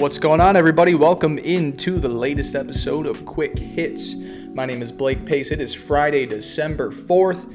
[0.00, 0.94] What's going on, everybody?
[0.94, 4.14] Welcome into the latest episode of Quick Hits.
[4.14, 5.50] My name is Blake Pace.
[5.50, 7.54] It is Friday, December 4th,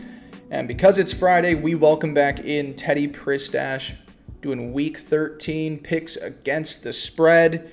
[0.52, 3.95] and because it's Friday, we welcome back in Teddy Pristash
[4.44, 7.72] doing week 13 picks against the spread.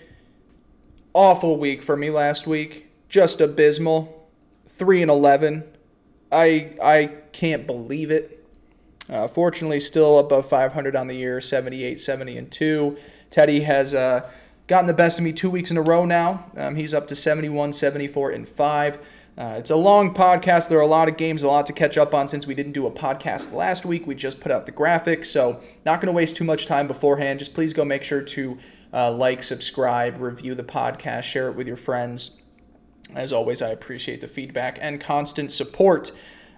[1.13, 2.91] Awful week for me last week.
[3.11, 4.27] Just abysmal.
[4.69, 5.65] 3 and 11.
[6.33, 8.43] I I can't believe it.
[9.11, 12.97] Uh, fortunately, still above 500 on the year, 78, 70, and 2.
[13.29, 14.31] Teddy has uh,
[14.73, 16.47] gotten the best of me two weeks in a row now.
[16.57, 18.95] Um, he's up to 71, 74, and 5.
[19.37, 20.71] Uh, it's a long podcast.
[20.71, 22.73] There are a lot of games, a lot to catch up on since we didn't
[22.73, 24.07] do a podcast last week.
[24.07, 27.39] We just put out the graphics, so not going to waste too much time beforehand.
[27.39, 28.59] Just please go make sure to
[28.95, 32.41] uh, like, subscribe, review the podcast, share it with your friends.
[33.15, 36.13] As always, I appreciate the feedback and constant support.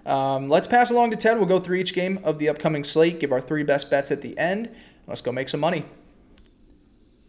[0.05, 1.37] Um, let's pass along to Ted.
[1.37, 4.21] We'll go through each game of the upcoming slate, give our three best bets at
[4.21, 4.73] the end.
[5.05, 5.83] Let's go make some money.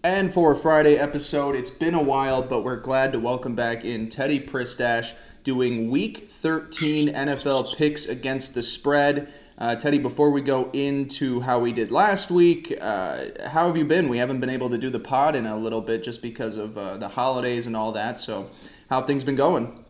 [0.02, 3.84] And for a Friday episode, it's been a while, but we're glad to welcome back
[3.84, 9.32] in Teddy Pristash doing Week 13 NFL picks against the spread.
[9.58, 13.84] Uh, Teddy, before we go into how we did last week, uh, how have you
[13.84, 14.08] been?
[14.08, 16.76] We haven't been able to do the pod in a little bit just because of
[16.76, 18.18] uh, the holidays and all that.
[18.18, 18.50] So,
[18.90, 19.84] how things been going?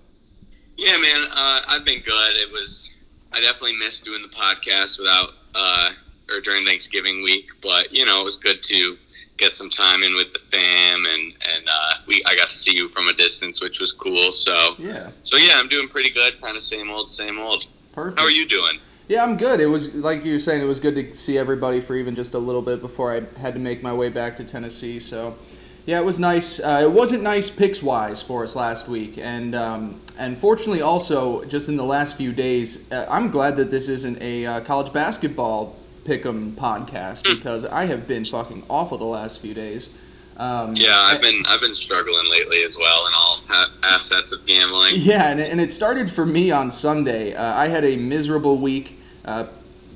[0.77, 2.37] Yeah, man, uh, I've been good.
[2.37, 2.93] It was
[3.33, 5.93] I definitely missed doing the podcast without uh,
[6.31, 8.97] or during Thanksgiving week, but you know it was good to
[9.37, 12.75] get some time in with the fam and and uh, we I got to see
[12.75, 14.33] you from a distance, which was cool.
[14.33, 16.41] So Yeah, so yeah, I'm doing pretty good.
[16.41, 17.67] Kind of same old, same old.
[17.92, 18.19] perfect.
[18.19, 18.79] How are you doing?
[19.09, 19.61] Yeah, I'm good.
[19.61, 22.34] It was like you were saying, it was good to see everybody for even just
[22.34, 24.98] a little bit before I had to make my way back to Tennessee.
[24.98, 25.36] So,
[25.85, 26.58] yeah, it was nice.
[26.58, 31.45] Uh, it wasn't nice picks wise for us last week, and um, and fortunately also
[31.45, 34.92] just in the last few days, uh, I'm glad that this isn't a uh, college
[34.92, 39.90] basketball pick'em podcast because I have been fucking awful the last few days.
[40.36, 44.44] Um, Yeah, I've been I've been struggling lately as well in all fa- assets of
[44.46, 44.94] gambling.
[44.96, 47.34] Yeah, and it, and it started for me on Sunday.
[47.34, 49.00] Uh, I had a miserable week.
[49.24, 49.44] Uh,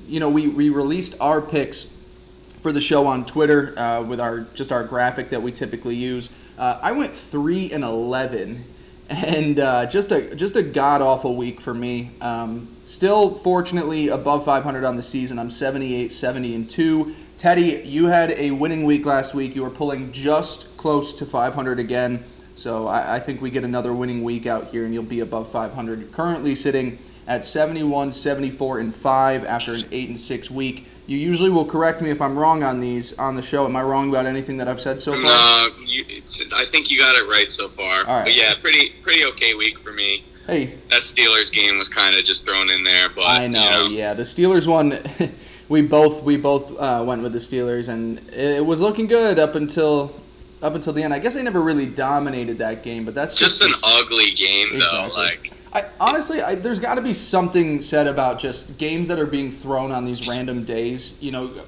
[0.07, 1.87] you know, we, we released our picks
[2.57, 6.29] for the show on Twitter uh, with our just our graphic that we typically use.
[6.57, 8.65] Uh, I went three and eleven,
[9.11, 12.11] and uh, just a just a god awful week for me.
[12.21, 15.37] Um, still, fortunately, above 500 on the season.
[15.37, 17.13] I'm 78, 70, and two.
[17.37, 19.53] Teddy, you had a winning week last week.
[19.53, 22.23] You were pulling just close to 500 again.
[22.55, 25.51] So I, I think we get another winning week out here, and you'll be above
[25.51, 25.99] 500.
[25.99, 26.97] You're currently sitting
[27.27, 30.87] at 71, 74, and five after an eight and six week.
[31.07, 33.65] You usually will correct me if I'm wrong on these on the show.
[33.65, 35.23] Am I wrong about anything that I've said so far?
[35.23, 36.05] No, you,
[36.53, 38.05] I think you got it right so far.
[38.05, 38.25] All right.
[38.25, 40.23] But yeah, pretty pretty okay week for me.
[40.47, 43.69] Hey, That Steelers game was kind of just thrown in there, but I know, You
[43.69, 44.13] know, yeah.
[44.13, 44.99] The Steelers one,
[45.69, 49.55] we both we both uh, went with the Steelers, and it was looking good up
[49.55, 50.15] until
[50.61, 51.13] up until the end.
[51.13, 54.69] I guess they never really dominated that game, but that's just just, an ugly game
[54.71, 55.05] though.
[55.07, 55.21] Exactly.
[55.21, 59.25] Like I honestly, I, there's got to be something said about just games that are
[59.25, 61.17] being thrown on these random days.
[61.21, 61.63] You know,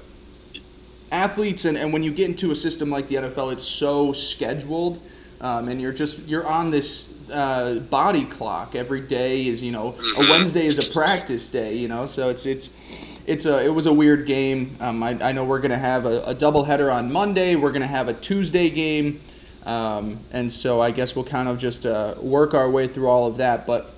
[1.10, 5.00] athletes, and, and when you get into a system like the NFL, it's so scheduled,
[5.40, 8.74] um, and you're just you're on this uh, body clock.
[8.74, 11.74] Every day is you know a Wednesday is a practice day.
[11.76, 12.70] You know, so it's it's.
[13.26, 14.76] It's a, it was a weird game.
[14.80, 17.56] Um, I, I know we're going to have a, a doubleheader on Monday.
[17.56, 19.22] We're going to have a Tuesday game.
[19.64, 23.26] Um, and so I guess we'll kind of just uh, work our way through all
[23.26, 23.66] of that.
[23.66, 23.93] But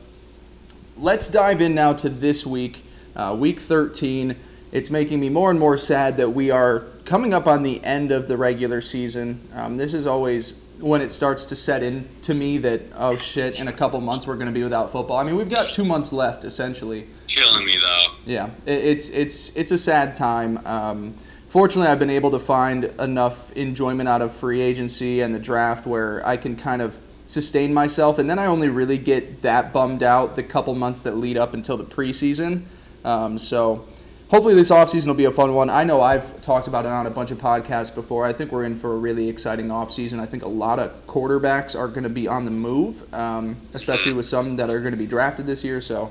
[0.99, 2.85] let's dive in now to this week,
[3.15, 4.37] uh, week 13.
[4.73, 8.13] It's making me more and more sad that we are coming up on the end
[8.13, 9.49] of the regular season.
[9.55, 13.59] Um, this is always when it starts to set in to me that, oh shit,
[13.59, 15.17] in a couple months we're going to be without football.
[15.17, 17.07] I mean, we've got two months left, essentially.
[17.29, 18.07] killing me though.
[18.25, 20.61] Yeah, it, it's it's it's a sad time.
[20.67, 21.15] Um,
[21.49, 25.87] fortunately, I've been able to find enough enjoyment out of free agency and the draft
[25.87, 30.03] where I can kind of sustain myself, and then I only really get that bummed
[30.03, 32.65] out the couple months that lead up until the preseason.
[33.05, 33.87] Um, so.
[34.29, 35.71] Hopefully this offseason will be a fun one.
[35.71, 38.25] I know I've talked about it on a bunch of podcasts before.
[38.25, 40.19] I think we're in for a really exciting offseason.
[40.19, 44.13] I think a lot of quarterbacks are going to be on the move, um, especially
[44.13, 45.81] with some that are going to be drafted this year.
[45.81, 46.11] So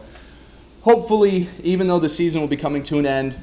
[0.83, 3.38] hopefully, even though the season will be coming to an end,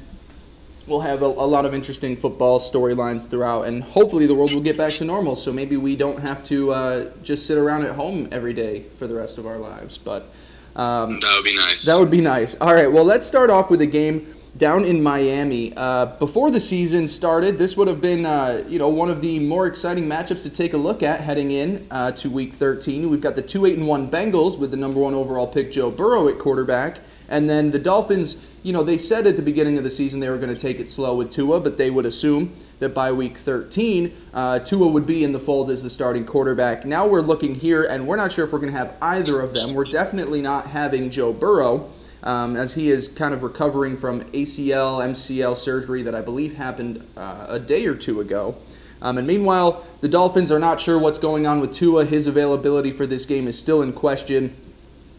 [0.87, 4.61] we'll have a, a lot of interesting football storylines throughout, and hopefully the world will
[4.61, 5.35] get back to normal.
[5.35, 9.07] So maybe we don't have to uh, just sit around at home every day for
[9.07, 9.97] the rest of our lives.
[9.97, 10.29] But
[10.75, 11.83] um, That would be nice.
[11.83, 12.55] that would be nice.
[12.59, 15.73] All right, well, let's start off with a game down in Miami.
[15.75, 19.39] Uh, before the season started, this would have been uh, you know one of the
[19.39, 23.09] more exciting matchups to take a look at heading in uh, to Week 13.
[23.09, 25.89] We've got the two eight and one Bengals with the number one overall pick Joe
[25.89, 28.45] Burrow at quarterback, and then the Dolphins.
[28.63, 30.79] You know they said at the beginning of the season they were going to take
[30.79, 35.05] it slow with Tua, but they would assume that by Week 13 uh, Tua would
[35.05, 36.85] be in the fold as the starting quarterback.
[36.85, 39.53] Now we're looking here, and we're not sure if we're going to have either of
[39.53, 39.73] them.
[39.73, 41.89] We're definitely not having Joe Burrow
[42.23, 47.05] um, as he is kind of recovering from ACL, MCL surgery that I believe happened
[47.17, 48.55] uh, a day or two ago.
[49.01, 52.05] Um, and meanwhile, the Dolphins are not sure what's going on with Tua.
[52.05, 54.55] His availability for this game is still in question.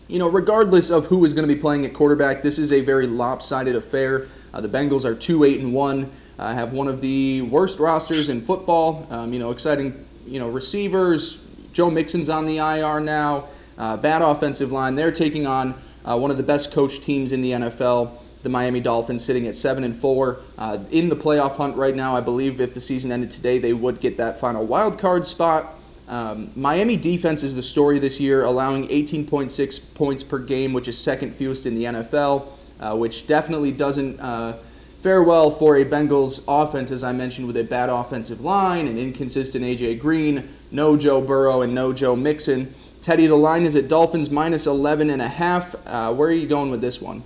[0.07, 2.83] You know, regardless of who is going to be playing at quarterback, this is a
[2.83, 4.27] very lopsided affair.
[4.53, 8.29] Uh, the Bengals are two eight and one, uh, have one of the worst rosters
[8.29, 9.07] in football.
[9.11, 10.07] Um, you know, exciting.
[10.27, 11.41] You know, receivers.
[11.73, 13.49] Joe Mixon's on the IR now.
[13.79, 14.95] Uh, bad offensive line.
[14.95, 15.75] They're taking on
[16.05, 18.19] uh, one of the best coached teams in the NFL.
[18.43, 22.15] The Miami Dolphins sitting at seven and four uh, in the playoff hunt right now.
[22.15, 25.79] I believe if the season ended today, they would get that final wild card spot.
[26.09, 30.99] Um, Miami defense is the story this year, allowing 18.6 points per game, which is
[30.99, 32.49] second fewest in the NFL,
[32.81, 34.59] uh, which definitely doesn't uh,
[35.01, 38.99] fare well for a Bengals offense, as I mentioned, with a bad offensive line, and
[38.99, 42.75] inconsistent AJ Green, no Joe Burrow, and no Joe Mixon.
[43.01, 45.75] Teddy, the line is at Dolphins minus 11 and a half.
[45.87, 47.23] Uh, where are you going with this one?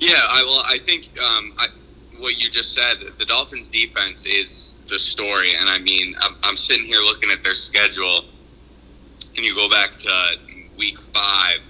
[0.00, 1.66] Yeah, I well, I think um, I,
[2.20, 6.56] what you just said, the Dolphins' defense is the story, and I mean, I'm, I'm
[6.56, 8.24] sitting here looking at their schedule,
[9.36, 10.36] and you go back to
[10.76, 11.60] Week Five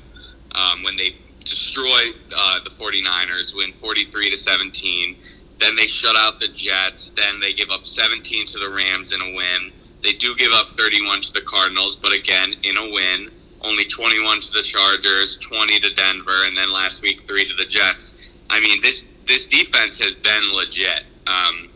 [0.55, 5.17] um, when they destroy uh, the 49ers, win 43 to 17.
[5.59, 7.11] Then they shut out the Jets.
[7.11, 9.73] Then they give up 17 to the Rams in a win.
[10.03, 13.31] They do give up 31 to the Cardinals, but again, in a win,
[13.63, 17.67] only 21 to the Chargers, 20 to Denver, and then last week three to the
[17.67, 18.15] Jets.
[18.49, 21.05] I mean, this this defense has been legit.
[21.29, 21.69] Um,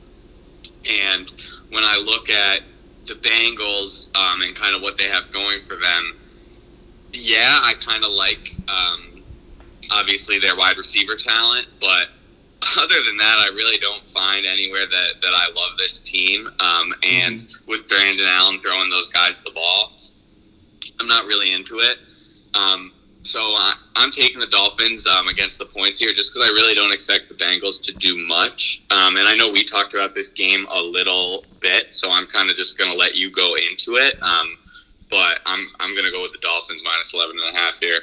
[0.91, 1.33] and
[1.71, 2.63] when I look at
[3.07, 6.19] the Bengals um, and kind of what they have going for them,
[7.13, 9.23] yeah, I kind of like um,
[9.93, 12.09] obviously their wide receiver talent, but
[12.77, 16.49] other than that, I really don't find anywhere that, that I love this team.
[16.59, 17.71] Um, and mm-hmm.
[17.71, 19.93] with Brandon Allen throwing those guys the ball,
[20.99, 21.99] I'm not really into it.
[22.55, 22.94] Um,
[23.25, 26.75] so I, am taking the Dolphins um, against the points here just because I really
[26.75, 28.83] don't expect the Bengals to do much.
[28.91, 32.51] Um, and I know we talked about this game a little bit, so I'm kind
[32.51, 34.23] of just going to let you go into it.
[34.23, 34.59] Um,
[35.11, 38.01] but I'm, I'm going to go with the Dolphins minus 11 and a half here.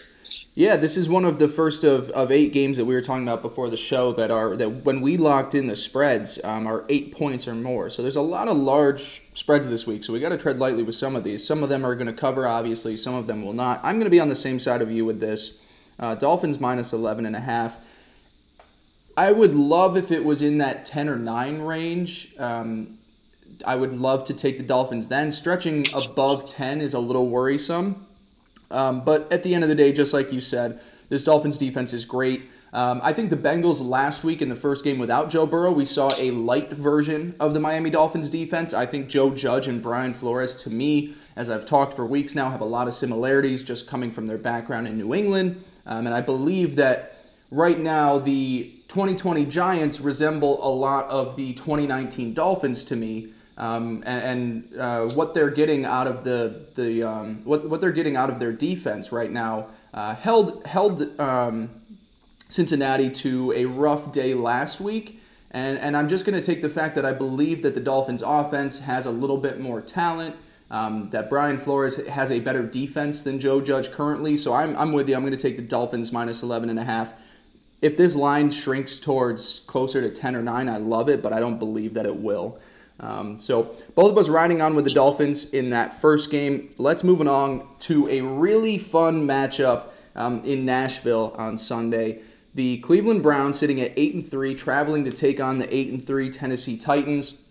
[0.53, 3.23] Yeah, this is one of the first of, of eight games that we were talking
[3.23, 6.83] about before the show that are that when we locked in the spreads um, are
[6.89, 7.89] eight points or more.
[7.89, 10.03] So there's a lot of large spreads this week.
[10.03, 11.47] So we got to tread lightly with some of these.
[11.47, 12.97] Some of them are going to cover, obviously.
[12.97, 13.79] Some of them will not.
[13.81, 15.57] I'm going to be on the same side of you with this.
[15.97, 17.77] Uh, Dolphins minus 11 and a half.
[19.15, 22.33] I would love if it was in that 10 or 9 range.
[22.37, 22.97] Um,
[23.65, 25.31] I would love to take the Dolphins then.
[25.31, 28.05] Stretching above 10 is a little worrisome.
[28.71, 30.79] Um, but at the end of the day, just like you said,
[31.09, 32.43] this Dolphins defense is great.
[32.73, 35.83] Um, I think the Bengals last week in the first game without Joe Burrow, we
[35.83, 38.73] saw a light version of the Miami Dolphins defense.
[38.73, 42.49] I think Joe Judge and Brian Flores, to me, as I've talked for weeks now,
[42.49, 45.61] have a lot of similarities just coming from their background in New England.
[45.85, 47.17] Um, and I believe that
[47.49, 54.03] right now the 2020 Giants resemble a lot of the 2019 Dolphins to me um,
[54.05, 58.17] and, and uh, what they're getting out of the the um, what what they're getting
[58.17, 61.69] out of their defense right now uh, held held um,
[62.51, 65.21] Cincinnati to a rough day last week.
[65.51, 68.21] And, and I'm just going to take the fact that I believe that the Dolphins'
[68.21, 70.35] offense has a little bit more talent.
[70.69, 74.37] Um, that Brian Flores has a better defense than Joe Judge currently.
[74.37, 75.15] So I'm, I'm with you.
[75.15, 77.13] I'm going to take the Dolphins minus 11 and a half.
[77.81, 81.41] If this line shrinks towards closer to 10 or 9, I love it, but I
[81.41, 82.57] don't believe that it will.
[83.01, 86.69] Um, so both of us riding on with the Dolphins in that first game.
[86.77, 92.21] Let's move on to a really fun matchup um, in Nashville on Sunday.
[92.53, 96.05] The Cleveland Browns sitting at eight and three, traveling to take on the eight and
[96.05, 97.43] three Tennessee Titans.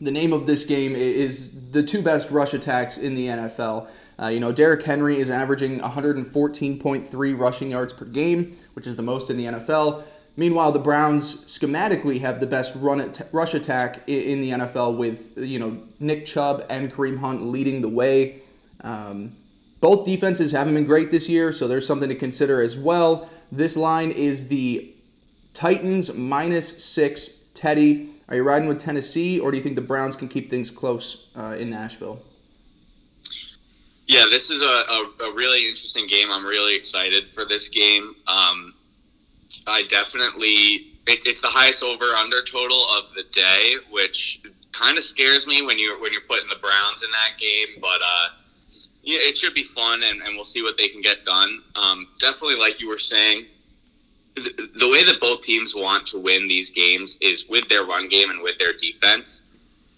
[0.00, 3.88] The name of this game is the two best rush attacks in the NFL.
[4.20, 9.02] Uh, you know, Derrick Henry is averaging 114.3 rushing yards per game, which is the
[9.02, 10.04] most in the NFL.
[10.36, 15.36] Meanwhile, the Browns schematically have the best run at, rush attack in, the NFL with
[15.36, 18.42] you know Nick Chubb and Kareem Hunt leading the way.
[18.82, 19.36] Um,
[19.80, 23.28] both defenses haven't been great this year, so there's something to consider as well.
[23.50, 24.94] This line is the
[25.52, 27.28] Titans minus six.
[27.52, 30.70] Teddy, are you riding with Tennessee, or do you think the Browns can keep things
[30.70, 32.22] close uh, in Nashville?
[34.06, 36.30] Yeah, this is a, a, a, really interesting game.
[36.30, 38.14] I'm really excited for this game.
[38.26, 38.71] Um,
[39.66, 44.42] I definitely it, it's the highest over under total of the day, which
[44.72, 47.80] kind of scares me when you're when you're putting the Browns in that game.
[47.80, 48.28] But uh,
[49.02, 51.62] yeah, it should be fun, and, and we'll see what they can get done.
[51.76, 53.46] Um, definitely, like you were saying,
[54.36, 58.08] the, the way that both teams want to win these games is with their run
[58.08, 59.42] game and with their defense.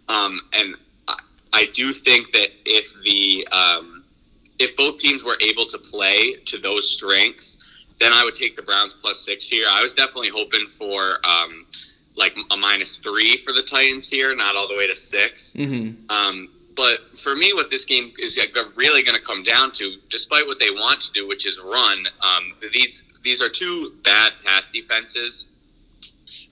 [0.08, 0.74] Um, and
[1.08, 1.18] I,
[1.52, 4.04] I do think that if the um,
[4.58, 7.58] if both teams were able to play to those strengths,
[8.04, 9.66] then I would take the Browns plus six here.
[9.68, 11.66] I was definitely hoping for um,
[12.16, 16.10] like a minus three for the Titans here, not all the way to 6 Mm-hmm.
[16.10, 18.36] Um, but for me, what this game is
[18.74, 22.04] really going to come down to, despite what they want to do, which is run,
[22.20, 25.46] um, these these are two bad pass defenses,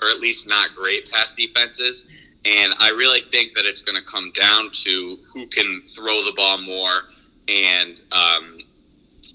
[0.00, 2.06] or at least not great pass defenses.
[2.44, 6.32] And I really think that it's going to come down to who can throw the
[6.36, 7.02] ball more
[7.48, 8.58] and um,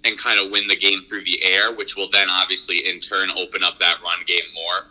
[0.08, 3.30] and kind of win the game through the air, which will then obviously in turn
[3.32, 4.88] open up that run game more.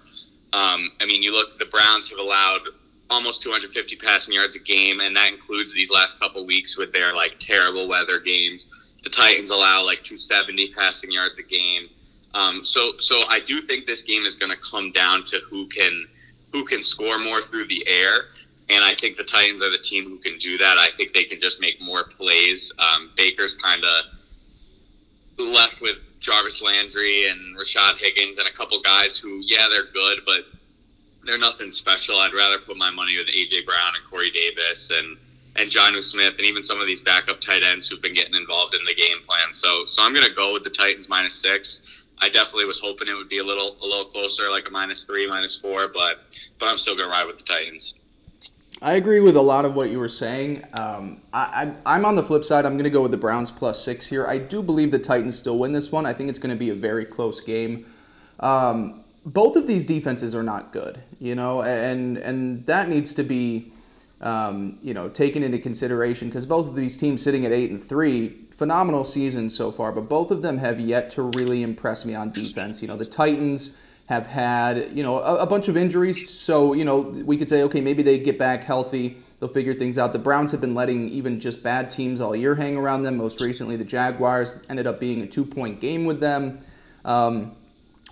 [0.53, 2.61] Um, I mean, you look, the Browns have allowed
[3.11, 7.15] almost 250 passing yards a game, and that includes these last couple weeks with their
[7.15, 8.91] like terrible weather games.
[9.03, 11.89] The Titans allow like 270 passing yards a game.
[12.35, 15.67] Um, so, so I do think this game is going to come down to who
[15.67, 16.07] can
[16.53, 18.29] who can score more through the air,
[18.71, 20.77] and I think the Titans are the team who can do that.
[20.79, 22.73] I think they can just make more plays.
[22.79, 24.05] Um, Baker's kind of
[25.39, 30.21] left with Jarvis Landry and Rashad Higgins and a couple guys who, yeah, they're good,
[30.25, 30.47] but
[31.25, 32.17] they're nothing special.
[32.17, 35.17] I'd rather put my money with AJ Brown and Corey Davis and
[35.59, 38.75] and Jonnu Smith and even some of these backup tight ends who've been getting involved
[38.75, 39.53] in the game plan.
[39.53, 41.83] So so I'm gonna go with the Titans minus six.
[42.19, 45.05] I definitely was hoping it would be a little a little closer, like a minus
[45.05, 46.25] three, minus four, but
[46.59, 47.95] but I'm still gonna ride with the Titans.
[48.83, 50.65] I agree with a lot of what you were saying.
[50.75, 52.67] Um, I, I, am on the flip side.
[52.67, 54.27] I'm going to go with the Browns plus six here.
[54.27, 56.05] I do believe the Titans still win this one.
[56.05, 57.87] I think it's going to be a very close game.
[58.41, 63.23] Um, both of these defenses are not good, you know, and and that needs to
[63.23, 63.73] be,
[64.21, 67.83] um, you know, taken into consideration because both of these teams sitting at eight and
[67.83, 72.15] three, phenomenal seasons so far, but both of them have yet to really impress me
[72.15, 72.83] on defense.
[72.83, 76.85] You know, the Titans have had you know a, a bunch of injuries, so you
[76.85, 79.19] know we could say okay maybe they get back healthy.
[79.39, 80.15] They'll figure things out.
[80.15, 83.19] The Browns have been letting even just bad teams all year hang around them.
[83.19, 86.61] Most recently, the Jaguars ended up being a two point game with them.
[87.05, 87.55] Um,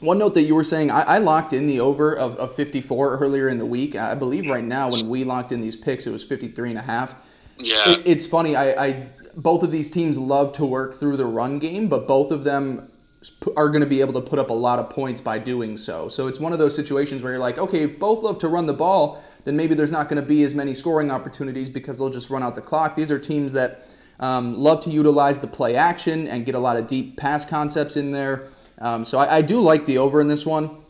[0.01, 3.17] one note that you were saying, I, I locked in the over of, of 54
[3.19, 3.97] earlier in the week.
[3.97, 6.83] I believe right now when we locked in these picks, it was 53 and a
[6.83, 7.15] half.
[7.59, 7.89] Yeah.
[7.89, 8.55] It, it's funny.
[8.55, 12.31] I, I both of these teams love to work through the run game, but both
[12.31, 12.91] of them
[13.57, 16.09] are going to be able to put up a lot of points by doing so.
[16.09, 18.67] So it's one of those situations where you're like, okay, if both love to run
[18.67, 22.11] the ball, then maybe there's not going to be as many scoring opportunities because they'll
[22.11, 22.95] just run out the clock.
[22.95, 23.89] These are teams that
[24.21, 27.97] um, love to utilize the play action and get a lot of deep pass concepts
[27.97, 28.49] in there.
[28.79, 30.83] Um, so I, I do like the over in this one.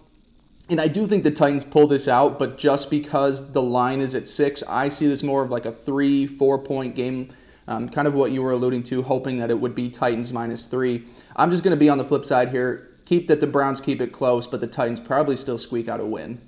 [0.70, 4.14] And I do think the Titans pull this out, but just because the line is
[4.14, 7.34] at six, I see this more of like a three, four point game.
[7.66, 10.66] Um, kind of what you were alluding to, hoping that it would be Titans minus
[10.66, 11.04] three.
[11.34, 12.90] I'm just going to be on the flip side here.
[13.06, 16.06] Keep that the Browns keep it close, but the Titans probably still squeak out a
[16.06, 16.40] win.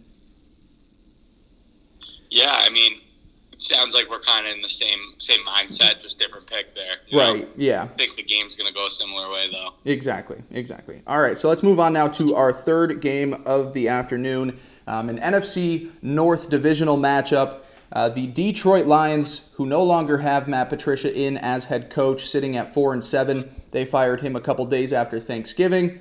[2.31, 3.01] Yeah, I mean,
[3.59, 6.97] sounds like we're kind of in the same same mindset, just different pick there.
[7.13, 7.43] right.
[7.43, 7.49] Know?
[7.57, 7.85] Yeah.
[7.85, 9.75] I think the game's going to go a similar way, though.
[9.85, 10.43] Exactly.
[10.51, 11.03] Exactly.
[11.07, 11.37] All right.
[11.37, 15.91] So let's move on now to our third game of the afternoon, um, an NFC
[16.03, 17.61] North divisional matchup.
[17.93, 22.57] Uh, the Detroit Lions, who no longer have Matt Patricia in as head coach, sitting
[22.57, 23.63] at four and seven.
[23.71, 26.01] They fired him a couple days after Thanksgiving.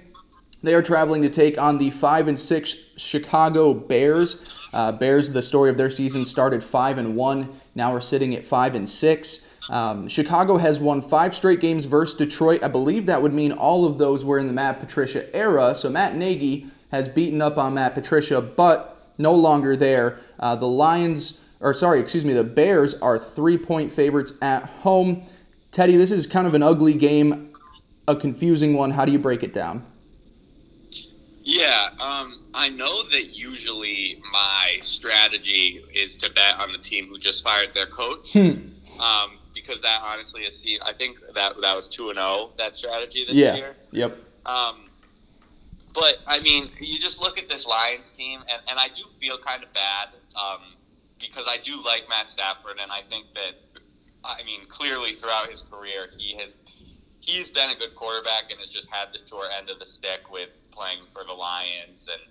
[0.63, 4.43] They are traveling to take on the five and six Chicago Bears.
[4.73, 7.61] Uh, Bears, the story of their season started five and one.
[7.75, 9.45] Now we're sitting at five and six.
[9.69, 12.63] Um, Chicago has won five straight games versus Detroit.
[12.63, 15.75] I believe that would mean all of those were in the Matt Patricia era.
[15.75, 20.19] So Matt Nagy has beaten up on Matt Patricia, but no longer there.
[20.39, 25.25] Uh, the Lions, or sorry, excuse me, the Bears are three point favorites at home.
[25.71, 27.53] Teddy, this is kind of an ugly game,
[28.07, 28.91] a confusing one.
[28.91, 29.85] How do you break it down?
[31.43, 37.19] Yeah, um, I know that usually my strategy is to bet on the team who
[37.19, 38.69] just fired their coach, Hmm.
[38.99, 40.79] um, because that honestly has seen.
[40.83, 43.55] I think that that was two and zero that strategy this Yeah.
[43.55, 43.75] year.
[43.91, 44.17] Yep.
[44.47, 44.89] Um,
[45.93, 49.37] but I mean, you just look at this Lions team, and, and I do feel
[49.37, 50.61] kind of bad um,
[51.19, 53.55] because I do like Matt Stafford, and I think that
[54.23, 56.57] I mean clearly throughout his career he has
[57.19, 60.31] he's been a good quarterback and has just had the short end of the stick
[60.31, 62.21] with playing for the Lions and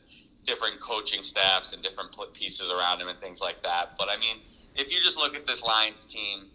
[0.47, 3.97] different coaching staffs and different pieces around him and things like that.
[3.99, 4.37] But I mean,
[4.77, 6.47] if you just look at this Lions team,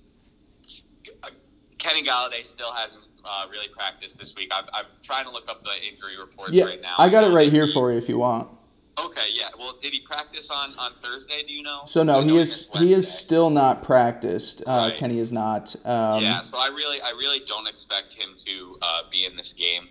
[1.77, 4.51] Kenny Golladay still hasn't uh, really practiced this week.
[4.53, 6.95] I'm, I'm trying to look up the injury reports Yeah, right now.
[6.97, 8.47] I got it right here for you if you want.
[9.05, 9.49] Okay, yeah.
[9.57, 11.43] Well, did he practice on on Thursday?
[11.47, 11.81] Do you know?
[11.85, 14.61] So no, he is he is still not practiced.
[14.61, 14.95] Uh, Right.
[14.97, 15.75] Kenny is not.
[15.85, 19.53] Um, yeah, so I really, I really don't expect him to uh, be in this
[19.53, 19.87] game.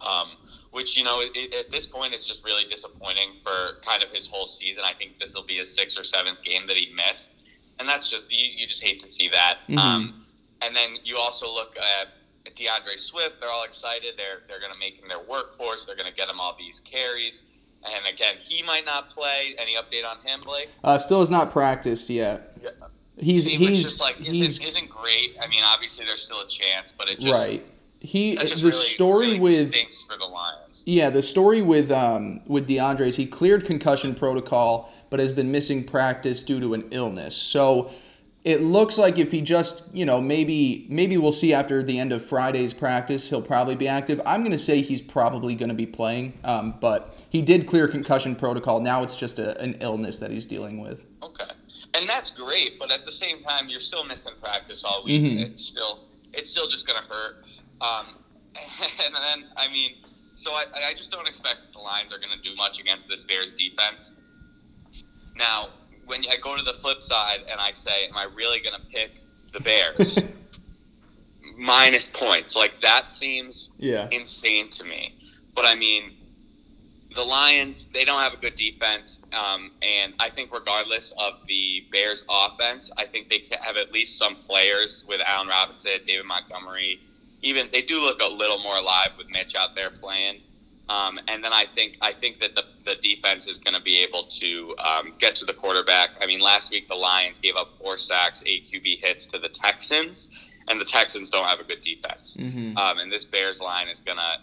[0.00, 0.30] Um,
[0.70, 4.26] which you know, it, at this point, is just really disappointing for kind of his
[4.26, 4.82] whole season.
[4.84, 7.30] I think this will be his sixth or seventh game that he missed,
[7.78, 9.58] and that's just you, you just hate to see that.
[9.68, 9.78] Mhm.
[9.78, 10.24] Um,
[10.62, 12.08] and then you also look at
[12.56, 13.40] DeAndre Swift.
[13.40, 14.14] They're all excited.
[14.16, 15.86] They're they're going to make him their workforce.
[15.86, 17.44] They're going to get him all these carries.
[17.84, 19.54] And again, he might not play.
[19.58, 20.70] Any update on him, Blake?
[20.82, 22.56] Uh, still has not practiced yet.
[22.62, 22.70] Yeah.
[23.16, 25.36] He's See, he's just like he's isn't, isn't great.
[25.40, 27.64] I mean, obviously there's still a chance, but it just right.
[28.00, 30.82] He the really, story really with the Lions.
[30.84, 35.50] yeah the story with um with DeAndre is he cleared concussion protocol but has been
[35.50, 37.34] missing practice due to an illness.
[37.34, 37.92] So
[38.42, 42.12] it looks like if he just you know maybe maybe we'll see after the end
[42.12, 44.20] of Friday's practice he'll probably be active.
[44.26, 48.78] I'm gonna say he's probably gonna be playing, um, but he did clear concussion protocol.
[48.78, 51.04] Now it's just a, an illness that he's dealing with.
[51.20, 51.50] Okay,
[51.94, 55.20] and that's great, but at the same time, you're still missing practice all week.
[55.20, 55.40] Mhm.
[55.50, 57.44] It's still it's still just gonna hurt.
[57.80, 58.06] Um,
[59.04, 59.96] and then I mean,
[60.36, 63.52] so I, I just don't expect the Lions are gonna do much against this Bears
[63.52, 64.12] defense.
[65.36, 65.70] Now,
[66.06, 69.18] when I go to the flip side and I say, am I really gonna pick
[69.52, 70.20] the Bears?
[71.58, 74.06] Minus points, like that seems Yeah.
[74.12, 75.16] insane to me.
[75.56, 76.12] But I mean,
[77.14, 79.20] the Lions, they don't have a good defense.
[79.32, 84.18] Um, and I think, regardless of the Bears' offense, I think they have at least
[84.18, 87.00] some players with Allen Robinson, David Montgomery.
[87.42, 90.40] Even they do look a little more alive with Mitch out there playing.
[90.88, 94.02] Um, and then I think I think that the, the defense is going to be
[94.02, 96.10] able to um, get to the quarterback.
[96.20, 99.48] I mean, last week the Lions gave up four sacks, eight QB hits to the
[99.48, 100.28] Texans,
[100.68, 102.36] and the Texans don't have a good defense.
[102.38, 104.38] hmm Um, and this Bears line is gonna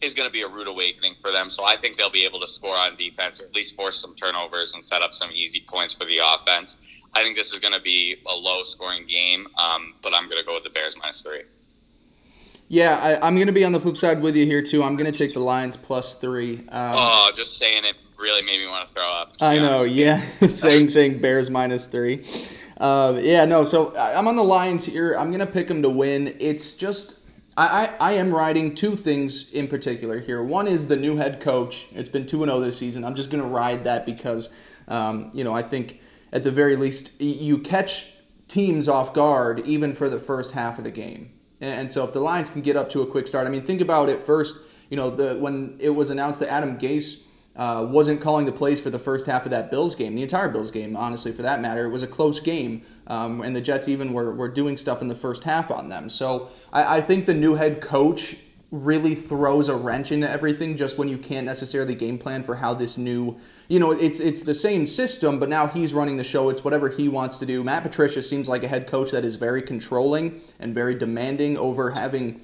[0.00, 1.50] is gonna be a rude awakening for them.
[1.50, 4.14] So I think they'll be able to score on defense, or at least force some
[4.14, 6.76] turnovers and set up some easy points for the offense.
[7.14, 10.38] I think this is going to be a low scoring game, um, but I'm going
[10.38, 11.44] to go with the Bears minus three.
[12.68, 14.82] Yeah, I, I'm going to be on the flip side with you here too.
[14.82, 16.58] I'm going to take the Lions plus three.
[16.68, 19.36] Um, oh, just saying it really made me want to throw up.
[19.36, 20.24] to I know, yeah.
[20.50, 22.24] saying saying Bears minus three.
[22.78, 23.64] Uh, yeah, no.
[23.64, 25.14] So I'm on the Lions here.
[25.14, 26.36] I'm gonna pick them to win.
[26.38, 27.20] It's just
[27.56, 30.42] I, I I am riding two things in particular here.
[30.42, 31.88] One is the new head coach.
[31.92, 33.04] It's been two and zero this season.
[33.04, 34.50] I'm just gonna ride that because
[34.88, 36.00] um, you know I think
[36.32, 38.08] at the very least you catch
[38.48, 41.32] teams off guard even for the first half of the game.
[41.60, 43.80] And so if the Lions can get up to a quick start, I mean, think
[43.80, 44.58] about it first.
[44.90, 47.22] You know, the when it was announced that Adam Gase
[47.56, 50.48] uh, wasn't calling the plays for the first half of that Bills game, the entire
[50.48, 53.88] Bills game, honestly, for that matter, it was a close game, um, and the Jets
[53.88, 56.08] even were, were doing stuff in the first half on them.
[56.08, 58.36] So I, I think the new head coach
[58.70, 62.74] really throws a wrench into everything just when you can't necessarily game plan for how
[62.74, 63.36] this new
[63.68, 66.50] you know it's it's the same system but now he's running the show.
[66.50, 67.62] It's whatever he wants to do.
[67.62, 71.92] Matt patricia seems like a head coach that is very controlling and very demanding over
[71.92, 72.40] having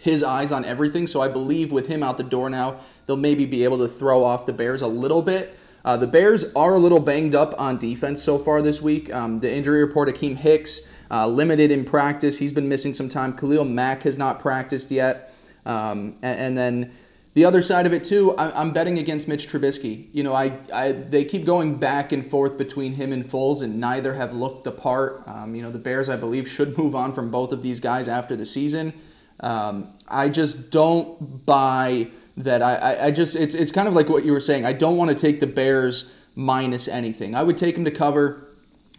[0.00, 3.44] his eyes on everything so i believe with him out the door now they'll maybe
[3.44, 6.78] be able to throw off the bears a little bit uh, the bears are a
[6.78, 10.80] little banged up on defense so far this week um, the injury report akiem hicks
[11.10, 15.34] uh, limited in practice he's been missing some time khalil mack has not practiced yet
[15.66, 16.92] um, and, and then
[17.38, 20.08] the other side of it too, I, I'm betting against Mitch Trubisky.
[20.12, 23.78] You know, I, I they keep going back and forth between him and Foles, and
[23.78, 25.22] neither have looked apart.
[25.28, 28.08] Um, you know, the Bears, I believe, should move on from both of these guys
[28.08, 28.92] after the season.
[29.40, 32.62] Um, I just don't buy that.
[32.62, 34.64] I, I, I just it's it's kind of like what you were saying.
[34.64, 37.34] I don't want to take the Bears minus anything.
[37.34, 38.44] I would take them to cover.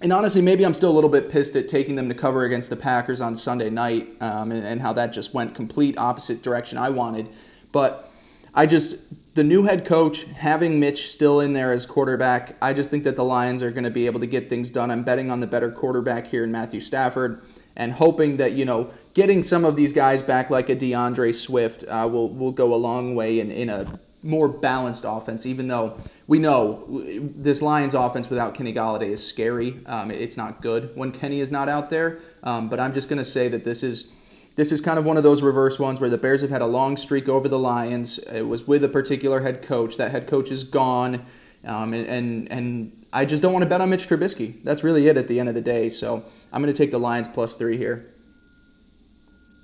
[0.01, 2.69] And honestly, maybe I'm still a little bit pissed at taking them to cover against
[2.69, 6.77] the Packers on Sunday night um, and, and how that just went complete opposite direction
[6.77, 7.27] I wanted.
[7.73, 8.09] But
[8.53, 8.95] I just,
[9.35, 13.17] the new head coach, having Mitch still in there as quarterback, I just think that
[13.17, 14.89] the Lions are going to be able to get things done.
[14.89, 17.43] I'm betting on the better quarterback here in Matthew Stafford
[17.75, 21.83] and hoping that, you know, getting some of these guys back like a DeAndre Swift
[21.89, 25.99] uh, will, will go a long way in, in a more balanced offense, even though
[26.27, 27.03] we know
[27.35, 29.81] this Lions offense without Kenny Golladay is scary.
[29.87, 32.19] Um, it's not good when Kenny is not out there.
[32.43, 34.13] Um, but I'm just going to say that this is
[34.55, 36.65] this is kind of one of those reverse ones where the Bears have had a
[36.65, 38.19] long streak over the Lions.
[38.19, 39.97] It was with a particular head coach.
[39.97, 41.25] That head coach is gone,
[41.65, 44.63] um, and, and and I just don't want to bet on Mitch Trubisky.
[44.63, 45.89] That's really it at the end of the day.
[45.89, 48.13] So I'm going to take the Lions plus three here.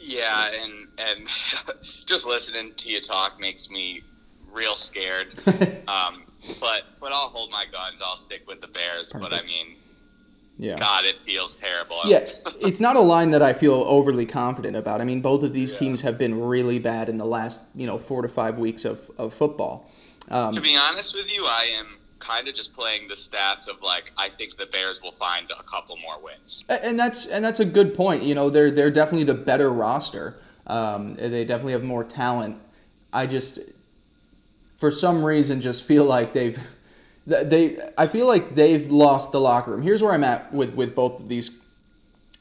[0.06, 1.28] Yeah, and and
[2.06, 4.04] just listening to you talk makes me
[4.52, 5.34] real scared.
[5.88, 6.24] um,
[6.60, 8.02] but but I'll hold my guns.
[8.06, 9.12] I'll stick with the Bears.
[9.12, 9.76] But I mean,
[10.58, 10.78] Yeah.
[10.78, 12.02] God, it feels terrible.
[12.06, 12.30] Yeah,
[12.62, 15.02] it's not a line that I feel overly confident about.
[15.02, 15.80] I mean, both of these yeah.
[15.80, 19.10] teams have been really bad in the last, you know, four to five weeks of,
[19.18, 19.89] of football.
[20.30, 23.82] Um, to be honest with you, I am kind of just playing the stats of
[23.82, 26.63] like I think the Bears will find a couple more wins.
[26.69, 28.23] And that's and that's a good point.
[28.23, 30.38] You know, they're they're definitely the better roster.
[30.67, 32.58] Um, they definitely have more talent.
[33.13, 33.60] I just,
[34.78, 36.60] for some reason, just feel like they've
[37.25, 39.82] they I feel like they've lost the locker room.
[39.82, 41.63] Here's where I'm at with with both of these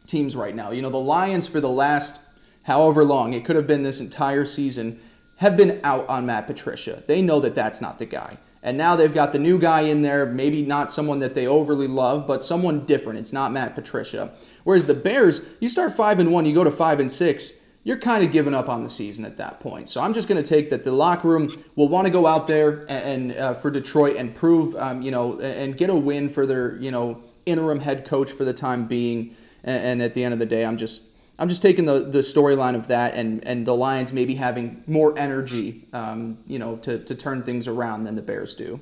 [0.07, 0.71] teams right now.
[0.71, 2.21] You know, the Lions for the last
[2.65, 5.01] however long it could have been this entire season
[5.37, 7.03] have been out on Matt Patricia.
[7.07, 8.39] They know that that's not the guy.
[8.65, 11.87] And now they've got the new guy in there, maybe not someone that they overly
[11.87, 13.19] love, but someone different.
[13.19, 14.33] It's not Matt Patricia.
[14.65, 17.53] Whereas the Bears, you start 5 and 1, you go to 5 and 6,
[17.85, 19.91] you're kind of giving up on the season at that point.
[19.91, 22.47] So I'm just going to take that the locker room will want to go out
[22.47, 26.31] there and, and uh, for Detroit and prove, um, you know, and get a win
[26.31, 29.37] for their, you know, interim head coach for the time being.
[29.63, 31.03] And, and at the end of the day, I'm just
[31.39, 35.19] I'm just taking the, the storyline of that and, and the Lions maybe having more
[35.19, 38.81] energy, um, you know, to, to turn things around than the Bears do.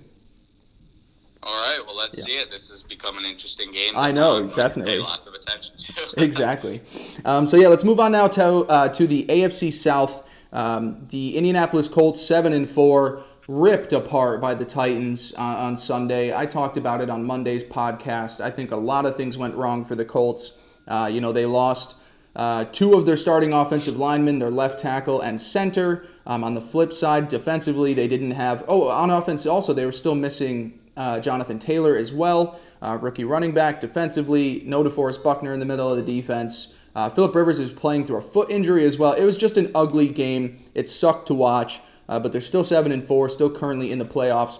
[1.44, 2.24] All right, well, let's yeah.
[2.24, 2.50] see it.
[2.50, 3.96] This has become an interesting game.
[3.96, 4.98] I know, definitely.
[4.98, 6.22] lots of attention to.
[6.22, 6.82] exactly.
[7.24, 10.22] Um, so yeah, let's move on now to uh, to the AFC South.
[10.52, 16.32] Um, the Indianapolis Colts seven and four ripped apart by the Titans uh, on Sunday.
[16.32, 18.40] I talked about it on Monday's podcast.
[18.40, 20.58] I think a lot of things went wrong for the Colts.
[20.86, 21.96] Uh, you know, they lost
[22.34, 26.06] uh, two of their starting offensive linemen, their left tackle and center.
[26.26, 28.64] Um, on the flip side, defensively, they didn't have.
[28.68, 33.24] Oh, on offense also, they were still missing uh, Jonathan Taylor as well, uh, rookie
[33.24, 33.80] running back.
[33.80, 36.76] Defensively, no DeForest Buckner in the middle of the defense.
[36.94, 39.12] Uh, Philip Rivers is playing through a foot injury as well.
[39.12, 40.62] It was just an ugly game.
[40.74, 44.04] It sucked to watch, uh, but they're still seven and four, still currently in the
[44.04, 44.58] playoffs.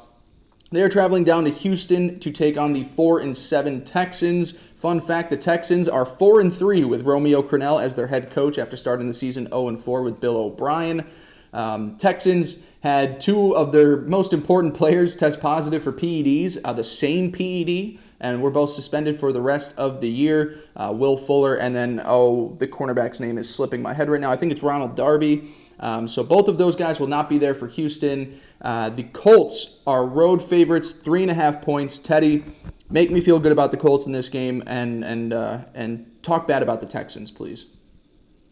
[0.71, 4.59] They are traveling down to Houston to take on the four and seven Texans.
[4.83, 8.59] Fun fact: the Texans are four and three with Romeo Crennel as their head coach
[8.59, 11.07] after starting the season 0 and four with Bill O'Brien.
[11.53, 16.83] Um, Texans had two of their most important players test positive for PEDs, uh, the
[16.83, 20.59] same PED, and were both suspended for the rest of the year.
[20.75, 24.33] Uh, Will Fuller, and then, oh, the cornerback's name is slipping my head right now.
[24.33, 25.49] I think it's Ronald Darby.
[25.79, 28.41] Um, so both of those guys will not be there for Houston.
[28.61, 31.99] Uh, the Colts are road favorites, three and a half points.
[31.99, 32.45] Teddy,
[32.93, 36.47] make me feel good about the Colts in this game, and and uh, and talk
[36.47, 37.67] bad about the Texans, please.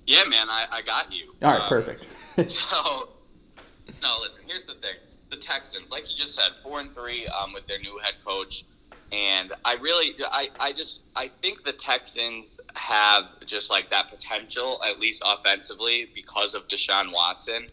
[0.07, 1.35] Yeah, man, I, I got you.
[1.43, 2.09] All right, um, perfect.
[2.49, 3.11] so,
[4.03, 4.43] no, listen.
[4.47, 4.97] Here's the thing:
[5.31, 8.65] the Texans, like you just said, four and three um, with their new head coach,
[9.13, 14.81] and I really, I, I just, I think the Texans have just like that potential,
[14.87, 17.67] at least offensively, because of Deshaun Watson,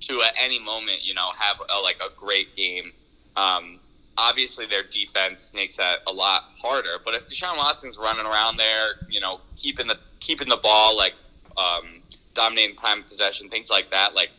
[0.00, 2.92] to at any moment, you know, have a, like a great game.
[3.36, 3.80] Um,
[4.16, 6.98] obviously their defense makes that a lot harder.
[7.04, 11.14] But if Deshaun Watson's running around there, you know, keeping the keeping the ball, like
[11.56, 12.02] um,
[12.34, 14.14] dominating time possession, things like that.
[14.14, 14.30] Like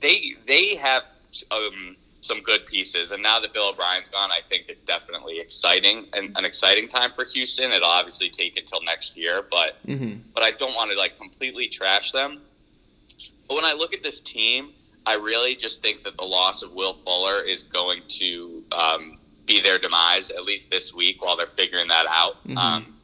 [0.00, 1.04] they they have
[1.50, 6.06] um, some good pieces, and now that Bill O'Brien's gone, I think it's definitely exciting
[6.12, 7.72] and an exciting time for Houston.
[7.72, 10.20] It'll obviously take until next year, but mm-hmm.
[10.34, 12.40] but I don't want to like completely trash them.
[13.48, 14.72] But when I look at this team,
[15.06, 19.60] I really just think that the loss of Will Fuller is going to um, be
[19.60, 22.34] their demise at least this week while they're figuring that out.
[22.46, 22.58] Mm-hmm.
[22.58, 22.94] Um,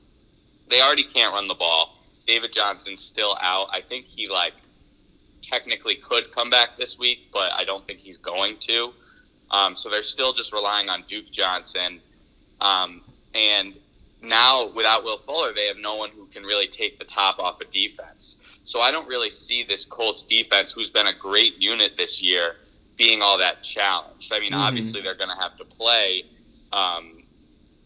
[0.69, 1.97] they already can't run the ball.
[2.27, 3.69] David Johnson's still out.
[3.73, 4.55] I think he like
[5.43, 8.93] technically could come back this week, but I don't think he's going to.
[9.51, 12.01] Um, so they're still just relying on Duke Johnson.
[12.61, 13.03] Um,
[13.35, 13.77] and
[14.23, 17.61] now, without Will Fuller, they have no one who can really take the top off
[17.61, 18.39] of defense.
[18.65, 22.57] So I don't really see this Colts defense, who's been a great unit this year,
[22.97, 24.33] being all that challenged.
[24.33, 24.61] I mean, mm-hmm.
[24.61, 26.25] obviously they're going to have to play.
[26.73, 27.23] Um,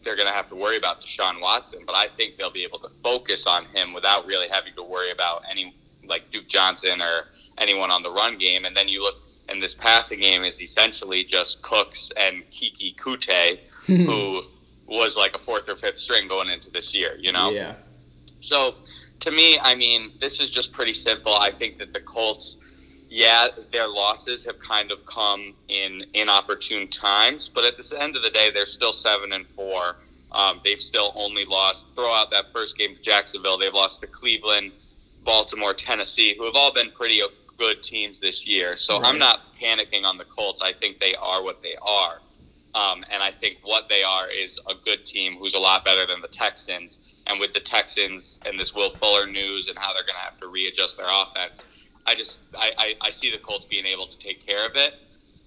[0.03, 2.79] they're going to have to worry about Deshaun Watson, but I think they'll be able
[2.79, 5.75] to focus on him without really having to worry about any
[6.07, 7.27] like Duke Johnson or
[7.59, 8.65] anyone on the run game.
[8.65, 9.15] And then you look,
[9.49, 14.43] and this passing game is essentially just Cooks and Keke Coutee, who
[14.91, 17.17] was like a fourth or fifth string going into this year.
[17.19, 17.49] You know?
[17.49, 17.75] Yeah.
[18.39, 18.75] So
[19.21, 21.33] to me, I mean, this is just pretty simple.
[21.33, 22.57] I think that the Colts
[23.11, 28.23] yeah, their losses have kind of come in inopportune times, but at the end of
[28.23, 29.97] the day, they're still seven and four.
[30.31, 31.87] Um, they've still only lost.
[31.93, 33.57] Throw out that first game to Jacksonville.
[33.57, 34.71] They've lost to Cleveland,
[35.25, 37.21] Baltimore, Tennessee, who have all been pretty
[37.57, 38.77] good teams this year.
[38.77, 39.09] So right.
[39.09, 40.61] I'm not panicking on the Colts.
[40.61, 42.21] I think they are what they are.
[42.73, 46.05] Um, and I think what they are is a good team who's a lot better
[46.05, 46.99] than the Texans.
[47.27, 50.37] And with the Texans and this Will Fuller news and how they're going to have
[50.37, 51.65] to readjust their offense,
[52.07, 54.93] I just I, I, I, see the Colts being able to take care of it.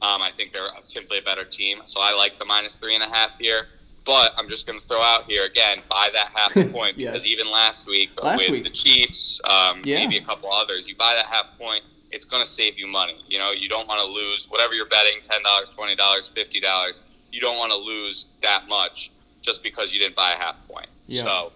[0.03, 3.03] Um, I think they're simply a better team, so I like the minus three and
[3.03, 3.69] a half here.
[4.05, 7.13] But I'm just going to throw out here again, buy that half a point Yes.
[7.13, 8.65] because even last week Last with week.
[8.65, 9.97] the Chiefs, um, Yeah.
[9.99, 11.83] maybe a couple others, you buy that half point,
[12.13, 13.17] it's going to save you money.
[13.29, 16.61] You know, you don't want to lose whatever you're betting ten dollars, twenty dollars, fifty
[16.61, 17.01] dollars.
[17.35, 19.11] You don't want to lose that much
[19.43, 20.87] just because you didn't buy a half point.
[21.09, 21.23] Yeah.
[21.23, 21.53] So,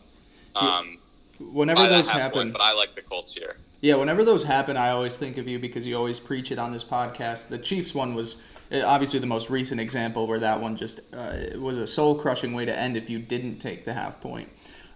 [0.56, 0.98] um,
[1.38, 3.58] Whenever those happen, point, but I like the Colts here.
[3.80, 6.72] Yeah, whenever those happen, I always think of you because you always preach it on
[6.72, 7.46] this podcast.
[7.46, 11.56] The Chiefs one was uh, obviously the most recent example where that one just uh,
[11.56, 14.48] was a soul crushing way to end if you didn't take the half point.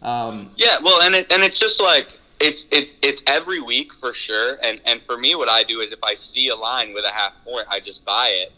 [0.02, 4.12] Um, Yeah, well, and it, and it's just like it's it's it's every week for
[4.12, 4.58] sure.
[4.64, 7.12] And and for me, what I do is if I see a line with a
[7.12, 8.52] half point, I just buy it.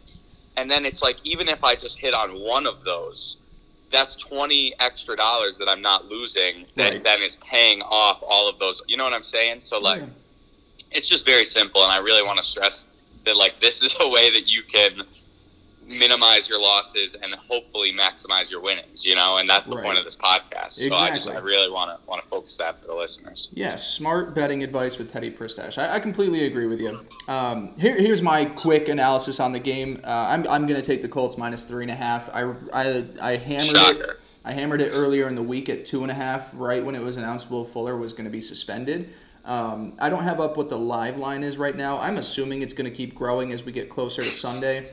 [0.56, 3.36] And then it's like even if I just hit on one of those,
[3.90, 6.66] that's twenty extra dollars that I'm not losing.
[6.76, 7.04] That Right.
[7.04, 8.82] then is paying off all of those.
[8.86, 9.60] You know what I'm saying?
[9.60, 10.06] So like, Yeah.
[10.92, 12.86] it's just very simple, and I really want to stress
[13.24, 15.02] that like this is a way that you can
[15.86, 19.84] minimize your losses and hopefully maximize your winnings you know and that's the Right.
[19.84, 22.78] point of this podcast so i just i really want to want to focus that
[22.80, 25.76] for the listeners Yeah, smart betting advice with Teddy Pristash.
[25.78, 27.06] I, I completely agree with you.
[27.28, 30.00] Um, here, here's my quick analysis on the game.
[30.04, 32.28] Uh, I'm, I'm going to take the Colts minus three and a half.
[32.32, 34.10] I, I, I hammered it.
[34.44, 37.02] I hammered it earlier in the week at two and a half, right when it
[37.02, 39.12] was announced Will Fuller was going to be suspended.
[39.44, 41.98] Um, I don't have up what the live line is right now.
[41.98, 44.84] I'm assuming it's going to keep growing as we get closer to Sunday.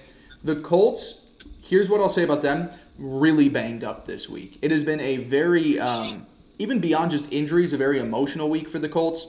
[0.43, 1.25] The Colts,
[1.61, 4.57] here's what I'll say about them really banged up this week.
[4.61, 6.27] It has been a very, um,
[6.59, 9.27] even beyond just injuries, a very emotional week for the Colts.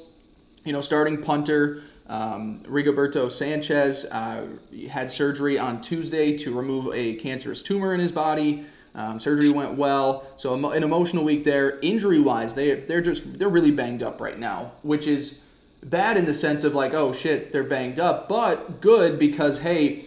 [0.64, 4.46] You know, starting punter um, Rigoberto Sanchez uh,
[4.90, 8.66] had surgery on Tuesday to remove a cancerous tumor in his body.
[8.94, 11.78] Um, surgery went well, so an emotional week there.
[11.80, 15.42] Injury wise, they they're just they're really banged up right now, which is
[15.82, 20.04] bad in the sense of like, oh shit, they're banged up, but good because hey,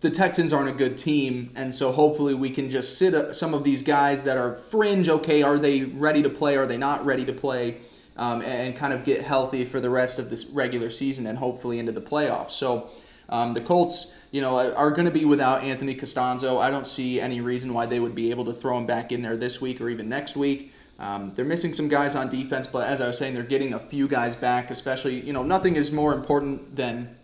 [0.00, 3.64] the Texans aren't a good team, and so hopefully we can just sit some of
[3.64, 5.08] these guys that are fringe.
[5.08, 6.56] Okay, are they ready to play?
[6.56, 7.78] Are they not ready to play?
[8.16, 11.78] Um, and kind of get healthy for the rest of this regular season and hopefully
[11.78, 12.50] into the playoffs.
[12.50, 12.90] So
[13.28, 16.60] um, the Colts, you know, are going to be without Anthony Castonzo.
[16.60, 19.22] I don't see any reason why they would be able to throw him back in
[19.22, 20.72] there this week or even next week.
[20.98, 23.78] Um, they're missing some guys on defense, but as I was saying, they're getting a
[23.78, 24.70] few guys back.
[24.70, 27.14] Especially, you know, nothing is more important than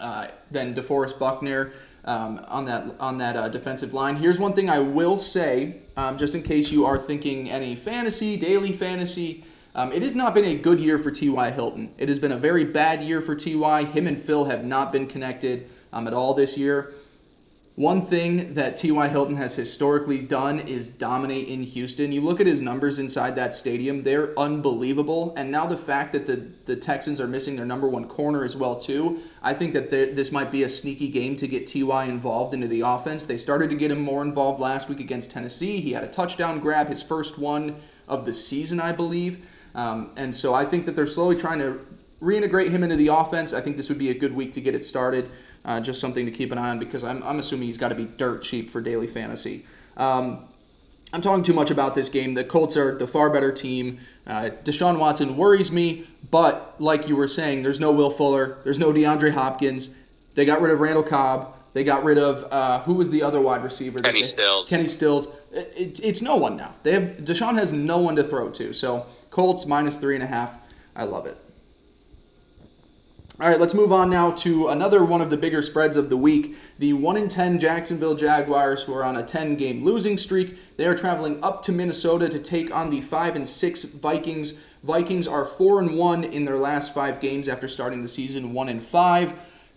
[0.00, 1.72] uh, than DeForest Buckner
[2.04, 4.16] um, on that on that uh, defensive line.
[4.16, 8.36] Here's one thing I will say, um, just in case you are thinking any fantasy,
[8.36, 9.44] daily fantasy.
[9.74, 11.50] Um, it has not been a good year for T.Y.
[11.52, 11.94] Hilton.
[11.98, 13.84] It has been a very bad year for T.Y.
[13.84, 16.92] Him and Phil have not been connected um, at all this year.
[17.78, 19.06] One thing that T.Y.
[19.06, 22.10] Hilton has historically done is dominate in Houston.
[22.10, 25.32] You look at his numbers inside that stadium, they're unbelievable.
[25.36, 28.56] And now the fact that the, the Texans are missing their number one corner as
[28.56, 32.06] well, too, I think that this might be a sneaky game to get T.Y.
[32.06, 33.22] involved into the offense.
[33.22, 35.80] They started to get him more involved last week against Tennessee.
[35.80, 37.76] He had a touchdown grab, his first one
[38.08, 39.46] of the season, I believe.
[39.76, 41.78] Um, and so I think that they're slowly trying to
[42.20, 43.54] reintegrate him into the offense.
[43.54, 45.30] I think this would be a good week to get it started.
[45.68, 47.94] Uh, just something to keep an eye on because I'm, I'm assuming he's got to
[47.94, 49.66] be dirt cheap for daily fantasy.
[49.98, 50.46] Um,
[51.12, 52.32] I'm talking too much about this game.
[52.32, 53.98] The Colts are the far better team.
[54.26, 58.78] Uh, Deshaun Watson worries me, but like you were saying, there's no Will Fuller, there's
[58.78, 59.94] no DeAndre Hopkins.
[60.36, 61.54] They got rid of Randall Cobb.
[61.74, 64.00] They got rid of uh, who was the other wide receiver?
[64.00, 64.70] Kenny they- Stills.
[64.70, 65.28] Kenny Stills.
[65.52, 66.76] It, it- it's no one now.
[66.82, 68.72] They have Deshaun has no one to throw to.
[68.72, 70.58] So Colts minus three and a half.
[70.96, 71.36] I love it.
[73.40, 76.16] All right, let's move on now to another one of the bigger spreads of the
[76.16, 76.56] week.
[76.80, 80.86] The 1 in 10 Jacksonville Jaguars, who are on a 10 game losing streak, they
[80.88, 84.60] are traveling up to Minnesota to take on the 5 and 6 Vikings.
[84.82, 88.68] Vikings are 4 and 1 in their last 5 games after starting the season 1
[88.68, 89.34] and 5.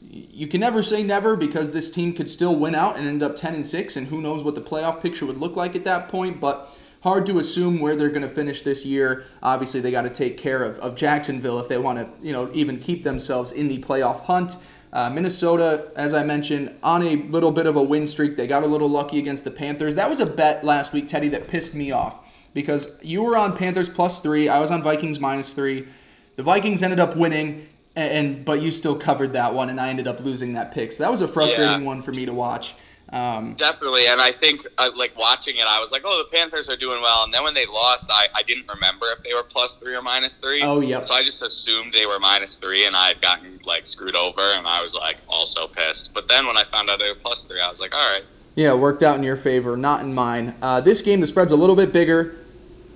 [0.09, 3.35] You can never say never because this team could still win out and end up
[3.35, 6.09] 10 and 6 and who knows what the playoff picture would look like at that
[6.09, 9.25] point, but hard to assume where they're going to finish this year.
[9.43, 12.49] Obviously, they got to take care of, of Jacksonville if they want to, you know,
[12.53, 14.55] even keep themselves in the playoff hunt.
[14.93, 18.35] Uh, Minnesota, as I mentioned, on a little bit of a win streak.
[18.35, 19.95] They got a little lucky against the Panthers.
[19.95, 23.55] That was a bet last week, Teddy, that pissed me off because you were on
[23.55, 24.49] Panthers plus three.
[24.49, 25.87] I was on Vikings minus three.
[26.35, 29.87] The Vikings ended up winning, and, and but you still covered that one, and I
[29.89, 30.91] ended up losing that pick.
[30.91, 31.87] So that was a frustrating Yeah.
[31.87, 32.75] one for me to watch.
[33.11, 36.69] Um, Definitely, and I think uh, like watching it, I was like, "Oh, the Panthers
[36.69, 39.43] are doing well." And then when they lost, I, I didn't remember if they were
[39.43, 40.61] plus three or minus three.
[40.63, 41.01] Oh, yeah.
[41.01, 44.41] So I just assumed they were minus three, and I had gotten like screwed over,
[44.41, 46.13] and I was like also pissed.
[46.13, 48.23] But then when I found out they were plus three, I was like, "All right."
[48.55, 50.55] Yeah, it worked out in your favor, not in mine.
[50.61, 52.37] Uh, this game, the spread's a little bit bigger.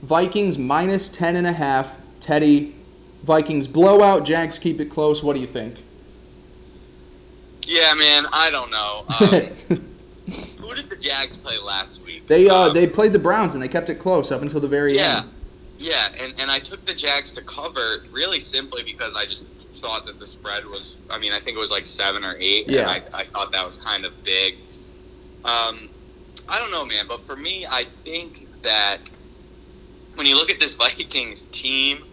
[0.01, 1.97] Vikings minus 10 and a half.
[2.19, 2.75] Teddy,
[3.23, 4.25] Vikings blowout.
[4.25, 5.23] Jags keep it close.
[5.23, 5.83] What do you think?
[7.63, 9.05] Yeah, man, I don't know.
[9.69, 9.89] Um,
[10.67, 12.27] who did the Jags play last week?
[12.27, 14.67] They uh, Um, they played the Browns and they kept it close up until the
[14.67, 15.31] very Yeah, end.
[15.77, 19.45] yeah, yeah, and, and I took the Jags to cover really simply because I just
[19.77, 20.97] thought that the spread was.
[21.09, 22.69] I mean, I think it was like seven or eight.
[22.69, 22.89] Yeah.
[22.89, 24.55] and I, I thought that was kind of big.
[25.43, 25.89] Um,
[26.47, 28.99] I don't know, man, but for me, I think that
[30.15, 32.03] when you look at this Vikings team,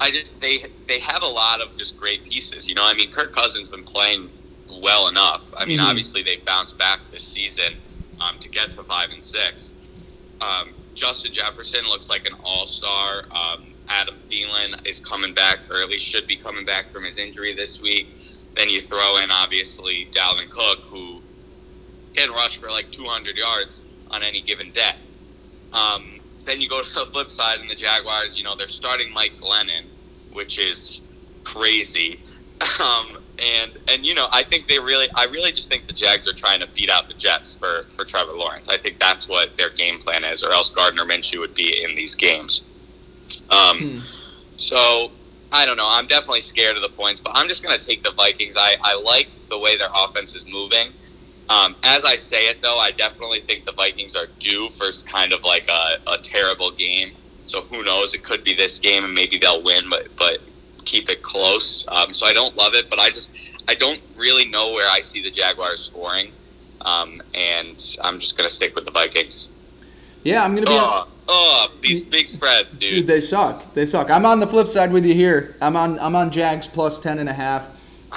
[0.00, 2.68] I just they they have a lot of just great pieces.
[2.68, 4.30] You know, I mean, Kirk Cousins been playing
[4.80, 5.52] well enough.
[5.56, 5.88] I mean, Mhm.
[5.88, 7.80] obviously they bounced back this season
[8.20, 9.72] um, to get to five and six.
[10.40, 13.26] Um, Justin Jefferson looks like an all star.
[13.32, 17.18] Um, Adam Thielen is coming back, or at least should be coming back from his
[17.18, 18.14] injury this week.
[18.54, 21.22] Then you throw in obviously Dalvin Cook, who
[22.14, 24.94] can rush for like 200 yards on any given day.
[25.72, 29.12] Um, then you go to the flip side, and the Jaguars, you know, they're starting
[29.12, 29.84] Mike Glennon,
[30.32, 31.00] which is
[31.42, 32.20] crazy.
[32.80, 36.28] Um, and and you know, I think they really, I really just think the Jags
[36.28, 38.68] are trying to beat out the Jets for for Trevor Lawrence.
[38.68, 41.94] I think that's what their game plan is, or else Gardner Minshew would be in
[41.96, 42.62] these games.
[43.50, 43.98] Um, Hmm.
[44.56, 45.10] so
[45.52, 45.86] I don't know.
[45.88, 48.56] I'm definitely scared of the points, but I'm just going to take the Vikings.
[48.58, 50.88] I, I like the way their offense is moving.
[51.48, 55.32] Um, as I say it, though, I definitely think the Vikings are due for kind
[55.32, 57.12] of like a, a terrible game.
[57.46, 58.14] So who knows?
[58.14, 60.38] It could be this game, and maybe they'll win, but but
[60.84, 61.84] keep it close.
[61.88, 63.32] Um, so I don't love it, but I just
[63.68, 66.32] I don't really know where I see the Jaguars scoring,
[66.82, 69.50] um, and I'm just going to stick with the Vikings.
[70.22, 70.72] Yeah, I'm gonna be.
[70.72, 73.06] Oh, oh, these big spreads, Dude, dude.
[73.06, 73.74] they suck.
[73.74, 74.10] They suck.
[74.10, 75.54] I'm on the flip side with you here.
[75.60, 77.68] I'm on I'm on Jags plus ten and a half.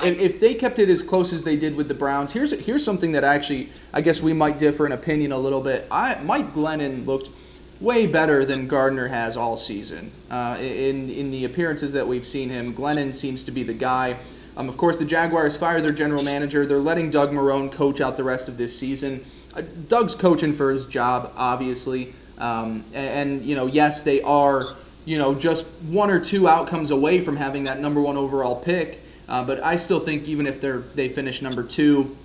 [0.04, 2.86] If, if they kept it as close as they did with the Browns, here's here's
[2.86, 5.86] something that actually I guess we might differ in opinion a little bit.
[5.92, 7.30] I Mike Glennon looked
[7.80, 10.12] way better than Gardner has all season.
[10.30, 14.18] Uh, in in the appearances that we've seen him, Glennon seems to be the guy.
[14.56, 16.66] Um, of course, the Jaguars fired their general manager.
[16.66, 19.24] They're letting Doug Marrone coach out the rest of this season.
[19.54, 22.16] Uh, Doug's coaching for his job, obviously.
[22.40, 26.92] Um, and, and, you know, yes, they are, you know, just one or two outcomes
[26.92, 29.02] away from having that number one overall pick.
[29.28, 32.18] Uh, but I still think even if they're they finish number two,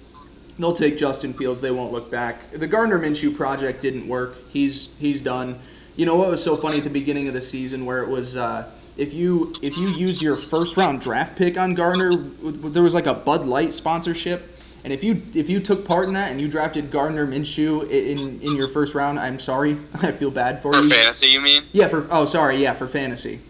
[0.62, 1.61] they'll take Justin Fields.
[1.61, 2.51] They won't look back.
[2.53, 4.37] The Gardner Minshew project didn't work.
[4.51, 5.61] He's he's done.
[5.96, 8.37] You know what was so funny at the beginning of the season where it was.
[8.37, 12.94] Uh, if you if you used your first round draft pick on Gardner, there was
[12.94, 16.40] like a Bud Light sponsorship, and if you if you took part in that and
[16.40, 20.75] you drafted Gardner Minshew in in your first round, I'm sorry, I feel bad for
[20.75, 20.90] For you.
[20.90, 21.62] fantasy, you mean?
[21.72, 23.40] Yeah, for oh sorry, yeah, for fantasy.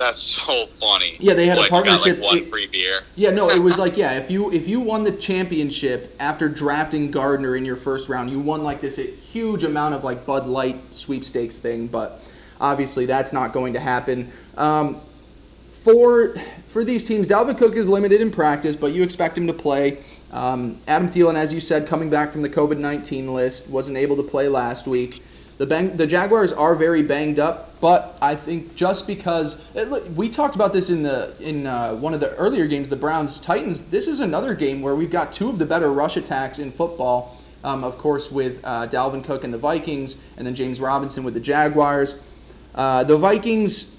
[0.00, 1.14] That's so funny.
[1.20, 3.02] Yeah, they had a What, you got, partnership- like one free beer.
[3.16, 7.10] Yeah, no, it was like yeah, if you if you won the championship after drafting
[7.10, 10.94] Gardner in your first round, you won like this huge amount of like Bud Light
[10.94, 12.22] sweepstakes thing, but
[12.58, 14.32] obviously that's not going to happen.
[14.56, 15.02] Um,
[15.82, 16.34] for
[16.66, 20.02] for these teams, Dalvin Cook is limited in practice, but you expect him to play.
[20.32, 24.16] Um, Adam Thielen, as you said, coming back from the COVID nineteen list, wasn't able
[24.16, 25.22] to play last week.
[25.60, 30.30] The bang, the Jaguars are very banged up, but I think just because it, we
[30.30, 33.90] talked about this in the in uh, one of the earlier games, the Browns Titans.
[33.90, 37.36] This is another game where we've got two of the better rush attacks in football.
[37.62, 41.34] Um, of course, with uh, Dalvin Cook and the Vikings, and then James Robinson with
[41.34, 42.18] the Jaguars.
[42.74, 43.94] Uh, the Vikings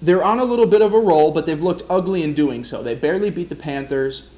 [0.00, 2.84] they're on a little bit of a roll, but they've looked ugly in doing so.
[2.84, 4.28] They barely beat the Panthers.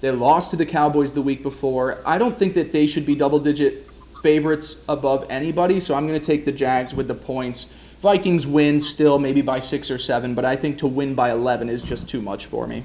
[0.00, 2.00] They lost to the Cowboys the week before.
[2.06, 3.88] I don't think that they should be double digit
[4.24, 7.70] favorites above anybody, so I'm going to take the Jags with the points.
[8.00, 11.68] Vikings win still, maybe by six or seven, but I think to win by 11
[11.68, 12.84] is just too much for me.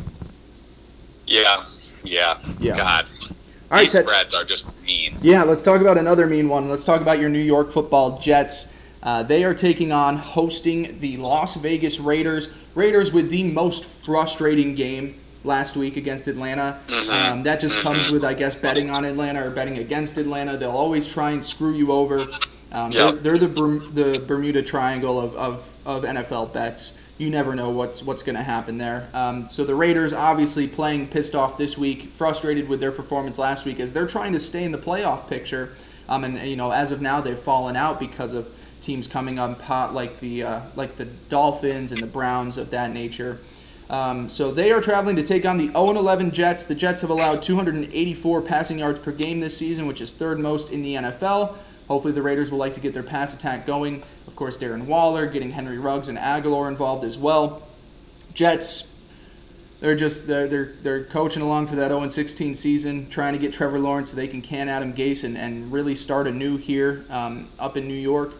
[1.26, 1.64] Yeah,
[2.04, 2.76] yeah, Yeah.
[2.76, 3.30] God, All
[3.72, 4.04] right, these Ted.
[4.04, 5.18] spreads are just mean.
[5.22, 6.68] Yeah, let's talk about another mean one.
[6.68, 8.74] Let's talk about your New York football Jets.
[9.02, 12.50] Uh, they are taking on hosting the Las Vegas Raiders.
[12.76, 16.80] Raiders with the most frustrating game last week against Atlanta.
[16.90, 20.58] Um, that just comes with, I guess, betting on Atlanta or betting against Atlanta.
[20.58, 22.28] They'll always try and screw you over.
[22.72, 26.94] Um, they're, they're the Berm- the Bermuda Triangle of, of, of NFL bets.
[27.18, 29.10] You never know what's what's going to happen there.
[29.14, 33.66] Um, so the Raiders obviously playing pissed off this week, frustrated with their performance last
[33.66, 35.74] week as they're trying to stay in the playoff picture.
[36.08, 38.50] Um, and you know, as of now, they've fallen out because of
[38.82, 42.94] teams coming on pot like the uh, like the Dolphins and the Browns of that
[42.94, 43.40] nature.
[43.90, 46.64] Um, so they are traveling to take on the 0-11 Jets.
[46.64, 50.72] The Jets have allowed 284 passing yards per game this season, which is third most
[50.72, 51.56] in the NFL.
[51.88, 54.04] Hopefully, the Raiders will like to get their pass attack going.
[54.28, 57.68] Of course, Darren Waller getting Henry Ruggs and Agholor involved as well.
[58.36, 58.88] Jets,
[59.80, 63.80] they're just they're they're, they're coaching along for that 0-16 season, trying to get Trevor
[63.80, 67.76] Lawrence so they can can Adam Gase and, and really start anew here um, up
[67.76, 68.36] in New York.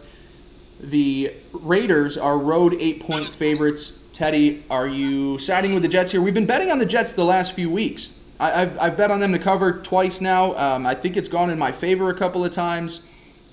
[0.78, 3.99] The Raiders are road eight point favorites.
[4.20, 6.20] Teddy, are you siding with the Jets here?
[6.20, 8.14] We've been betting on the Jets the last few weeks.
[8.38, 10.54] I, have I've bet on them to cover twice now.
[10.58, 13.02] Um, I think it's gone in my favor a couple of times.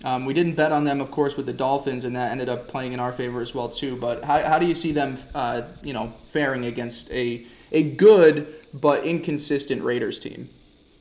[0.04, 2.68] Um, we didn't bet on them, of course, with the Dolphins, and that ended up
[2.68, 3.96] playing in our favor as well too.
[3.96, 8.54] But how, how do you see them, uh, you know, faring against a a good
[8.74, 10.50] but inconsistent Raiders team?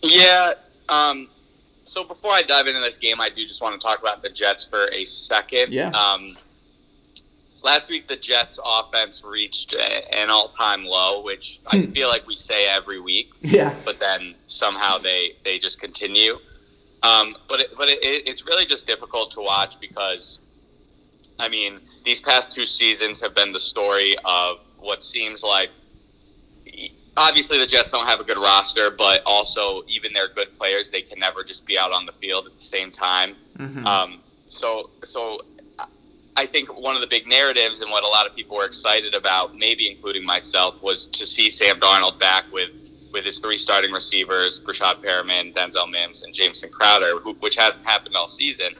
[0.00, 0.52] Yeah.
[0.88, 1.28] Um,
[1.82, 4.30] so before I dive into this game, I do just want to talk about the
[4.30, 5.72] Jets for a second.
[5.72, 5.88] Yeah.
[5.88, 6.36] Um,
[7.66, 11.90] last week, the Jets' offense reached an all-time low, which I Hmm.
[11.92, 13.28] feel like we say every week.
[13.42, 13.74] Yeah.
[13.84, 16.38] But then somehow they they just continue.
[17.02, 20.38] Um, but it, but it, it's really just difficult to watch because,
[21.38, 21.72] I mean,
[22.04, 25.70] these past two seasons have been the story of what seems like.
[27.18, 31.00] Obviously, the Jets don't have a good roster, but also even their good players, they
[31.00, 33.36] can never just be out on the field at the same time.
[33.58, 33.86] Mhm.
[33.86, 35.40] Um, so, so
[36.36, 39.14] I think one of the big narratives and what a lot of people were excited
[39.14, 42.70] about, maybe including myself, was to see Sam Darnold back with
[43.12, 47.86] with his three starting receivers, Breshad Perriman, Denzel Mims, and Jamison Crowder, who, which hasn't
[47.86, 48.74] happened all season.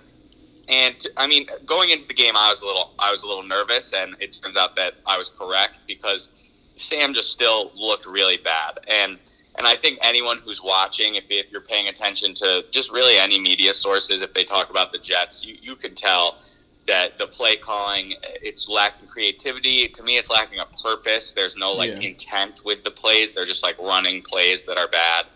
[0.69, 3.45] And I mean, going into the game, I was a little I was a little
[3.45, 6.31] nervous, and it turns out that I was correct because
[6.75, 8.81] Sam just still looked really bad.
[8.89, 9.19] And
[9.57, 13.41] and I think anyone who's watching, if, if you're paying attention to just really any
[13.41, 16.43] media sources, if they talk about the Jets, you, you can tell
[16.87, 19.89] that the play calling it's lacking creativity.
[19.89, 21.33] To me, it's lacking a purpose.
[21.33, 22.09] There's no like Yeah.
[22.09, 23.35] intent with the plays.
[23.35, 25.27] They're just like running plays that are bad.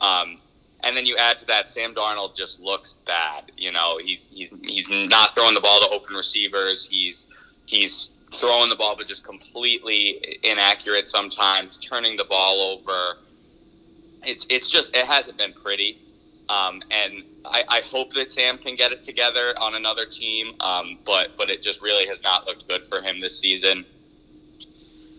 [0.00, 0.40] Um,
[0.84, 3.50] and then you add to that, Sam Darnold just looks bad.
[3.56, 6.88] You know, he's he's he's not throwing the ball to open receivers.
[6.88, 7.26] He's
[7.66, 13.18] he's throwing the ball, but just completely inaccurate sometimes, turning the ball over.
[14.24, 16.00] It's it's just it hasn't been pretty.
[16.48, 20.98] Um, and I, I hope that Sam can get it together on another team, um,
[21.04, 23.84] but but it just really has not looked good for him this season.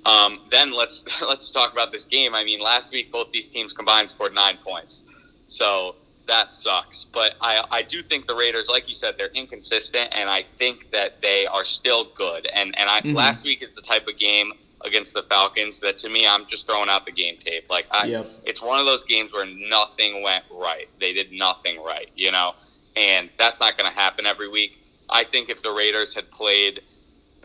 [0.05, 2.33] Um, then let's let's talk about this game.
[2.33, 5.03] I mean, last week both these teams combined scored nine points,
[5.47, 5.95] so
[6.27, 7.05] that sucks.
[7.05, 10.89] But I I do think the Raiders, like you said, they're inconsistent, and I think
[10.91, 12.47] that they are still good.
[12.55, 13.15] And and I Mhm.
[13.15, 14.53] last week is the type of game
[14.85, 17.65] against the Falcons that to me I'm just throwing out the game tape.
[17.69, 18.27] Like I, Yep.
[18.45, 20.87] it's one of those games where nothing went right.
[20.99, 22.53] They did nothing right, you know,
[22.95, 24.81] and that's not going to happen every week.
[25.09, 26.81] I think if the Raiders had played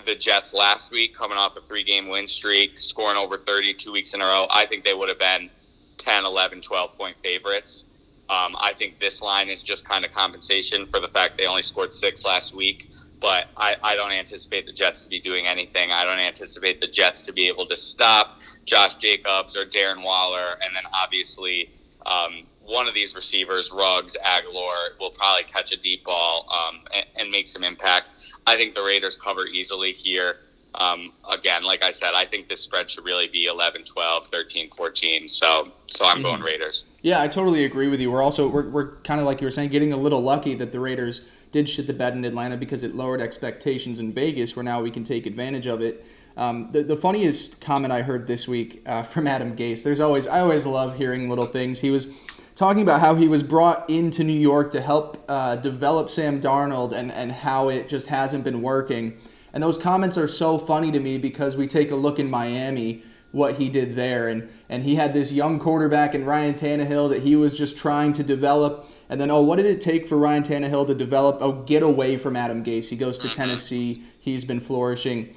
[0.05, 3.93] the Jets last week, coming off a three game win streak, scoring over 30 two
[3.93, 5.51] weeks in a row, I think they would have been
[5.99, 7.87] 10, 11, 12 point favorites.
[8.29, 11.63] Um, I think this line is just kind of compensation for the fact they only
[11.63, 12.89] scored six last week.
[13.25, 15.91] But I, I don't anticipate the Jets to be doing anything.
[15.91, 20.59] I don't anticipate the Jets to be able to stop Josh Jacobs or Darren Waller.
[20.63, 21.71] And then obviously,
[22.05, 27.07] um, one of these receivers, Ruggs, Agholor, will probably catch a deep ball um, and,
[27.17, 28.35] and make some impact.
[28.47, 30.41] I think the Raiders cover easily here.
[30.75, 34.69] Um, again, like I said, I think this spread should really be 11, 12, 13,
[34.69, 35.29] 14.
[35.29, 36.85] So, so I'm going Raiders.
[37.01, 38.11] Yeah, I totally agree with you.
[38.11, 40.73] We're also we're, we're kind of like you were saying, getting a little lucky that
[40.73, 44.65] the Raiders did shit the bed in Atlanta because it lowered expectations in Vegas, where
[44.65, 46.05] now we can take advantage of it.
[46.37, 49.85] Um, the, the funniest comment I heard this week uh, from Adam Gase.
[49.85, 51.79] There's always I always love hearing little things.
[51.79, 52.13] He was
[52.57, 56.93] talking about how he was brought into New York to help uh, develop Sam Darnold
[56.93, 59.17] and and how it just hasn't been working.
[59.53, 63.05] And those comments are so funny to me because we take a look in Miami
[63.35, 64.29] what he did there.
[64.29, 68.13] And, and he had this young quarterback in Ryan Tannehill that he was just trying
[68.13, 68.89] to develop.
[69.09, 71.39] And then, oh, what did it take for Ryan Tannehill to develop?
[71.41, 72.91] Oh, get away from Adam Gase.
[72.91, 74.05] He goes to Tennessee.
[74.21, 75.35] He's been flourishing.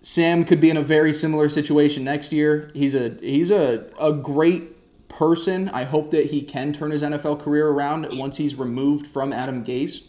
[0.00, 2.70] Sam could be in a very similar situation next year.
[2.72, 5.68] He's a he's a, a great person.
[5.68, 9.62] I hope that he can turn his NFL career around once he's removed from Adam
[9.62, 10.06] Gase.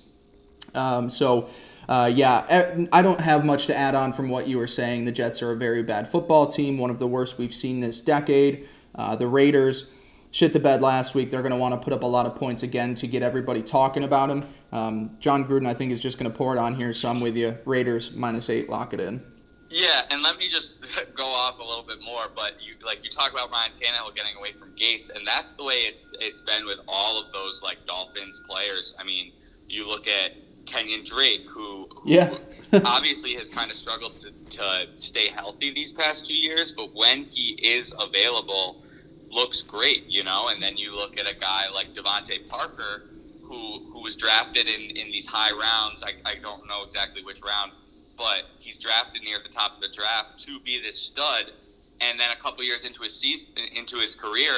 [0.73, 1.49] Um, so,
[1.91, 5.03] uh, yeah, I don't have much to add on from what you were saying.
[5.03, 7.99] The Jets are a very bad football team, one of the worst we've seen this
[7.99, 8.69] decade.
[8.95, 9.91] Uh, the Raiders
[10.31, 11.29] shit the bed last week.
[11.29, 13.61] They're going to want to put up a lot of points again to get everybody
[13.61, 14.47] talking about them.
[14.71, 16.93] Um, Jon Gruden, I think, is just going to pour it on here.
[16.93, 17.57] So I'm with you.
[17.65, 19.21] Raiders minus eight, lock it in.
[19.69, 22.27] Yeah, and let me just go off a little bit more.
[22.33, 25.65] But you like you talk about Ryan Tannehill getting away from Gase, and that's the
[25.65, 28.95] way it's it's been with all of those like Dolphins players.
[28.97, 29.33] I mean,
[29.67, 30.31] you look at
[30.71, 32.37] Kenyan Drake, who, who Yeah.
[32.85, 37.23] obviously has kind of struggled to, to stay healthy these past two years, but when
[37.23, 38.81] he is available,
[39.29, 40.47] looks great, you know.
[40.49, 43.03] And then you look at a guy like DeVante Parker,
[43.43, 46.03] who who was drafted in in these high rounds.
[46.03, 47.71] I, I don't know exactly which round,
[48.17, 51.51] but he's drafted near the top of the draft to be this stud.
[51.99, 54.53] And then a couple years into his season, into his career,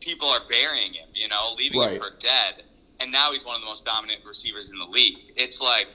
[0.00, 1.92] people are burying him, you know, leaving Right.
[1.92, 2.64] him for dead.
[3.02, 5.32] And now he's one of the most dominant receivers in the league.
[5.36, 5.88] It's like,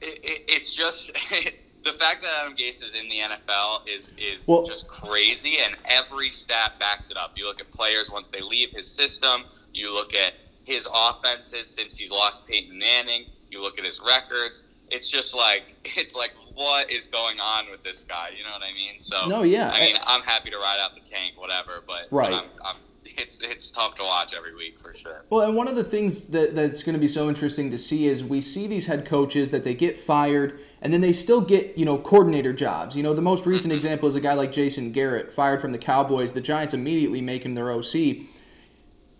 [0.00, 1.12] it, it, it's just,
[1.84, 5.76] the fact that Adam Gase is in the NFL is is Well- just crazy, and
[5.84, 7.32] every stat backs it up.
[7.36, 9.44] You look at players once they leave his system.
[9.72, 13.26] You look at his offenses since he's lost Peyton Manning.
[13.50, 14.64] You look at his records.
[14.90, 18.30] It's just like it's like what is going on with this guy?
[18.36, 18.98] You know what I mean?
[18.98, 21.82] So No, yeah, I mean, I'm happy to ride out the tank, whatever.
[21.86, 22.32] But but Right.
[22.34, 22.76] I'm, I'm,
[23.16, 25.24] it's it's tough to watch every week for sure.
[25.30, 28.06] Well, and one of the things that, that's going to be so interesting to see
[28.06, 31.78] is we see these head coaches that they get fired and then they still get,
[31.78, 32.96] you know, coordinator jobs.
[32.96, 33.76] You know, the most recent mm-hmm.
[33.76, 36.32] example is a guy like Jason Garrett, fired from the Cowboys.
[36.32, 38.26] The Giants immediately make him their OC.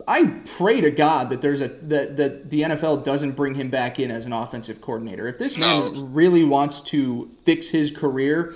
[0.07, 3.99] I pray to God that there's a that, that the NFL doesn't bring him back
[3.99, 5.27] in as an offensive coordinator.
[5.27, 8.55] If this man really wants to fix his career,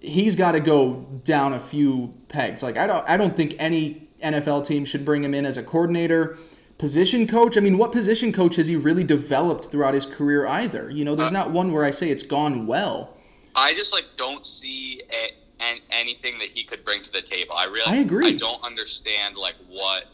[0.00, 2.62] he's got to go down a few pegs.
[2.62, 5.62] Like I don't I don't think any NFL team should bring him in as a
[5.62, 6.38] coordinator.
[6.78, 10.90] Position coach, I mean, what position coach has he really developed throughout his career either?
[10.90, 13.16] You know, there's uh, not one where I say it's gone well.
[13.54, 17.54] I just like don't see a, an, anything that he could bring to the table.
[17.56, 18.28] I really, I agree.
[18.28, 20.08] I don't understand like what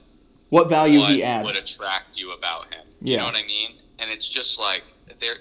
[0.50, 2.86] What value what he adds would attract you about him.
[3.00, 3.12] Yeah.
[3.12, 3.72] You know what I mean?
[3.98, 4.84] And it's just like
[5.18, 5.36] there,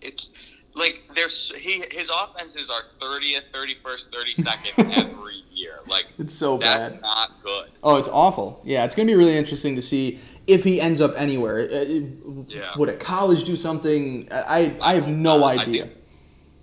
[0.00, 0.30] it's
[0.74, 5.80] like there's he his offenses are thirtieth, thirty first, thirty second every year.
[5.88, 7.02] Like It's so that's bad.
[7.02, 7.70] not good.
[7.82, 8.60] Oh, it's awful.
[8.64, 11.68] Yeah, it's going to be really interesting to see if he ends up anywhere.
[11.70, 12.76] Uh, Yeah.
[12.76, 14.28] Would a college do something?
[14.32, 15.90] I I have no I idea.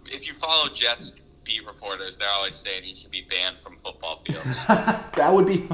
[0.05, 1.11] If you follow Jets
[1.43, 4.65] beat reporters, they're always saying he should be banned from football fields.
[4.67, 5.67] that would be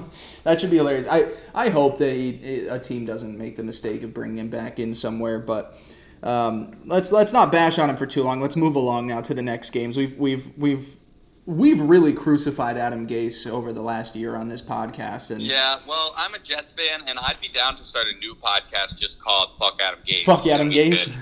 [0.44, 1.08] that should be hilarious.
[1.08, 4.80] I I hope that he, a team doesn't make the mistake of bringing him back
[4.80, 5.80] in somewhere, but
[6.24, 8.42] um, let's let's not bash on him for too long.
[8.42, 9.98] Let's move along now to the next games.
[9.98, 10.98] We've we've we've
[11.46, 16.14] we've really crucified Adam Gase over the last year on this podcast, and Yeah, well,
[16.18, 19.50] I'm a Jets fan, and I'd be down to start a new podcast just called
[19.60, 21.06] "Fuck Adam Gase." Fuck Adam we Gase.
[21.06, 21.14] could-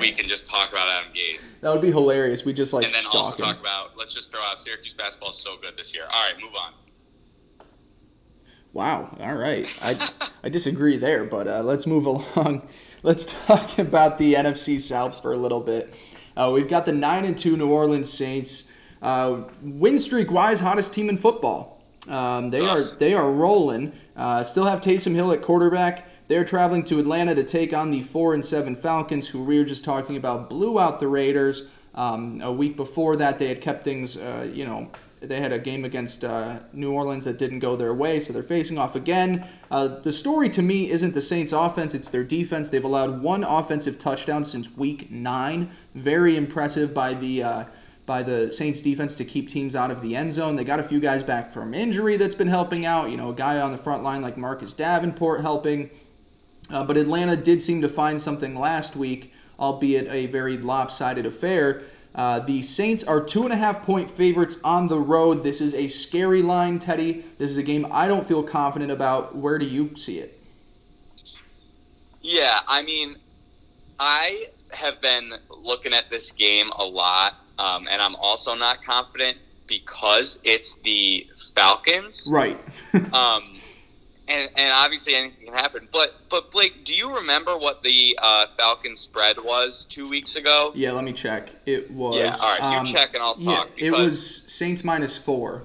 [0.00, 2.44] we can just talk about Adam Gase, that would be hilarious.
[2.44, 3.42] We just like and then also him.
[3.42, 3.96] talk about.
[3.96, 6.04] Let's just throw out Syracuse basketball is so good this year.
[6.12, 6.72] All right, move on.
[8.74, 9.16] Wow.
[9.20, 9.66] All right.
[9.82, 10.10] I,
[10.44, 12.04] I disagree there, but uh, let's move
[12.36, 12.68] along.
[13.02, 15.92] Let's talk about the NFC South for a little bit.
[16.36, 18.64] Uh, we've got the nine and two New Orleans Saints,
[19.02, 21.82] uh, win streak wise, hottest team in football.
[22.08, 23.92] Um, they are they are rolling.
[24.16, 26.08] Uh, still have Taysom Hill at quarterback.
[26.28, 29.64] They're traveling to Atlanta to take on the four and seven Falcons, who we were
[29.64, 31.68] just talking about blew out the Raiders.
[31.94, 34.90] Um, a week before that, they had kept things, uh, you know,
[35.22, 38.42] they had a game against uh, New Orleans that didn't go their way, so they're
[38.42, 39.46] facing off again.
[39.70, 42.68] Uh, the story to me isn't the Saints' offense; it's their defense.
[42.68, 45.70] They've allowed one offensive touchdown since Week Nine.
[45.94, 47.64] Very impressive by the uh,
[48.04, 50.56] by the Saints defense to keep teams out of the end zone.
[50.56, 53.10] They got a few guys back from injury that's been helping out.
[53.10, 55.90] You know, a guy on the front line like Marcus Davenport helping.
[56.70, 61.82] Uh, but Atlanta did seem to find something last week, albeit a very lopsided affair.
[62.14, 65.42] Uh, the Saints are two and a half point favorites on the road.
[65.42, 67.24] This is a scary line, Teddy.
[67.38, 69.34] This is a game I don't feel confident about.
[69.34, 70.38] Where do you see it?
[72.20, 73.16] Yeah, I mean,
[73.98, 79.38] I have been looking at this game a lot, um, and I'm also not confident
[79.66, 82.28] because it's the Falcons.
[82.30, 82.60] Right.
[83.12, 83.54] Um,
[84.28, 85.88] and, and obviously anything can happen.
[85.92, 90.72] But but Blake, do you remember what the uh, Falcons spread was two weeks ago?
[90.74, 91.48] yeah, let me check.
[91.66, 92.16] It was.
[92.16, 93.44] Yeah, all right, you um, check and I'll talk.
[93.76, 95.64] Yeah, talk, it was Saints minus four.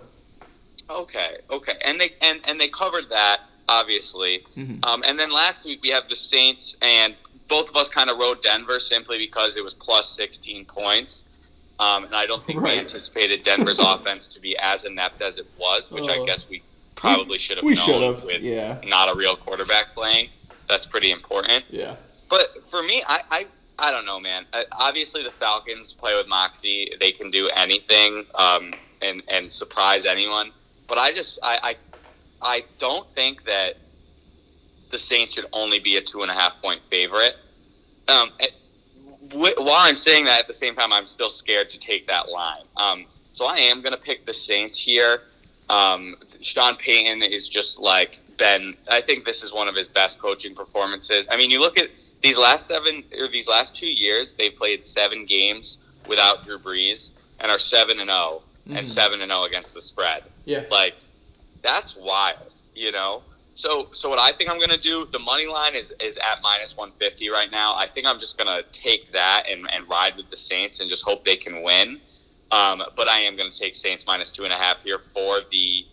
[0.89, 4.45] Okay, okay, and they and, and they covered that obviously.
[4.55, 4.83] Mhm.
[4.85, 7.15] Um, and then last week we have the Saints, and
[7.49, 11.25] both of us kind of rode Denver simply because it was plus 16 points.
[11.79, 15.45] Um, and I don't think we anticipated Denver's offense to be as inept as it
[15.59, 16.63] was, which I Uh, guess we
[16.97, 18.81] probably should have we known should've, with yeah.
[18.83, 20.29] not a real quarterback playing.
[20.67, 21.63] That's pretty important.
[21.69, 21.95] Yeah.
[22.29, 23.47] But for me, I, I,
[23.79, 24.45] I don't know, man.
[24.73, 26.91] Obviously, the Falcons play with Moxie.
[26.99, 30.51] They can do anything um, and and surprise anyone.
[30.87, 31.75] But I just I, I
[32.41, 33.77] I don't think that
[34.91, 37.35] the Saints should only be a two and a half point favorite.
[38.09, 38.53] Um, it-
[39.31, 42.29] wh- while I'm saying that, at the same time, I'm still scared to take that
[42.29, 42.63] line.
[42.77, 45.23] Um, so I am going to pick the Saints here.
[45.69, 48.75] Um, Sean Payton is just like been.
[48.89, 51.25] I think this is one of his best coaching performances.
[51.29, 51.89] I mean, you look at
[52.21, 57.11] these last seven or these last two years, they've played seven games without Drew Brees
[57.39, 58.77] and are seven and zero Mhm.
[58.79, 60.23] and seven and zero against the spread.
[60.45, 60.63] Yeah.
[60.71, 60.95] Like
[61.61, 63.23] that's wild, you know.
[63.55, 66.77] So so what I think I'm gonna do, the money line is is at minus
[66.77, 67.73] 150 right now.
[67.75, 71.03] I think I'm just gonna take that and, and ride with the Saints and just
[71.03, 71.99] hope they can win.
[72.51, 75.85] Um, but I am gonna take Saints minus two and a half here for the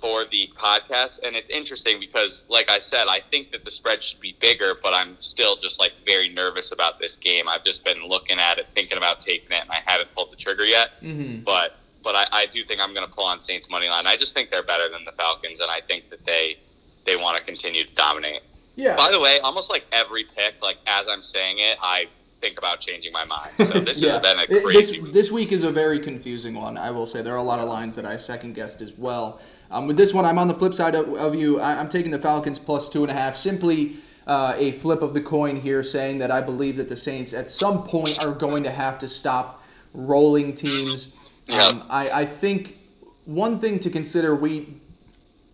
[0.00, 4.02] for the podcast, and it's interesting because, like I said, I think that the spread
[4.02, 7.48] should be bigger, but I'm still just like very nervous about this game.
[7.48, 10.36] I've just been looking at it, thinking about taking it, and I haven't pulled the
[10.36, 11.00] trigger yet.
[11.02, 11.42] Mm-hmm.
[11.44, 14.06] But but I, I do think I'm going to pull on Saints money line.
[14.06, 16.56] I just think they're better than the Falcons, and I think that they
[17.04, 18.40] they want to continue to dominate.
[18.76, 18.96] Yeah.
[18.96, 22.06] By the way, almost like every pick, like as I'm saying it, I
[22.40, 23.50] think about changing my mind.
[23.56, 24.12] So this yeah.
[24.12, 25.00] has been a crazy.
[25.00, 26.76] This, this week is a very confusing one.
[26.76, 29.40] I will say there are a lot of lines that I second guessed as well.
[29.70, 31.60] Um, with this one, I'm on the flip side of, of you.
[31.60, 33.36] I, I'm taking the Falcons plus two and a half.
[33.36, 37.32] Simply uh, a flip of the coin here, saying that I believe that the Saints
[37.32, 39.62] at some point are going to have to stop
[39.92, 41.16] rolling teams.
[41.46, 41.64] Yeah.
[41.64, 42.78] Um, I, I think
[43.24, 44.80] one thing to consider we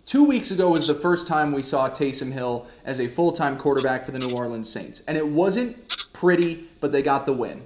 [0.07, 3.59] two weeks ago was the first time we saw Taysom Hill as a full time
[3.59, 5.01] quarterback for the New Orleans Saints.
[5.01, 7.65] And it wasn't pretty, but they got the win.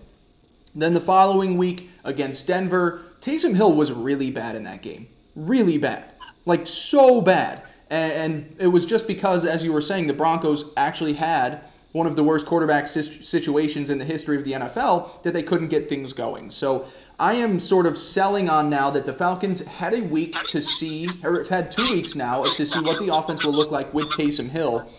[0.74, 5.08] Then the following week against Denver, Taysom Hill was really bad in that game.
[5.36, 6.04] Really bad.
[6.46, 7.60] Like, so bad.
[7.90, 11.60] And, it was just because, as you were saying, the Broncos actually had
[11.92, 15.68] one of the worst quarterback situations in the history of the NFL that they couldn't
[15.68, 16.48] get things going.
[16.48, 16.86] So
[17.18, 21.10] I am sort of selling on now that the Falcons had a week to see,
[21.22, 24.06] or have had two weeks now to see what the offense will look like with
[24.12, 24.90] Taysom Hill.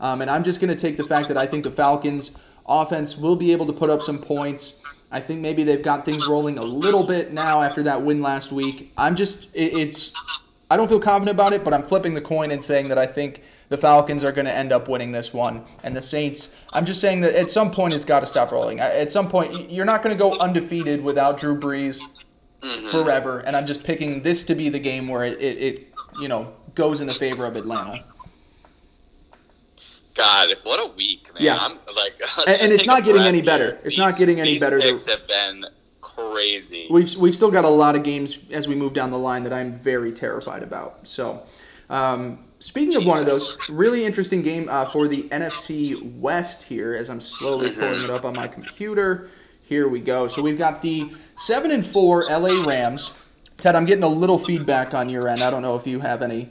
[0.00, 2.36] Um, and I'm just going to take the fact that I think the Falcons
[2.68, 4.82] offense will be able to put up some points.
[5.10, 8.52] I think maybe they've got things rolling a little bit now after that win last
[8.52, 8.92] week.
[8.96, 10.12] I'm just, it, it's,
[10.70, 13.06] I don't feel confident about it, but I'm flipping the coin and saying that I
[13.06, 15.64] think the Falcons are going to end up winning this one.
[15.82, 18.80] And the Saints, I'm just saying that at some point it's got to stop rolling.
[18.80, 22.00] At some point, you're not going to go undefeated without Drew Brees
[22.60, 22.88] mm-hmm.
[22.88, 23.40] forever.
[23.40, 26.52] And I'm just picking this to be the game where it, it, it you know,
[26.74, 28.04] goes in the favor of Atlanta.
[30.18, 31.42] God, what a week, man!
[31.44, 31.58] Yeah.
[31.60, 33.78] I'm like, And- and it's not getting any better.
[33.84, 34.80] It's These- not getting any these better.
[34.80, 35.64] Picks have been
[36.00, 36.88] crazy.
[36.90, 39.52] We've we've still got a lot of games as we move down the line that
[39.52, 41.06] I'm very terrified about.
[41.06, 41.44] So,
[41.88, 46.94] um, speaking of one of those, really interesting game uh, for the NFC West here.
[46.94, 49.30] As I'm slowly pulling it up on my computer,
[49.62, 50.26] here we go.
[50.26, 53.12] So we've got the seven and four LA Rams.
[53.58, 55.42] Ted, I'm getting a little feedback on your end.
[55.42, 56.48] I don't know if you have any.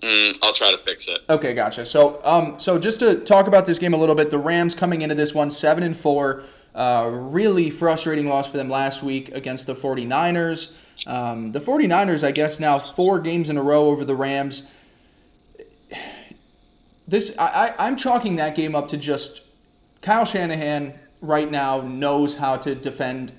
[0.00, 1.20] Mm, I'll try to fix it.
[1.28, 1.84] Okay, gotcha.
[1.84, 5.02] So, um, so just to talk about this game a little bit, the Rams coming
[5.02, 6.44] into this one seven and four.
[6.74, 10.72] Uh, really frustrating loss for them last week against the 49ers.
[11.04, 14.68] Um, the 49ers, I guess, now four games in a row over the Rams.
[17.08, 19.42] This I, I, I'm chalking that game up to just
[20.00, 23.32] Kyle Shanahan right now knows how to defend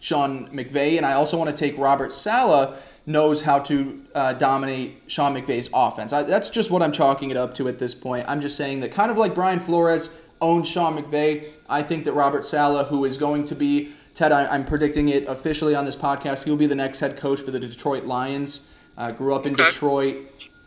[0.00, 2.74] Sean McVay, and I also want to take Robert Saleh
[3.08, 6.12] knows how to uh, dominate Sean McVay's offense.
[6.12, 8.26] I, that's just what I'm chalking it up to at this point.
[8.28, 12.12] I'm just saying that kind of like Brian Flores owns Sean McVay, I think that
[12.12, 15.96] Robert Saleh, who is going to be Ted, I, I'm predicting it officially on this
[15.96, 16.44] podcast.
[16.44, 18.68] He'll be the next head coach for the Detroit Lions.
[18.96, 20.16] Uh, grew up in Detroit,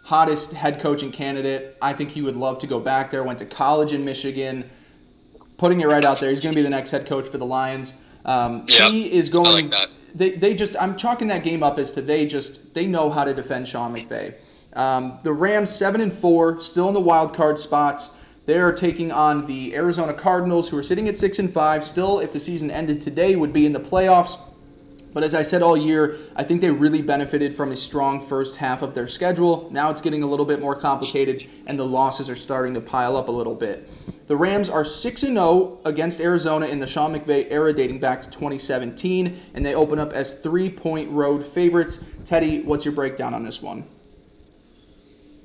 [0.03, 1.77] hottest head coaching candidate.
[1.81, 3.23] I think he would love to go back there.
[3.23, 4.69] Went to college in Michigan
[5.57, 6.31] putting it right out there.
[6.31, 7.93] He's going to be the next head coach for the Lions.
[8.25, 9.69] Um, Yeah, he is going.
[9.69, 9.89] like.
[10.13, 13.23] They, they just I'm chalking that game up as to they just they know how
[13.23, 14.35] to defend Sean McVay.
[14.73, 18.11] Um, the Rams seven and four, still in the wild card spots.
[18.45, 21.83] They are taking on the Arizona Cardinals, who are sitting at six and five.
[21.83, 24.39] Still, if the season ended today, would be in the playoffs.
[25.13, 28.55] But as I said all year, I think they really benefited from a strong first
[28.55, 29.67] half of their schedule.
[29.71, 33.17] Now it's getting a little bit more complicated, and the losses are starting to pile
[33.17, 33.89] up a little bit.
[34.27, 38.29] The Rams are 6 0 against Arizona in the Sean McVay era dating back to
[38.29, 42.05] 2017, and they open up as three point road favorites.
[42.23, 43.85] Teddy, what's your breakdown on this one?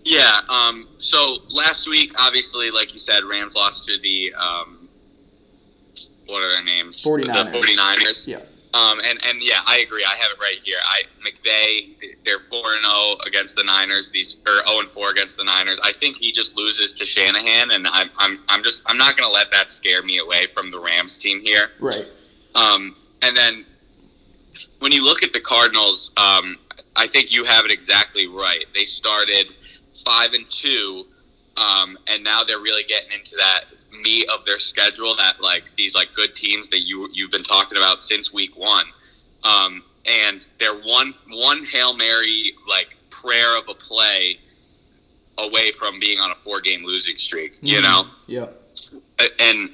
[0.04, 0.40] Yeah.
[0.48, 4.88] Um, so last week, obviously, like you said, Rams lost to the um,
[6.26, 7.02] what are their names?
[7.04, 7.50] 49ers.
[7.50, 8.26] The 49ers.
[8.28, 8.38] Yeah.
[8.74, 10.04] Um, and, and yeah, I agree.
[10.04, 10.78] I have it right here.
[10.84, 14.10] I McVay, they're four and zero against the Niners.
[14.10, 15.80] These or zero and four against the Niners.
[15.82, 19.28] I think he just loses to Shanahan, and I'm I'm I'm just I'm not going
[19.28, 21.70] to let that scare me away from the Rams team here.
[21.80, 22.04] Right.
[22.54, 23.64] Um, and then
[24.80, 26.56] when you look at the Cardinals, um,
[26.96, 28.64] I think you have it exactly right.
[28.74, 29.54] They started
[30.04, 31.06] five and two,
[31.56, 33.64] um, and now they're really getting into that
[34.02, 35.14] meat of their schedule.
[35.16, 38.86] That like these like good teams that you you've been talking about since week one,
[39.44, 44.38] um, and they're one one hail mary like prayer of a play
[45.38, 47.58] away from being on a four game losing streak.
[47.60, 48.46] You know Yeah.
[49.38, 49.70] and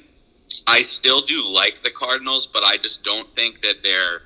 [0.66, 4.22] I still do like the Cardinals, but I just don't think that their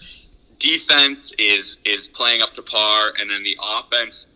[0.58, 4.26] defense is is playing up to par, and then the offense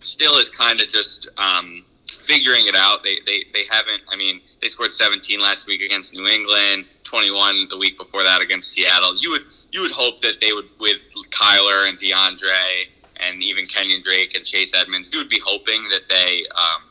[0.00, 1.84] still is kind of just um,
[2.28, 3.02] figuring it out.
[3.02, 4.02] They, they they haven't.
[4.08, 8.40] I mean, they scored 17 last week against New England, 21 the week before that
[8.42, 9.14] against Seattle.
[9.16, 10.98] You would you would hope that they would with
[11.30, 12.86] Kyler and DeAndre
[13.20, 16.82] and even Kenyan Drake and Chase Edmonds, you would be hoping that they um,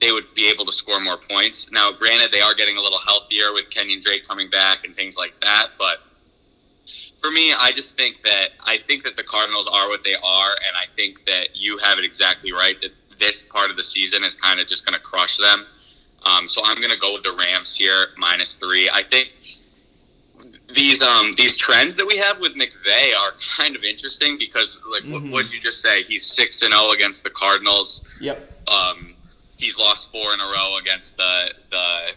[0.00, 1.70] they would be able to score more points.
[1.70, 5.16] Now, granted, they are getting a little healthier with Kenyan Drake coming back and things
[5.16, 5.98] like that, but
[7.20, 10.50] for me, I just think that I think that the Cardinals are what they are,
[10.50, 14.24] and I think that you have it exactly right that this part of the season
[14.24, 15.66] is kind of just going to crush them.
[16.26, 18.88] Um, so I'm going to go with the Rams here, minus three.
[18.90, 19.34] I think
[20.74, 25.02] these um these trends that we have with McVay are kind of interesting because like
[25.02, 25.30] mm-hmm.
[25.30, 26.02] what did you just say?
[26.02, 28.02] He's six and zero oh against the Cardinals.
[28.20, 28.68] Yep.
[28.68, 29.14] Um,
[29.56, 32.12] he's lost four in a row against the the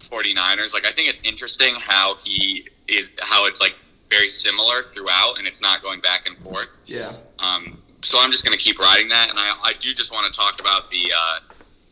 [0.00, 0.74] 49ers.
[0.74, 3.76] Like I think it's interesting how he is how it's like
[4.10, 6.68] very similar throughout and it's not going back and forth.
[6.86, 7.12] Yeah.
[7.38, 10.32] Um, so I'm just going to keep riding that, and I, I do just want
[10.32, 11.38] to talk about the uh,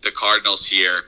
[0.03, 1.03] the Cardinals here.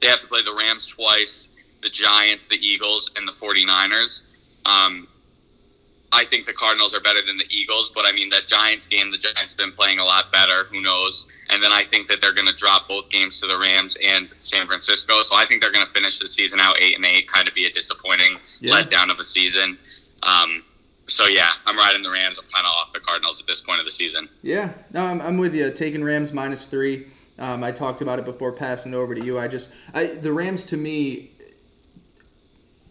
[0.00, 1.48] They have to play the Rams twice
[1.82, 4.22] the Giants, the Eagles, and the 49ers.
[4.64, 5.06] Um,
[6.12, 9.10] I think the Cardinals are better than the Eagles, but I mean that Giants game,
[9.10, 10.64] the Giants have been playing a lot better.
[10.70, 11.26] Who knows?
[11.50, 14.32] And then I think that they're going to drop both games to the Rams and
[14.40, 15.22] San Francisco.
[15.22, 17.30] So I think they're going to finish the season out eight and eight.
[17.30, 18.72] Kind of be a disappointing yeah.
[18.72, 19.78] letdown of a season.
[20.22, 20.64] Um,
[21.06, 22.38] so yeah, I'm riding the Rams.
[22.38, 24.28] I'm kind of off the Cardinals at this point of the season.
[24.42, 25.70] Yeah, no, I'm, I'm with you.
[25.70, 27.06] Taking Rams minus three.
[27.38, 29.38] Um, I talked about it before passing it over to you.
[29.38, 31.32] I just I, the Rams to me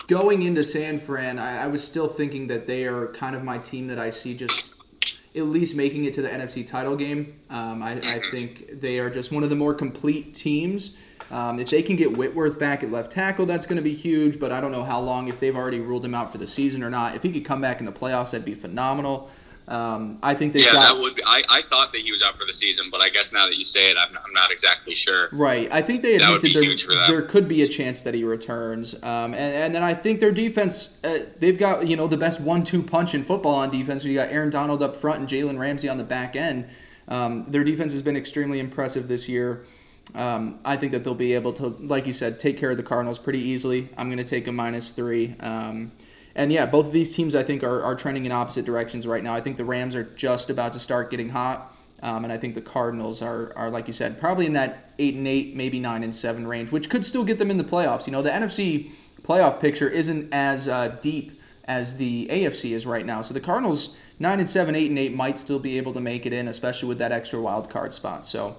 [0.07, 3.57] going into San Fran, I, I, was still thinking that they are kind of my
[3.57, 4.71] team that I see just
[5.35, 7.39] at least making it to the NFC title game.
[7.49, 10.95] Um, I, I, think they are just one of the more complete teams.
[11.31, 14.39] Um, if they can get Whitworth back at left tackle, that's going to be huge,
[14.39, 16.83] but I don't know how long, if they've already ruled him out for the season
[16.83, 17.15] or not.
[17.15, 19.29] If he could come back in the playoffs, that'd be phenomenal.
[19.67, 20.59] Um, I think they.
[20.59, 21.15] Yeah, got, that would.
[21.15, 23.47] Be, I, I thought that he was out for the season, but I guess now
[23.47, 25.29] that you say it, I'm, I'm not exactly sure.
[25.31, 25.67] Right.
[25.71, 29.55] I think they admitted there, there could be a chance that he returns, um, and,
[29.55, 30.97] and then I think their defense.
[31.03, 34.05] Uh, they've got you know the best one-two punch in football on defense.
[34.05, 36.67] You got Aaron Donald up front and Jalen Ramsey on the back end.
[37.07, 39.65] Um, their defense has been extremely impressive this year.
[40.13, 42.83] Um, I think that they'll be able to, like you said, take care of the
[42.83, 43.89] Cardinals pretty easily.
[43.97, 45.35] I'm going to take a minus three.
[45.39, 45.91] Um,
[46.35, 49.23] and yeah, both of these teams I think are, are trending in opposite directions right
[49.23, 49.33] now.
[49.33, 51.75] I think the Rams are just about to start getting hot.
[52.03, 55.15] Um, and I think the Cardinals are, are, like you said, probably in that eight
[55.15, 58.05] and eight, maybe nine and seven range, which could still get them in the playoffs.
[58.05, 58.91] You know, the NFC
[59.23, 63.21] playoff picture isn't as uh, deep as the AFC is right now.
[63.21, 66.25] So the Cardinals nine and seven, eight and eight might still be able to make
[66.25, 68.25] it in, especially with that extra wild card spot.
[68.25, 68.55] So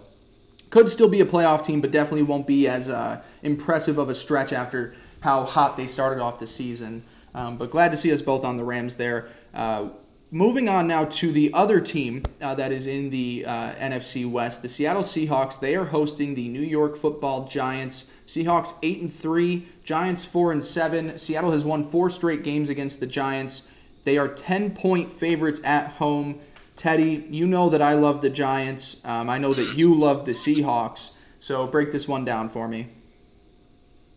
[0.71, 4.15] could still be a playoff team, but definitely won't be as uh, impressive of a
[4.15, 7.03] stretch after how hot they started off the season.
[7.35, 9.29] Um, but glad to see us both on the Rams there.
[9.55, 9.91] Uh,
[10.31, 14.63] moving on now to the other team uh, that is in the uh, NFC West,
[14.63, 15.61] the Seattle Seahawks.
[15.61, 18.11] They are hosting the New York Football Giants.
[18.27, 21.19] Seahawks eight and three, Giants four and seven.
[21.19, 23.69] Seattle has won four straight games against the Giants.
[24.05, 26.41] They are ten point favorites at home.
[26.77, 29.01] Teddy, you know that I love the Giants.
[29.05, 31.17] Um, I know that you love the Seahawks.
[31.39, 32.89] So break this one down for me.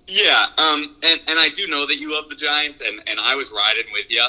[0.08, 3.36] Yeah, um, and and I do know that you love the Giants, and and I
[3.36, 4.26] was riding with you,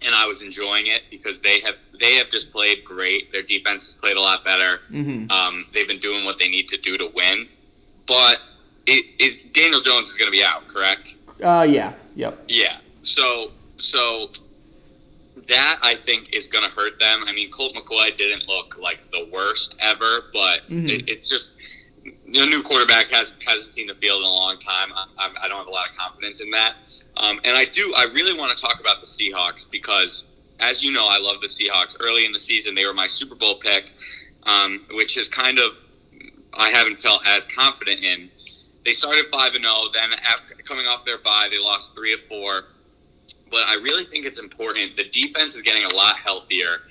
[0.00, 3.30] and I was enjoying it because they have they have just played great.
[3.30, 4.80] Their defense has played a lot better.
[4.90, 5.30] Mm-hmm.
[5.30, 7.48] Um, they've been doing what they need to do to win,
[8.06, 8.40] but
[8.86, 11.16] it is Daniel Jones is going to be out, correct?
[11.42, 12.42] Uh, yeah, yep.
[12.48, 12.78] Yeah.
[13.02, 14.30] So so
[15.48, 17.24] that I think is going to hurt them.
[17.26, 20.86] I mean, Colt McCoy didn't look like the worst ever, but mm-hmm.
[20.86, 21.56] it, it's just
[22.04, 24.92] the new quarterback has hasn't seen the field in a long time.
[24.94, 26.74] I, I don't have a lot of confidence in that.
[27.16, 27.92] Um, and I do.
[27.96, 30.24] I really want to talk about the Seahawks because,
[30.60, 31.96] as you know, I love the Seahawks.
[32.00, 33.94] Early in the season, they were my Super Bowl pick,
[34.44, 35.86] um, which is kind of
[36.54, 38.30] I haven't felt as confident in.
[38.84, 39.74] They started five and zero.
[39.76, 42.64] Oh, then after coming off their bye, they lost three of four.
[43.50, 44.96] But I really think it's important.
[44.96, 46.82] The defense is getting a lot healthier.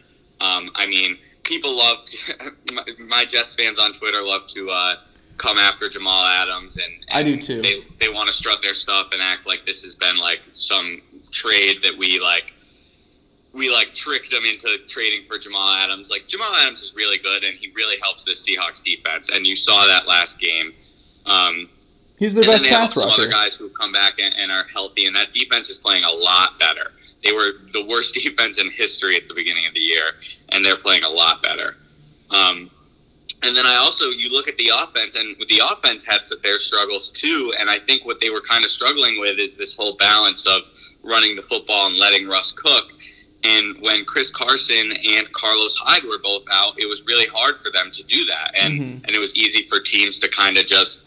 [0.42, 2.54] Um, I mean, people love to,
[3.08, 4.96] my Jets fans on Twitter love to uh,
[5.38, 7.62] come after Jamal Adams, and, and I do too.
[7.62, 11.02] They, they want to strut their stuff and act like this has been like some
[11.32, 12.54] trade that we like.
[13.54, 16.12] We like tricked them into trading for Jamal Adams.
[16.12, 19.30] Like Jamal Adams is really good, and he really helps this Seahawks defense.
[19.30, 20.74] And you saw that last game.
[21.26, 21.70] Um,
[22.18, 23.12] He's the best pass rusher.
[23.12, 26.04] Some other guys who've come back and, and are healthy, and that defense is playing
[26.04, 26.92] a lot better.
[27.24, 30.12] They were the worst defense in history at the beginning of the year,
[30.50, 31.78] and they're playing a lot better.
[32.32, 32.72] Um,
[33.44, 37.12] and then I also you look at the offense, and the offense had their struggles
[37.12, 37.54] too.
[37.60, 40.70] And I think what they were kind of struggling with is this whole balance of
[41.04, 42.94] running the football and letting Russ cook.
[43.44, 47.70] And when Chris Carson and Carlos Hyde were both out, it was really hard for
[47.72, 49.06] them to do that, and mm-hmm.
[49.06, 51.02] and it was easy for teams to kind of just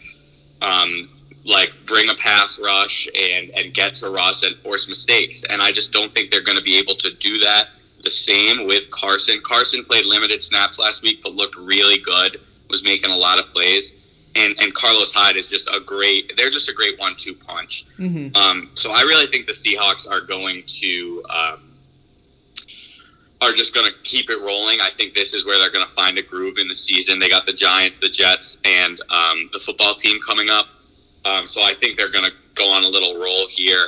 [0.63, 1.09] um,
[1.45, 5.45] like bring a pass rush and and get to Russ and force mistakes.
[5.49, 7.69] And I just don't think they're going to be able to do that
[8.03, 9.41] the same with Carson.
[9.43, 12.41] Carson played limited snaps last week, but looked really good.
[12.69, 13.95] Was making a lot of plays,
[14.37, 16.37] and and Carlos Hyde is just a great.
[16.37, 17.85] They're just a great one-two punch.
[17.99, 18.37] Mm-hmm.
[18.37, 21.25] Um, so I really think the Seahawks are going to.
[21.31, 21.70] Um,
[23.43, 24.81] are just going to keep it rolling.
[24.81, 27.19] I think this is where they're going to find a groove in the season.
[27.19, 30.67] They got the Giants, the Jets, and um, the football team coming up.
[31.25, 33.85] Um, so I think they're going to go on a little roll here.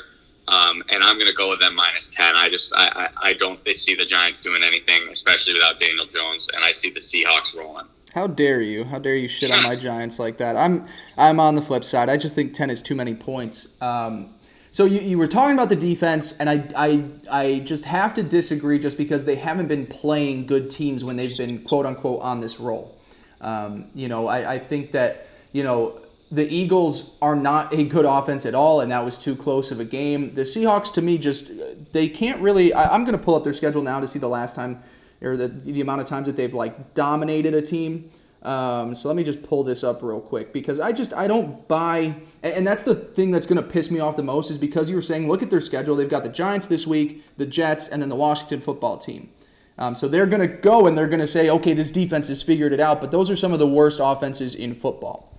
[0.48, 2.34] Um, and I'm going to go with them minus 10.
[2.34, 6.48] I just, I, I, I don't see the Giants doing anything, especially without Daniel Jones.
[6.54, 7.86] And I see the Seahawks rolling.
[8.14, 8.84] How dare you?
[8.84, 10.56] How dare you shit on my Giants like that?
[10.56, 10.86] I'm
[11.16, 12.10] I'm on the flip side.
[12.10, 13.68] I just think ten is too many points.
[13.80, 14.34] Um,
[14.72, 18.22] so you, you were talking about the defense, and I, I I just have to
[18.22, 22.40] disagree just because they haven't been playing good teams when they've been quote unquote on
[22.40, 22.98] this roll.
[23.42, 26.00] Um, you know, I, I think that you know
[26.30, 29.78] the Eagles are not a good offense at all, and that was too close of
[29.78, 30.34] a game.
[30.34, 31.50] The Seahawks, to me, just
[31.92, 32.72] they can't really.
[32.72, 34.82] I, am going to pull up their schedule now to see the last time
[35.20, 38.10] or the the amount of times that they've like dominated a team.
[38.42, 41.66] Um, so let me just pull this up real quick because I just I don't
[41.68, 44.90] buy, and that's the thing that's going to piss me off the most is because
[44.90, 45.94] you were saying look at their schedule.
[45.94, 49.30] They've got the Giants this week, the Jets, and then the Washington Football Team.
[49.78, 52.42] Um, so they're going to go and they're going to say, okay, this defense has
[52.42, 53.00] figured it out.
[53.00, 55.38] But those are some of the worst offenses in football.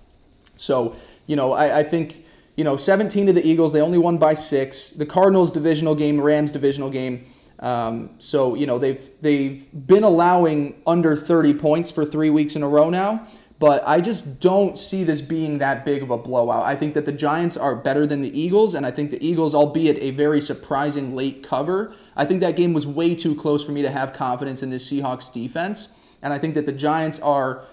[0.56, 0.96] So,
[1.26, 2.24] you know, I, I think,
[2.56, 4.90] you know, 17 to the Eagles, they only won by six.
[4.90, 7.26] The Cardinals divisional game, Rams divisional game.
[7.60, 12.62] Um, so, you know, they've they've been allowing under 30 points for three weeks in
[12.62, 13.26] a row now.
[13.60, 16.64] But I just don't see this being that big of a blowout.
[16.64, 19.54] I think that the Giants are better than the Eagles, and I think the Eagles,
[19.54, 23.72] albeit a very surprising late cover, I think that game was way too close for
[23.72, 25.88] me to have confidence in this Seahawks defense.
[26.20, 27.64] And I think that the Giants are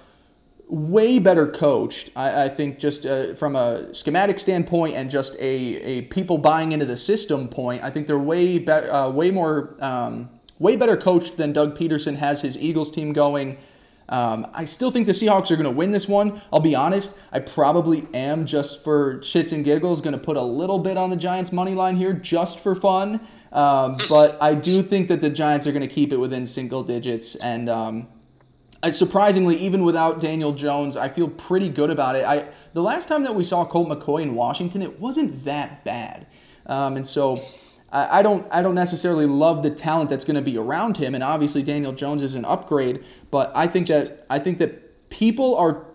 [0.72, 2.10] way better coached.
[2.16, 6.72] I, I think just uh, from a schematic standpoint and just a, a people buying
[6.72, 10.96] into the system point, I think they're way better, uh, way more, um, way better
[10.96, 13.58] coached than Doug Pederson has his Eagles team going.
[14.08, 16.42] Um, I still think the Seahawks are going to win this one.
[16.54, 20.42] I'll be honest, I probably am just for shits and giggles going to put a
[20.42, 23.20] little bit on the Giants money line here just for fun.
[23.52, 26.82] Um, but I do think that the Giants are going to keep it within single
[26.82, 28.08] digits and.
[28.90, 32.26] Surprisingly, even without Daniel Jones, I feel pretty good about it.
[32.26, 36.26] I the last time that we saw Colt McCoy in Washington, it wasn't that bad,
[36.66, 37.44] um, and so
[37.92, 41.14] I, I don't I don't necessarily love the talent that's going to be around him,
[41.14, 43.04] and obviously Daniel Jones is an upgrade.
[43.30, 45.86] But I think that I think that people are.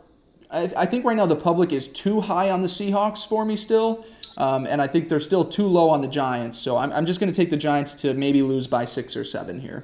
[0.49, 3.57] I, I think right now the public is too high on the Seahawks for me
[3.57, 4.07] still.
[4.37, 6.59] Um, and I think they're still too low on the Giants.
[6.59, 9.25] So I'm, I'm just going to take the Giants to maybe lose by six or
[9.25, 9.83] seven here.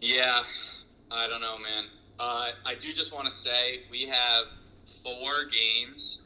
[0.00, 0.40] Yeah,
[1.12, 1.84] I don't know, man.
[2.18, 4.44] Uh, I do just want to say we have
[5.02, 6.20] four games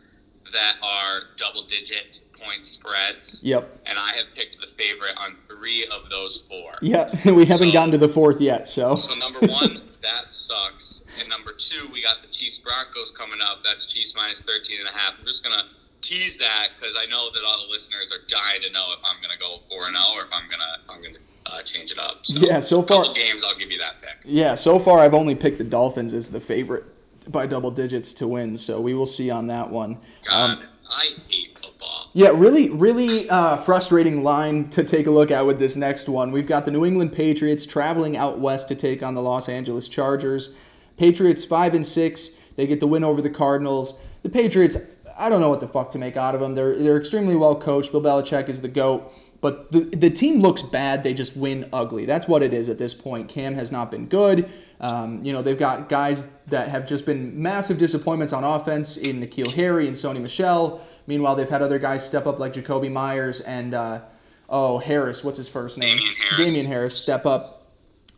[0.52, 3.42] that are double-digit point spreads.
[3.42, 3.80] Yep.
[3.86, 6.74] And I have picked the favorite on three of those four.
[6.80, 8.96] Yeah, we haven't so, gotten to the fourth yet, so.
[8.96, 11.02] So number one, that sucks.
[11.20, 13.64] And number two, we got the Chiefs Broncos coming up.
[13.64, 15.14] That's Chiefs minus 13 and a half.
[15.18, 15.64] I'm just gonna
[16.00, 19.20] tease that because I know that all the listeners are dying to know if I'm
[19.20, 21.18] gonna go four and zero oh or if I'm gonna if I'm gonna
[21.50, 22.24] uh, change it up.
[22.26, 24.18] So, yeah, so far games I'll give you that pick.
[24.24, 26.84] Yeah, so far I've only picked the Dolphins as the favorite
[27.30, 28.56] by double digits to win.
[28.56, 29.98] So we will see on that one.
[30.28, 32.10] God, um, I hate football.
[32.12, 36.32] Yeah, really, really uh, frustrating line to take a look at with this next one.
[36.32, 39.88] We've got the New England Patriots traveling out west to take on the Los Angeles
[39.88, 40.54] Chargers.
[40.96, 42.30] Patriots five and six.
[42.56, 43.98] They get the win over the Cardinals.
[44.22, 44.78] The Patriots,
[45.18, 46.54] I don't know what the fuck to make out of them.
[46.54, 47.92] They're they're extremely well coached.
[47.92, 49.12] Bill Belichick is the goat.
[49.40, 51.02] But the, the team looks bad.
[51.02, 52.06] They just win ugly.
[52.06, 53.28] That's what it is at this point.
[53.28, 54.50] Cam has not been good.
[54.80, 59.20] Um, you know, they've got guys that have just been massive disappointments on offense in
[59.20, 60.80] N'Keal Harry and Sony Michel.
[61.06, 64.00] Meanwhile, they've had other guys step up like Jakobi Meyers and, uh,
[64.48, 65.22] oh, Harris.
[65.22, 65.98] What's his first name?
[66.36, 66.66] Damien Harris.
[66.66, 67.66] Harris step up.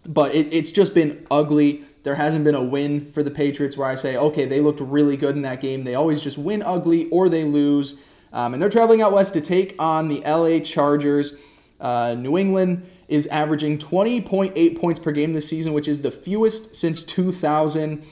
[0.06, 1.84] But it, it's just been ugly.
[2.02, 5.16] There hasn't been a win for the Patriots where I say, okay, they looked really
[5.16, 5.84] good in that game.
[5.84, 8.00] They always just win ugly or they lose.
[8.32, 11.34] Um, and they're traveling out west to take on the LA Chargers.
[11.80, 16.74] Uh, New England is averaging 20.8 points per game this season, which is the fewest
[16.74, 18.04] since 2000.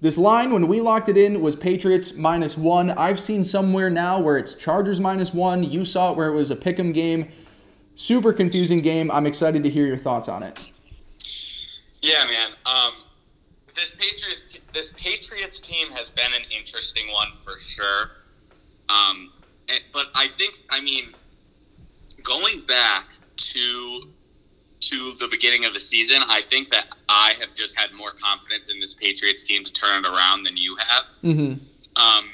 [0.00, 2.90] This line, when we locked it in, was Patriots minus one.
[2.90, 5.64] I've seen somewhere now where it's Chargers minus one.
[5.64, 7.32] You saw it where it was a pick 'em game.
[7.94, 9.10] Super confusing game.
[9.10, 10.58] I'm excited to hear your thoughts on it.
[12.02, 12.50] Yeah, man.
[12.66, 12.92] Um,
[13.74, 18.10] this Patriots this Patriots team has been an interesting one for sure.
[18.90, 19.32] Um,
[19.92, 21.14] but I think, I mean,
[22.22, 24.08] going back to
[24.78, 28.68] to the beginning of the season, I think that I have just had more confidence
[28.68, 31.04] in this Patriots team to turn it around than you have.
[31.24, 32.00] Mm-hmm.
[32.00, 32.30] Um,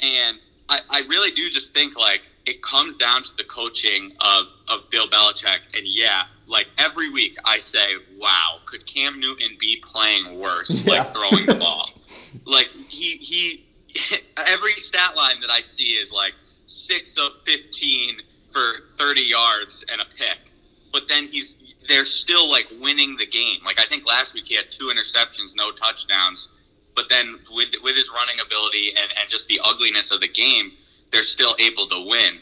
[0.00, 4.46] and I, I really do just think like it comes down to the coaching of,
[4.68, 5.60] of Bill Belichick.
[5.74, 10.98] And yeah, like every week I say, "Wow, could Cam Newton be playing worse, Yeah.
[10.98, 11.90] like throwing the ball?"
[12.44, 13.66] like he he
[14.46, 16.34] every stat line that I see is like
[16.70, 20.52] six of fifteen for thirty yards and a pick,
[20.92, 21.56] but then he's
[21.88, 23.60] they're still like winning the game.
[23.64, 26.48] Like I think last week he had two interceptions, no touchdowns,
[26.94, 30.72] but then with with his running ability and and just the ugliness of the game,
[31.12, 32.38] they're still able to win.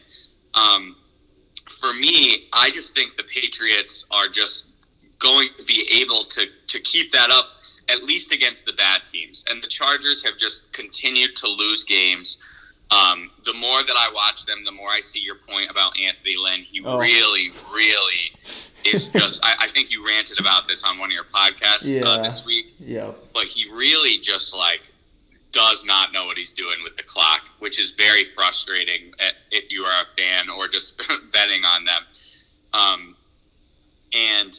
[0.54, 0.96] Um,
[1.80, 4.66] for me, I just think the Patriots are just
[5.18, 7.46] going to be able to to keep that up
[7.88, 9.44] at least against the bad teams.
[9.48, 12.38] And the Chargers have just continued to lose games.
[12.90, 16.36] Um, the more that I watch them, the more I see your point about Anthony
[16.42, 16.62] Lynn.
[16.62, 16.98] He Oh.
[16.98, 18.32] really, really
[18.84, 19.44] is just.
[19.44, 22.04] I, I think you ranted about this on one of your podcasts Yeah.
[22.08, 23.32] uh, this week, Yep.
[23.34, 24.90] but he really just like
[25.52, 29.70] does not know what he's doing with the clock, which is very frustrating eh, if
[29.72, 30.96] you are a fan or just
[31.32, 32.02] betting on them.
[32.72, 33.16] Um,
[34.14, 34.58] and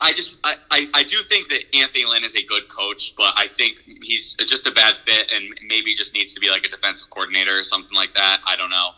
[0.00, 3.32] I just I, I, I do think that Anthony Lynn is a good coach, but
[3.36, 6.68] I think he's just a bad fit and maybe just needs to be like a
[6.68, 8.40] defensive coordinator or something like that.
[8.46, 8.90] I don't know.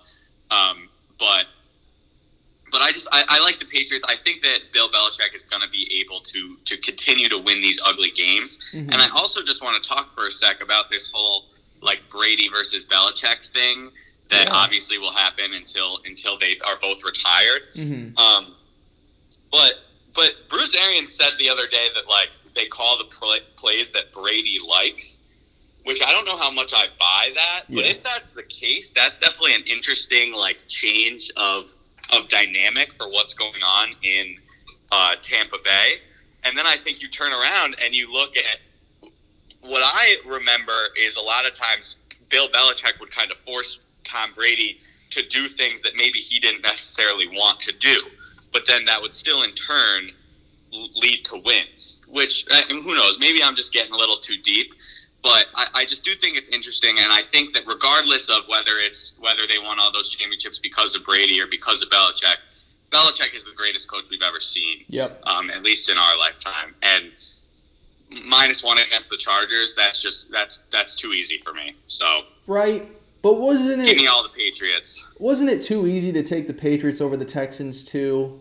[0.50, 0.88] Um,
[1.18, 1.46] but
[2.70, 4.04] but I just I, I like the Patriots.
[4.08, 7.62] I think that Bill Belichick is going to be able to to continue to win
[7.62, 8.58] these ugly games.
[8.74, 8.92] Mhm.
[8.92, 11.46] And I also just want to talk for a sec about this whole
[11.80, 13.88] like Brady versus Belichick thing
[14.30, 14.54] that Yeah.
[14.54, 17.62] obviously will happen until until they are both retired.
[17.74, 18.54] hmm Um,
[19.50, 19.72] but
[20.14, 24.12] but Bruce Arians said the other day that like they call the pl- plays that
[24.12, 25.20] Brady likes,
[25.84, 27.62] which I don't know how much I buy that.
[27.68, 31.70] But if that's the case, that's definitely an interesting like change of
[32.12, 34.36] of dynamic for what's going on in
[34.90, 35.98] uh, Tampa Bay.
[36.42, 38.58] And then I think you turn around and you look at
[39.62, 41.96] what I remember is a lot of times
[42.30, 44.80] Bill Belichick would kind of force Tom Brady
[45.10, 48.00] to do things that maybe he didn't necessarily want to do,
[48.52, 50.10] but then that would still in turn
[50.72, 51.98] lead to wins.
[52.08, 53.18] Which who knows?
[53.18, 54.72] Maybe I'm just getting a little too deep,
[55.22, 58.72] but I, I just do think it's interesting, and I think that regardless of whether
[58.78, 62.36] it's whether they won all those championships because of Brady or because of Belichick,
[62.90, 65.22] Belichick is the greatest coach we've ever seen Yep.
[65.24, 66.74] um, at least in our lifetime.
[66.82, 67.10] And
[68.26, 71.74] minus one against the Chargers, that's just that's that's too easy for me.
[71.86, 72.88] So Right.
[73.22, 75.04] But wasn't give me it all the Patriots.
[75.18, 78.40] wasn't it too easy to take the Patriots over the Texans too?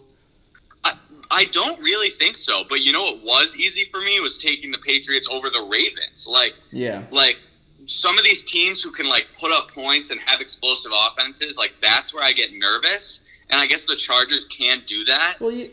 [0.84, 0.93] I,
[1.32, 4.71] I don't really think so, but you know what was easy for me was taking
[4.71, 6.25] the Patriots over the Ravens.
[6.27, 7.03] Like Yeah.
[7.11, 7.39] like
[7.88, 11.73] some of these teams who can like put up points and have explosive offenses, like
[11.82, 13.21] that's where I get nervous.
[13.51, 15.38] And I guess the Chargers can't do that.
[15.39, 15.71] Well, you,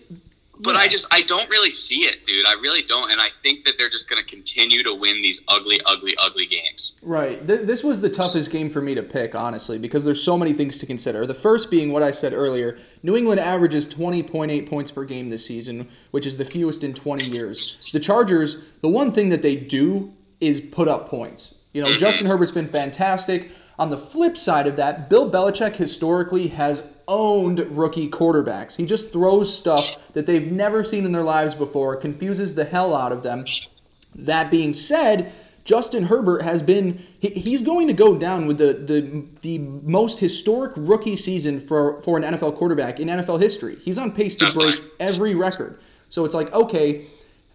[0.61, 0.80] But yeah.
[0.80, 2.46] I just I don't really see it, dude.
[2.46, 5.42] I really don't, and I think that they're just going to continue to win these
[5.48, 6.94] ugly, ugly, ugly games.
[7.02, 7.46] Right.
[7.46, 10.52] Th- this was the toughest game for me to pick, honestly, because there's so many
[10.52, 11.26] things to consider.
[11.26, 15.44] The first being what I said earlier New England averages 20.8 points per game this
[15.46, 17.78] season, which is the fewest in 20 years.
[17.92, 21.54] The Chargers, the one thing that they do is put up points.
[21.72, 21.98] You know, mm-hmm.
[21.98, 23.52] Justin Herbert's been fantastic.
[23.78, 28.76] On the flip side of that, Bill Belichick historically has owned rookie quarterbacks.
[28.76, 32.94] He just throws stuff that they've never seen in their lives before, confuses the hell
[32.94, 33.44] out of them.
[34.14, 35.32] That being said,
[35.64, 40.20] Justin Herbert has been he, he's going to go down with the, the the most
[40.20, 43.76] historic rookie season for for an NFL quarterback in NFL history.
[43.82, 45.78] He's on pace to break every record.
[46.09, 47.07] So it's like, okay,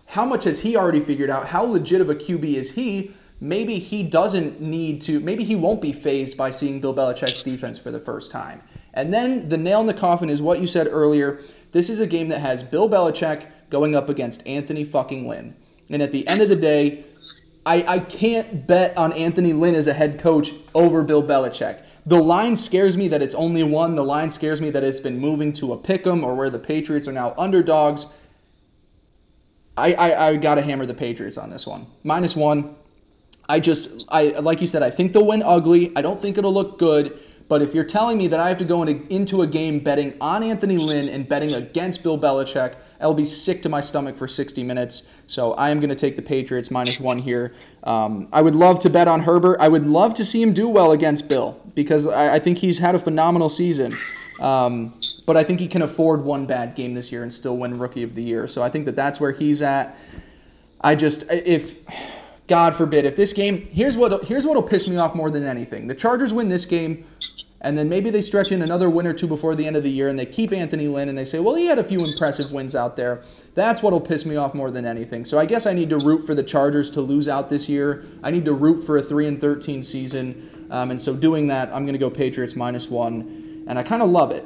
[0.08, 1.48] how much has he already figured out?
[1.48, 3.12] How legit of a QB is he?
[3.40, 7.80] Maybe he doesn't need to, maybe he won't be fazed by seeing Bill Belichick's defense
[7.80, 8.62] for the first time.
[8.94, 11.40] And then the nail in the coffin is what you said earlier.
[11.72, 15.56] This is a game that has Bill Belichick going up against Anthony fucking Lynn.
[15.90, 17.06] And at the end of the day,
[17.66, 21.84] I, I can't bet on Anthony Lynn as a head coach over Bill Belichick.
[22.06, 23.96] The line scares me that it's only one.
[23.96, 26.60] The line scares me that it's been moving to a pick 'em or where the
[26.60, 28.08] Patriots are now underdogs.
[29.78, 31.88] I, I, I got to hammer the Patriots on this one.
[32.04, 32.76] Minus one.
[33.48, 35.92] I just, I like you said, I think they'll win ugly.
[35.96, 37.20] I don't think it'll look good.
[37.52, 40.14] But if you're telling me that I have to go into, into a game betting
[40.22, 44.26] on Anthony Lynn and betting against Bill Belichick, I'll be sick to my stomach for
[44.26, 45.04] 60 minutes.
[45.28, 47.54] So I am going to take the Patriots minus one here.
[47.84, 49.58] Um, I would love to bet on Herbert.
[49.60, 52.78] I would love to see him do well against Bill because I, I think he's
[52.78, 54.00] had a phenomenal season.
[54.40, 57.78] Um, but I think he can afford one bad game this year and still win
[57.78, 58.48] Rookie of the Year.
[58.48, 59.98] So I think that that's where he's at.
[60.80, 61.80] I just if
[62.48, 65.88] God forbid if this game here's what here's what'll piss me off more than anything.
[65.88, 67.06] The Chargers win this game
[67.62, 69.92] and then maybe they stretch in another win or two before the end of the
[69.92, 72.52] year and they keep Anthony Lynn and they say, "Well, he had a few impressive
[72.52, 75.26] wins out there." That's what'll piss me off more than anything.
[75.26, 78.06] So I guess I need to root for the Chargers to lose out this year.
[78.24, 80.68] I need to root for a 3 and 13 season.
[80.72, 84.02] Um, and so doing that, I'm going to go Patriots minus 1 and I kind
[84.02, 84.46] of love it.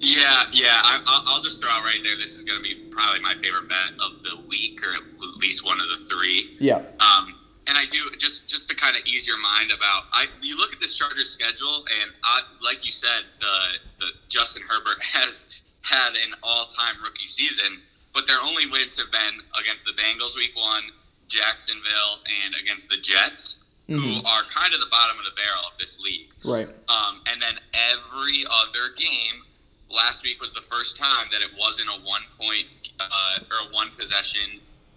[0.00, 0.80] Yeah, yeah.
[0.84, 2.16] I, I'll, I'll just throw out right there.
[2.16, 5.64] This is going to be probably my favorite bet of the week, or at least
[5.64, 6.56] one of the three.
[6.60, 6.82] Yeah.
[7.00, 7.34] Um,
[7.68, 10.26] and I do just just to kind of ease your mind about I.
[10.42, 13.56] You look at this Chargers schedule, and I, like you said, the
[14.00, 15.46] the Justin Herbert has
[15.82, 17.80] had an all time rookie season,
[18.14, 20.82] but their only wins have been against the Bengals week one,
[21.28, 24.26] Jacksonville, and against the Jets, who Mhm.
[24.26, 26.32] are kind of the bottom of the barrel of this league.
[26.44, 26.68] Right.
[26.88, 29.44] Um, and then every other game,
[29.88, 32.66] last week was the first time that it wasn't a one point
[33.00, 33.90] uh, or a one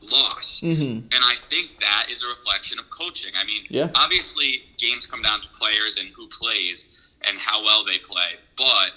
[0.01, 0.61] loss.
[0.63, 0.81] Mm-hmm.
[1.13, 3.31] And I think that is a reflection of coaching.
[3.39, 3.89] I mean, Yeah.
[3.95, 6.87] obviously, games come down to players and who plays
[7.27, 8.35] and how well they play.
[8.57, 8.91] But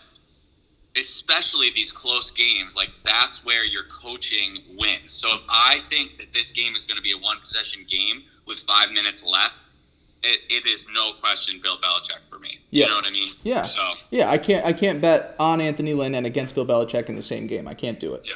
[0.97, 5.13] especially these close games, like that's where your coaching wins.
[5.13, 8.23] So if I think that this game is going to be a one possession game
[8.47, 9.57] with five minutes left,
[10.23, 12.59] it, it is no question Bill Belichick for me.
[12.71, 12.85] Yeah.
[12.87, 13.35] You know what I mean?
[13.43, 13.63] Yeah.
[13.63, 17.17] So, Yeah, I can't I can't bet on Anthony Lynn and against Bill Belichick in
[17.17, 17.69] the same game.
[17.69, 18.27] I can't do it.
[18.27, 18.35] yeah.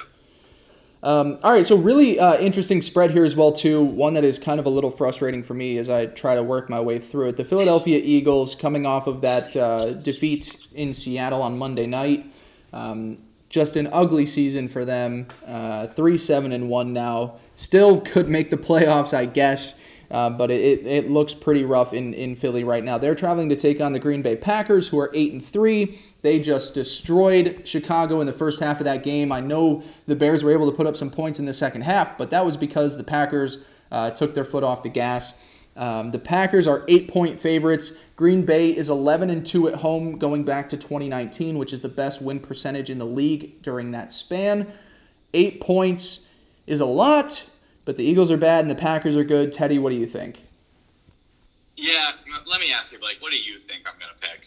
[1.02, 3.80] Um, all right, so really uh, interesting spread here as well too.
[3.82, 6.68] One that is kind of a little frustrating for me as I try to work
[6.68, 7.36] my way through it.
[7.36, 12.26] The Philadelphia Eagles coming off of that uh, defeat in Seattle on Monday night.
[12.72, 13.18] Um,
[13.48, 15.28] just an ugly season for them.
[15.46, 17.36] Uh, three seven and one now.
[17.54, 19.77] Still could make the playoffs, I guess.
[20.10, 22.96] Uh, but it, it, looks pretty rough in, in Philly right now.
[22.96, 25.98] They're traveling to take on the Green Bay Packers, who are eight and three.
[26.22, 29.30] They just destroyed Chicago in the first half of that game.
[29.30, 32.16] I know the Bears were able to put up some points in the second half,
[32.16, 35.34] but that was because the Packers uh, took their foot off the gas.
[35.76, 37.92] Um, the Packers are eight point favorites.
[38.16, 41.88] Green Bay is 11 and 2 at home going back to 2019, which is the
[41.88, 44.72] best win percentage in the league during that span.
[45.34, 46.26] Eight points
[46.66, 47.48] is a lot,
[47.88, 49.50] but the Eagles are bad and the Packers are good.
[49.50, 50.44] Teddy, what do you think?
[51.74, 52.10] Yeah.
[52.46, 54.46] Let me ask you, Blake, what do you think I'm going to pick?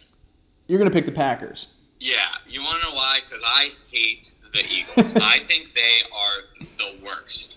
[0.68, 1.68] You're going to pick the Packers.
[2.00, 2.18] Yeah,
[2.48, 3.22] you want to know why?
[3.28, 5.16] Because I hate the Eagles.
[5.24, 7.56] I think they are the worst.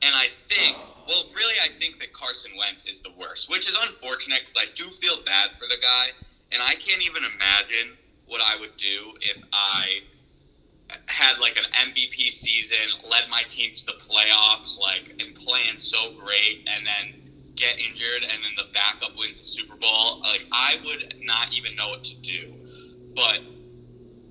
[0.00, 3.76] And I think, well, really, I think that Carson Wentz is the worst, which is
[3.78, 6.12] unfortunate because I do feel bad for the guy.
[6.50, 10.00] And I can't even imagine what I would do if I
[11.06, 12.76] had like an MVP season,
[13.10, 17.22] led my team to the playoffs, like, and playing so great, and then
[17.56, 20.20] get injured, and then the backup wins the Super Bowl.
[20.20, 22.52] Like, I would not even know what to do.
[23.14, 23.40] But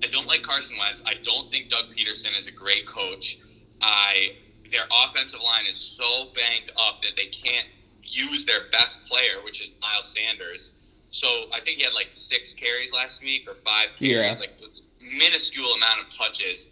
[0.02, 1.02] I don't like Carson Wentz.
[1.06, 3.38] I don't think Doug Pederson is a great coach.
[3.80, 4.36] I
[4.72, 7.68] their offensive line is so banged up that they can't
[8.02, 10.72] use their best player, which is Miles Sanders.
[11.10, 14.40] So I think he had like six carries last week or five carries, Yeah.
[14.40, 14.58] like
[15.12, 16.68] minuscule amount of touches.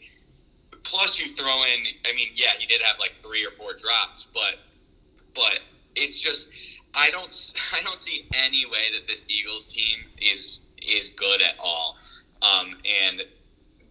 [0.83, 1.87] Plus, you throw in.
[2.07, 4.57] I mean, yeah, he did have like three or four drops, but
[5.35, 5.61] but
[5.97, 6.49] it's just
[6.95, 11.57] I don't I don't see any way that this Eagles team is is good at
[11.59, 11.97] all.
[12.43, 13.23] Um, and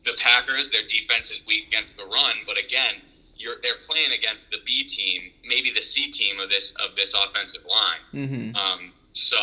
[0.06, 2.96] the Packers, their defense is weak against the run, but again,
[3.38, 7.14] you're they're playing against the B team, maybe the C team of this of this
[7.14, 8.30] offensive line.
[8.30, 8.56] Mm-hmm.
[8.56, 9.38] Um, so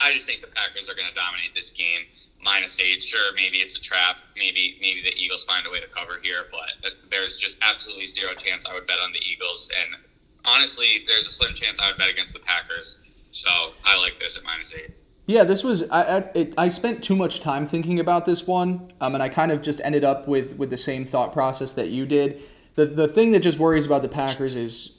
[0.00, 2.02] I just think the Packers are going to dominate this game.
[2.42, 4.22] Minus eight, sure, maybe it's a trap.
[4.36, 8.34] Maybe maybe the Eagles find a way to cover here, but there's just absolutely zero
[8.34, 9.68] chance I would bet on the Eagles.
[9.80, 9.96] And
[10.44, 12.98] honestly, there's a slim chance I would bet against the Packers.
[13.32, 13.48] So
[13.84, 14.90] I like this at minus eight.
[15.26, 18.88] Yeah, this was I I, it, I spent too much time thinking about this one,
[19.00, 21.88] um, and I kind of just ended up with with the same thought process that
[21.88, 22.42] you did.
[22.76, 24.98] The the thing that just worries about the Packers is,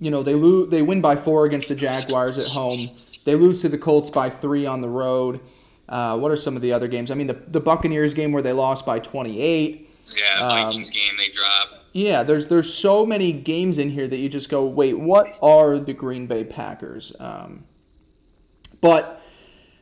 [0.00, 2.90] you know, they lose they win by four against the Jaguars at home.
[3.24, 5.40] They lose to the Colts by three on the road.
[5.88, 7.10] Uh, what are some of the other games?
[7.10, 9.90] I mean, the the Buccaneers game where they lost by twenty eight.
[10.16, 11.84] Yeah, Um, Vikings game they drop.
[11.92, 15.78] Yeah, there's there's so many games in here that you just go, wait, what are
[15.78, 17.12] the Green Bay Packers?
[17.18, 17.64] Um,
[18.80, 19.22] but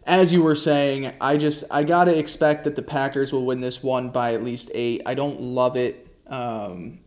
[0.07, 3.83] as you were saying, I just I gotta expect that the Packers will win this
[3.83, 5.03] one by at least eight.
[5.07, 6.07] I don't love it.
[6.29, 7.01] Um,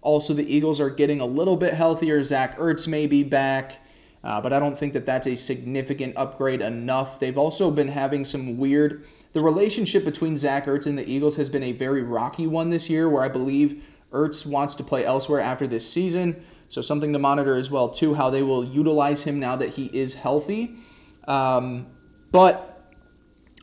[0.00, 2.22] also, the Eagles are getting a little bit healthier.
[2.22, 3.83] Zach Ertz may be back,
[4.24, 7.20] uh, but I don't think that that's a significant upgrade enough.
[7.20, 9.04] They've also been having some weird.
[9.34, 12.88] The relationship between Zach Ertz and the Eagles has been a very rocky one this
[12.88, 16.42] year, where I believe Ertz wants to play elsewhere after this season.
[16.68, 19.86] So something to monitor as well too, how they will utilize him now that he
[19.86, 20.76] is healthy.
[21.28, 21.86] Um,
[22.32, 22.90] but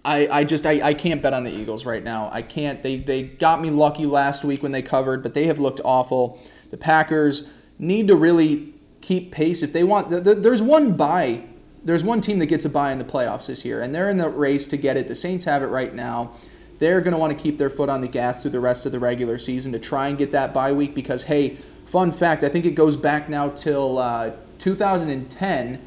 [0.05, 2.29] I, I just I, I can't bet on the Eagles right now.
[2.31, 2.83] I can't.
[2.83, 6.39] They they got me lucky last week when they covered, but they have looked awful.
[6.69, 10.09] The Packers need to really keep pace if they want.
[10.09, 11.43] The, the, there's one bye.
[11.83, 14.17] There's one team that gets a bye in the playoffs this year, and they're in
[14.17, 15.07] the race to get it.
[15.07, 16.33] The Saints have it right now.
[16.77, 18.91] They're going to want to keep their foot on the gas through the rest of
[18.91, 22.49] the regular season to try and get that bye week because hey, fun fact, I
[22.49, 25.79] think it goes back now till uh, 2010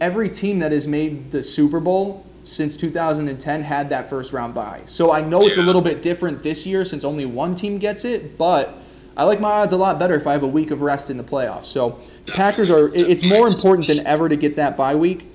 [0.00, 4.82] every team that has made the Super Bowl since 2010 had that first round bye.
[4.86, 8.04] So I know it's a little bit different this year since only one team gets
[8.04, 8.74] it, but
[9.20, 11.18] I like my odds a lot better if I have a week of rest in
[11.18, 11.66] the playoffs.
[11.66, 12.88] So the Packers are.
[12.94, 15.30] It's more important than ever to get that bye week.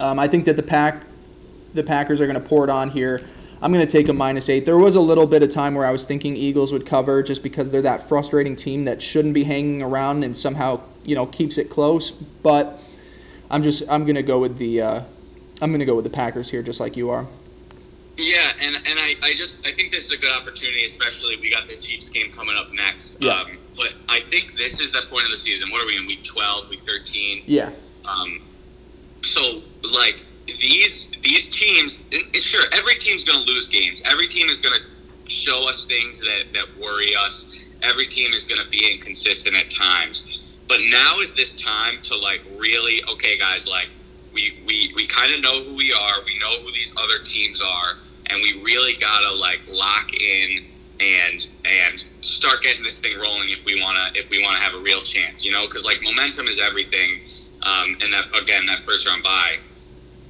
[0.00, 1.04] Um, I think that the pack,
[1.72, 3.24] the Packers are going to pour it on here.
[3.62, 4.66] I'm going to take a minus eight.
[4.66, 7.44] There was a little bit of time where I was thinking Eagles would cover just
[7.44, 11.58] because they're that frustrating team that shouldn't be hanging around and somehow you know keeps
[11.58, 12.10] it close.
[12.10, 12.76] But
[13.52, 15.02] I'm just I'm going to go with the uh,
[15.62, 17.28] I'm going to go with the Packers here, just like you are.
[18.16, 21.50] Yeah, and and I, I just I think this is a good opportunity, especially we
[21.50, 23.16] got the Chiefs game coming up next.
[23.20, 23.32] Yeah.
[23.32, 25.70] Um, but I think this is that point of the season.
[25.70, 27.42] What are we in week twelve, week thirteen?
[27.46, 27.70] Yeah,
[28.06, 28.40] Um,
[29.22, 31.98] so like these these teams,
[32.34, 34.00] sure, every team's going to lose games.
[34.04, 37.46] Every team is going to show us things that that worry us.
[37.82, 40.54] Every team is going to be inconsistent at times.
[40.68, 43.68] But now is this time to like really okay, guys.
[43.68, 43.88] Like
[44.36, 46.20] we we we kind of know who we are.
[46.24, 47.96] We know who these other teams are,
[48.26, 50.66] and we really gotta like lock in
[51.00, 54.80] and and start getting this thing rolling if we wanna if we wanna have a
[54.80, 55.44] real chance.
[55.44, 57.22] You know, because like momentum is everything.
[57.62, 59.56] Um, and that again, that first round bye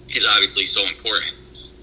[0.08, 1.34] is obviously so important.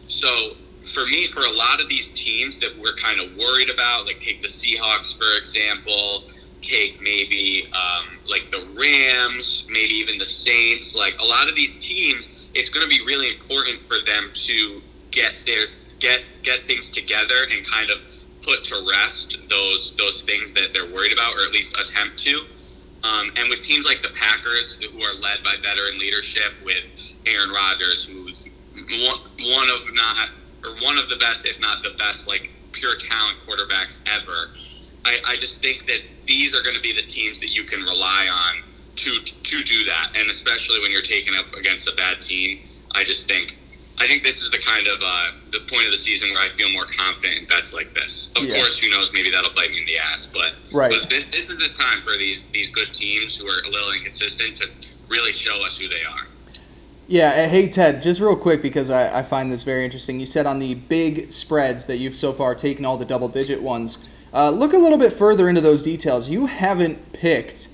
[0.07, 0.55] So
[0.93, 4.21] for me, for a lot of these teams that we're kind of worried about, like
[4.21, 6.23] take the Seahawks for example,
[6.63, 10.95] take maybe um, like the Rams, maybe even the Saints.
[10.95, 14.81] Like a lot of these teams, it's going to be really important for them to
[15.11, 15.65] get their
[15.99, 17.97] get get things together and kind of
[18.41, 22.45] put to rest those those things that they're worried about, or at least attempt to.
[23.03, 26.83] Um, and with teams like the Packers, who are led by veteran leadership, with
[27.25, 30.29] Aaron Rodgers, who's one, one of not
[30.63, 34.51] or one of the best, if not the best, like pure talent quarterbacks ever.
[35.05, 37.81] I, I just think that these are going to be the teams that you can
[37.81, 38.63] rely on
[38.95, 42.59] to to do that, and especially when you're taking up against a bad team.
[42.95, 43.57] I just think
[43.97, 46.49] I think this is the kind of uh, the point of the season where I
[46.55, 48.31] feel more confident in bets like this.
[48.35, 48.55] Of Yeah.
[48.55, 49.11] course, who knows?
[49.13, 50.91] Maybe that'll bite me in the ass, but Right.
[50.91, 53.91] But this this is this time for these these good teams who are a little
[53.91, 54.69] inconsistent to
[55.09, 56.27] really show us who they are.
[57.07, 60.19] Yeah, hey Ted, just real quick because I, I find this very interesting.
[60.19, 63.61] You said on the big spreads that you've so far taken all the double digit
[63.61, 63.97] ones.
[64.33, 66.29] Uh, look a little bit further into those details.
[66.29, 67.67] You haven't picked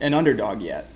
[0.00, 0.88] an underdog yet.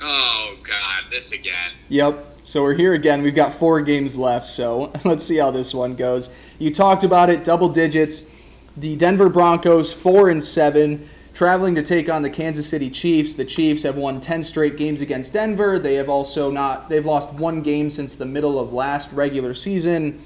[0.00, 1.72] Oh God, this again.
[1.88, 2.40] Yep.
[2.42, 3.22] So we're here again.
[3.22, 6.34] We've got four games left, so let's see how this one goes.
[6.58, 8.28] You talked about it, double digits.
[8.76, 13.34] The Denver Broncos, four and seven, traveling to take on the Kansas City Chiefs.
[13.34, 15.78] The Chiefs have won ten straight games against Denver.
[15.78, 20.24] They have also not they've lost one game since the middle of last regular season.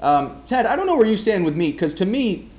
[0.00, 2.49] Um, Ted, I don't know where you stand with me because to me,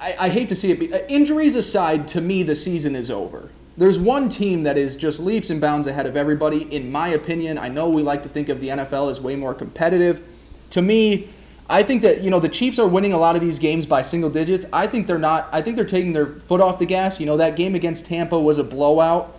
[0.00, 0.80] I, I hate to see it.
[0.80, 3.50] Be, uh, injuries aside, to me, the season is over.
[3.76, 7.58] There's one team that is just leaps and bounds ahead of everybody, in my opinion.
[7.58, 10.22] I know we like to think of the NFL as way more competitive.
[10.70, 11.28] To me,
[11.68, 14.02] I think that you know the Chiefs are winning a lot of these games by
[14.02, 14.66] single digits.
[14.72, 15.48] I think they're not.
[15.50, 17.18] I think they're taking their foot off the gas.
[17.18, 19.36] You know that game against Tampa was a blowout.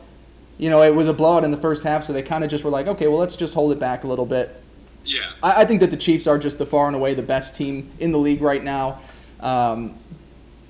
[0.57, 2.63] You know it was a blowout in the first half, so they kind of just
[2.63, 4.61] were like, okay, well let's just hold it back a little bit.
[5.05, 5.21] Yeah.
[5.43, 7.91] I, I think that the Chiefs are just the far and away the best team
[7.99, 9.01] in the league right now.
[9.39, 9.97] Um,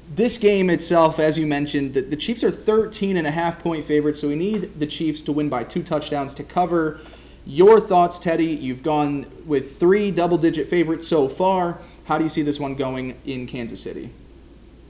[0.09, 3.83] this game itself, as you mentioned, the, the Chiefs are 13 and a half point
[3.83, 6.99] favorites, so we need the Chiefs to win by two touchdowns to cover.
[7.45, 8.47] Your thoughts, Teddy?
[8.47, 11.79] You've gone with three double digit favorites so far.
[12.05, 14.11] How do you see this one going in Kansas City?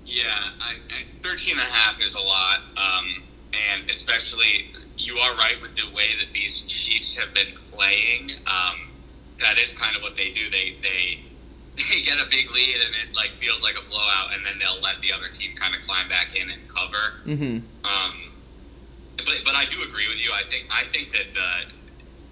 [0.06, 0.24] Yeah,
[0.62, 2.60] I, I, 13 and a half is a lot.
[2.78, 3.24] Um,
[3.72, 8.32] and especially, you are right with the way that these Chiefs have been playing.
[8.48, 8.92] Um,
[9.42, 10.50] that is kind of what they do.
[10.50, 11.26] They, they,
[11.78, 14.82] they get a big lead and it like feels like a blowout, and then they'll
[14.82, 17.20] let the other team kind of climb back in and cover.
[17.26, 17.60] Mm-hmm.
[17.86, 18.32] Um,
[19.18, 20.32] but but I do agree with you.
[20.32, 21.72] I think I think that the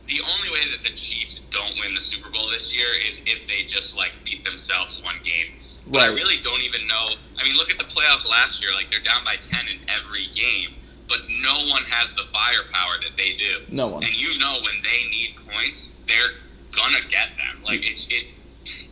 [0.07, 3.47] the only way that the Chiefs don't win the Super Bowl this year is if
[3.47, 5.53] they just like beat themselves one game.
[5.87, 7.15] But I really don't even know.
[7.37, 8.71] I mean, look at the playoffs last year.
[8.73, 10.75] Like they're down by ten in every game,
[11.09, 13.63] but no one has the firepower that they do.
[13.69, 14.03] No one.
[14.03, 16.39] And you know when they need points, they're
[16.71, 17.63] gonna get them.
[17.63, 18.27] Like it's it.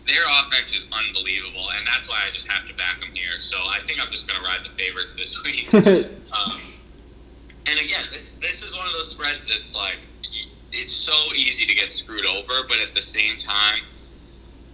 [0.08, 3.40] Their offense is unbelievable, and that's why I just have to back them here.
[3.40, 5.70] So I think I'm just gonna ride the favorites this week.
[6.32, 6.62] Um,
[7.66, 10.00] and again, this this is one of those spreads that's like
[10.72, 13.82] it's so easy to get screwed over, but at the same time,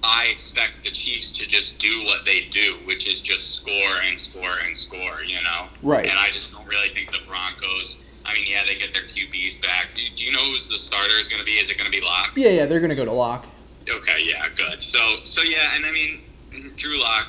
[0.03, 3.73] I expect the Chiefs to just do what they do, which is just score
[4.05, 5.23] and score and score.
[5.25, 6.05] You know, Right.
[6.05, 7.97] And I just don't really think the Broncos.
[8.23, 9.87] I mean, yeah, they get their QBs back.
[9.95, 11.53] Do, do you know who's the starter is going to be?
[11.53, 12.33] Is it going to be Lock?
[12.35, 13.47] yeah, yeah, they're gonna go to Lock.
[13.89, 14.81] Okay, yeah, good.
[14.83, 16.21] So, so yeah, and I mean,
[16.75, 17.27] Drew Lock,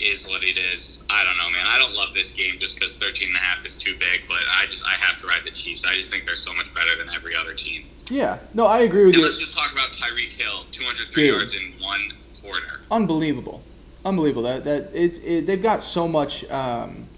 [0.00, 1.00] is what it is.
[1.10, 1.66] I don't know, man.
[1.66, 4.38] I don't love this game just because 13 and a half is too big, but
[4.56, 5.84] I just I have to ride the Chiefs.
[5.84, 7.84] I just think they're so much better than every other team.
[8.08, 9.26] Yeah, no, I agree with And you.
[9.28, 11.34] let's just talk about Tyreek Hill, 203 Dude.
[11.34, 12.80] yards in one quarter.
[12.92, 13.60] Unbelievable,
[14.04, 14.44] unbelievable.
[14.44, 16.48] That that it's it, they've got so much.
[16.48, 17.08] Um,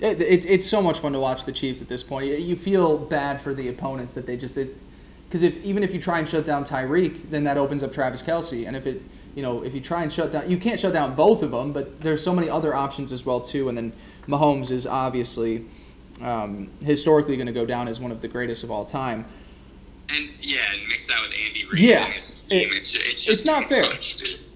[0.00, 2.26] it, it's it's so much fun to watch the Chiefs at this point.
[2.26, 4.56] You- You feel bad for the opponents that they just
[5.28, 8.22] because if even if you try and shut down Tyreek, then that opens up Travis
[8.22, 9.02] Kelce, and if it
[9.34, 11.72] you know if you try and shut down, you can't shut down both of them,
[11.72, 13.68] but there's so many other options as well too.
[13.68, 13.92] And then
[14.26, 15.66] Mahomes is obviously
[16.22, 19.24] um, historically going to go down as one of the greatest of all time.
[20.08, 21.80] And yeah, and mix that with Andy Reid.
[21.80, 22.04] Yeah.
[22.04, 22.60] and his team.
[22.60, 23.92] It- it's, it's, just it's not fair.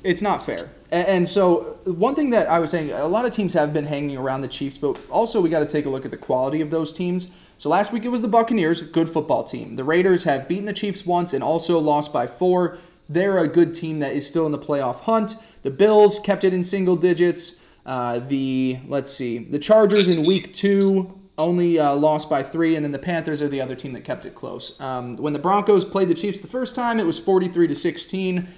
[0.02, 0.70] It's not fair.
[0.90, 4.16] And so, one thing that I was saying, a lot of teams have been hanging
[4.16, 6.70] around the Chiefs, but also we got to take a look at the quality of
[6.70, 7.32] those teams.
[7.62, 9.76] So, last week it was the Buccaneers, good football team.
[9.76, 12.76] The Raiders have beaten the Chiefs once and also lost by four.
[13.09, 15.36] They're a good team that is still in the playoff hunt.
[15.62, 17.62] The Bills kept it in single digits.
[17.86, 22.84] Uh, the, let's see, the Chargers in week two only uh, lost by three, and
[22.84, 24.80] then the Panthers are the other team that kept it close.
[24.80, 28.48] Um, when the Broncos played the Chiefs the first time, it was 43 to 16.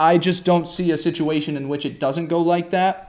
[0.00, 3.07] I just don't see a situation in which it doesn't go like that.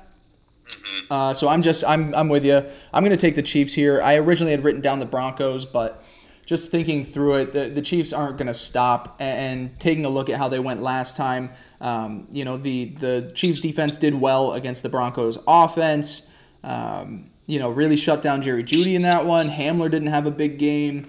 [1.09, 2.63] Uh, so I'm just I'm I'm with you.
[2.93, 4.01] I'm going to take the Chiefs here.
[4.01, 6.03] I originally had written down the Broncos, but
[6.45, 9.17] just thinking through it, the, the Chiefs aren't going to stop.
[9.19, 11.51] And, and taking a look at how they went last time,
[11.81, 16.27] um, you know the the Chiefs defense did well against the Broncos offense.
[16.63, 19.49] Um, you know, really shut down Jerry Jeudy in that one.
[19.49, 21.07] Hamler didn't have a big game.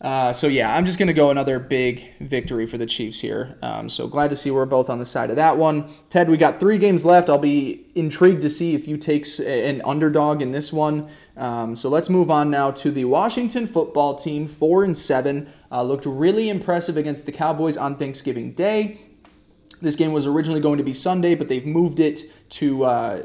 [0.00, 3.58] Uh, so yeah, I'm just gonna go another big victory for the Chiefs here.
[3.62, 5.90] Um, so glad to see we're both on the side of that one.
[6.08, 7.28] Ted, we got three games left.
[7.28, 11.10] I'll be intrigued to see if you take an underdog in this one.
[11.36, 15.52] Um, so let's move on now to the Washington football team, four and seven.
[15.70, 19.06] Uh, looked really impressive against the Cowboys on Thanksgiving Day.
[19.82, 23.22] This game was originally going to be Sunday, but they've moved it to uh,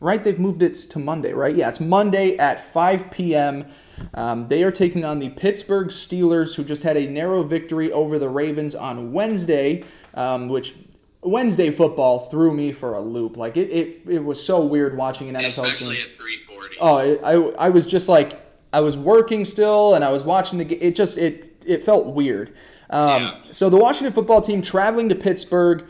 [0.00, 0.22] right?
[0.22, 1.54] They've moved it to Monday, right?
[1.54, 3.66] Yeah, it's Monday at 5 p.m.
[4.14, 8.18] Um, they are taking on the Pittsburgh Steelers, who just had a narrow victory over
[8.18, 9.82] the Ravens on Wednesday,
[10.14, 10.74] um, which
[11.22, 13.36] Wednesday football threw me for a loop.
[13.36, 16.06] Like it, it, it was so weird watching an NFL Especially game.
[16.12, 16.76] at 340.
[16.80, 18.40] Oh, it, I, I was just like
[18.72, 20.64] I was working still, and I was watching the.
[20.64, 22.54] ga- It just it it felt weird.
[22.88, 23.34] Um, Yeah.
[23.50, 25.84] So the Washington football team traveling to Pittsburgh.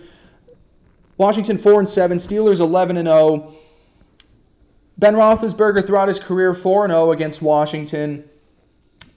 [1.17, 3.55] Washington four and seven, Steelers eleven and zero.
[5.01, 8.29] Ben Roethlisberger throughout his career four and zero against Washington.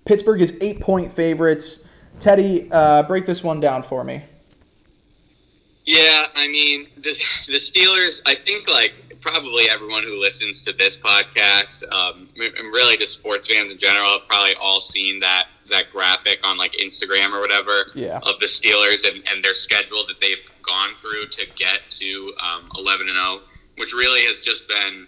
[0.05, 1.85] Pittsburgh is eight point favorites.
[2.19, 4.23] Teddy, uh, break this one down for me.
[5.85, 7.11] Yeah, I mean the
[7.47, 8.21] the Steelers.
[8.25, 13.49] I think like probably everyone who listens to this podcast, um, and really just sports
[13.49, 17.91] fans in general, have probably all seen that that graphic on like Instagram or whatever
[17.93, 18.19] Yeah.
[18.23, 22.69] of the Steelers and, and their schedule that they've gone through to get to um,
[22.77, 23.39] 11 and 0,
[23.77, 25.07] which really has just been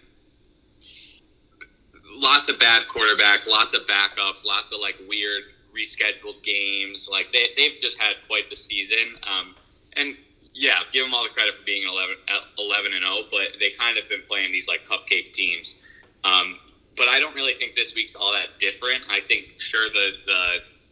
[2.15, 5.43] lots of bad quarterbacks, lots of backups, lots of like weird
[5.75, 7.09] rescheduled games.
[7.11, 9.15] Like they, they've just had quite the season.
[9.23, 9.55] Um,
[9.93, 10.15] and
[10.53, 13.71] yeah, give them all the credit for being 11, uh, 11 and 0, but they
[13.71, 15.75] kind of been playing these like cupcake teams.
[16.23, 16.57] Um,
[16.97, 19.03] but I don't really think this week's all that different.
[19.09, 20.47] I think sure the the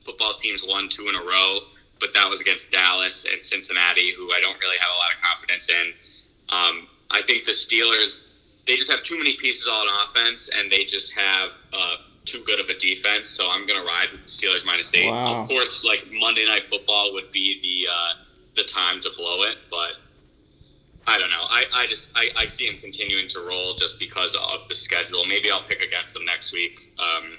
[0.06, 1.60] football teams won two in a row,
[2.00, 5.22] but that was against Dallas and Cincinnati, who I don't really have a lot of
[5.22, 5.94] confidence in.
[6.50, 8.33] Um, I think the Steelers
[8.68, 11.96] they just have too many pieces on offense, and they just have uh,
[12.26, 13.30] too good of a defense.
[13.30, 15.10] So I'm going to ride with the Steelers minus eight.
[15.10, 15.42] Wow.
[15.42, 18.14] Of course, like Monday Night Football would be the uh,
[18.56, 19.94] the time to blow it, but
[21.06, 21.44] I don't know.
[21.50, 25.26] I, I just I, I see him continuing to roll just because of the schedule.
[25.26, 26.94] Maybe I'll pick against them next week.
[27.00, 27.34] Um,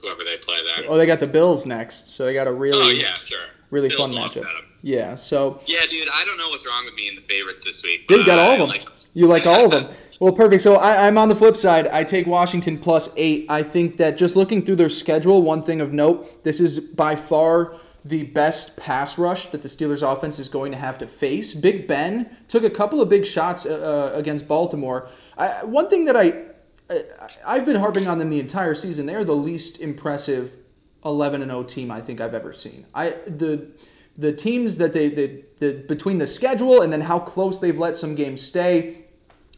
[0.00, 0.84] whoever they play then.
[0.88, 3.38] Oh, they got the Bills next, so they got a really Oh yeah, sure.
[3.70, 4.46] really Bills fun matchup.
[4.82, 6.08] Yeah, so Yeah, dude.
[6.12, 8.02] I don't know what's wrong with me in the favorites this week.
[8.08, 8.68] You got all I of them.
[8.68, 9.94] like you like all of them.
[10.24, 10.62] Well, perfect.
[10.62, 11.86] So I, I'm on the flip side.
[11.88, 13.44] I take Washington plus eight.
[13.50, 17.14] I think that just looking through their schedule, one thing of note, this is by
[17.14, 17.76] far
[18.06, 21.52] the best pass rush that the Steelers offense is going to have to face.
[21.52, 25.10] Big Ben took a couple of big shots uh, uh, against Baltimore.
[25.36, 26.44] I, one thing that I,
[26.88, 27.02] I
[27.44, 29.04] I've been harping on them the entire season.
[29.04, 30.56] They're the least impressive
[31.04, 32.86] 11 and 0 team I think I've ever seen.
[32.94, 33.72] I the
[34.16, 37.98] the teams that they, they the between the schedule and then how close they've let
[37.98, 39.03] some games stay.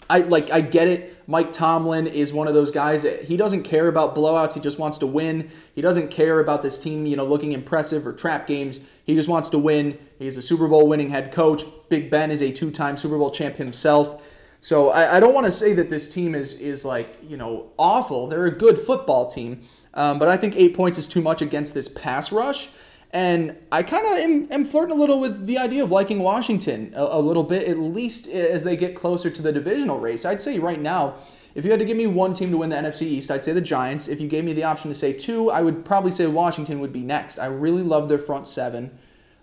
[0.08, 1.12] I like I get it.
[1.28, 4.54] Mike Tomlin is one of those guys he doesn't care about blowouts.
[4.54, 5.50] He just wants to win.
[5.74, 8.80] He doesn't care about this team, you know, looking impressive or trap games.
[9.04, 9.98] He just wants to win.
[10.18, 11.64] He's a Super Bowl winning head coach.
[11.88, 14.22] Big Ben is a two-time Super Bowl champ himself.
[14.60, 17.70] So I, I don't want to say that this team is is like you know
[17.78, 18.26] awful.
[18.26, 19.62] They're a good football team,
[19.94, 22.70] um, but I think eight points is too much against this pass rush.
[23.12, 26.92] And I kind of am, am, flirting a little with the idea of liking Washington
[26.94, 30.24] a, a, little bit, at least as they get closer to the divisional race.
[30.24, 31.14] I'd say right now,
[31.54, 33.52] if you had to give me one team to win the NFC East, I'd say
[33.52, 34.08] the Giants.
[34.08, 36.92] If you gave me the option to say two, I would probably say Washington would
[36.92, 37.38] be next.
[37.38, 38.98] I really love their front seven.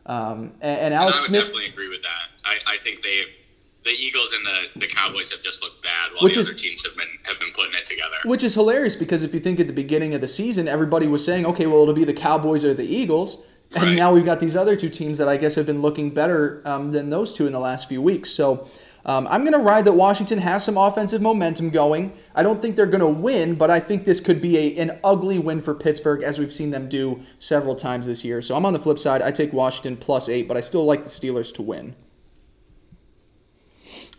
[0.06, 1.42] Um, and, and, Alex I would Smith.
[1.42, 2.28] definitely agree with that.
[2.44, 3.24] I, I think they
[3.84, 6.58] the Eagles and the, the Cowboys have just looked bad while which the is, other
[6.58, 8.16] teams have been have been putting it together.
[8.24, 11.24] Which is hilarious because if you think at the beginning of the season, everybody was
[11.26, 13.46] saying, okay, well, it'll be the Cowboys or the Eagles.
[13.76, 13.96] And right.
[13.96, 16.92] now we've got these other two teams that I guess have been looking better um,
[16.92, 18.30] than those two in the last few weeks.
[18.30, 18.68] So
[19.06, 22.14] um, I'm going to ride that Washington has some offensive momentum going.
[22.36, 25.00] I don't think they're going to win, but I think this could be a, an
[25.04, 28.42] ugly win for Pittsburgh, as we've seen them do several times this year.
[28.42, 29.22] So I'm on the flip side.
[29.22, 31.96] I take Washington plus eight, but I still like the Steelers to win.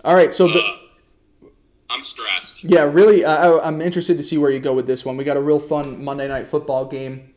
[0.05, 0.60] All right, so the.
[0.60, 1.48] Uh,
[1.89, 2.62] I'm stressed.
[2.64, 3.24] Yeah, really.
[3.24, 5.16] Uh, I'm interested to see where you go with this one.
[5.16, 7.34] We got a real fun Monday night football game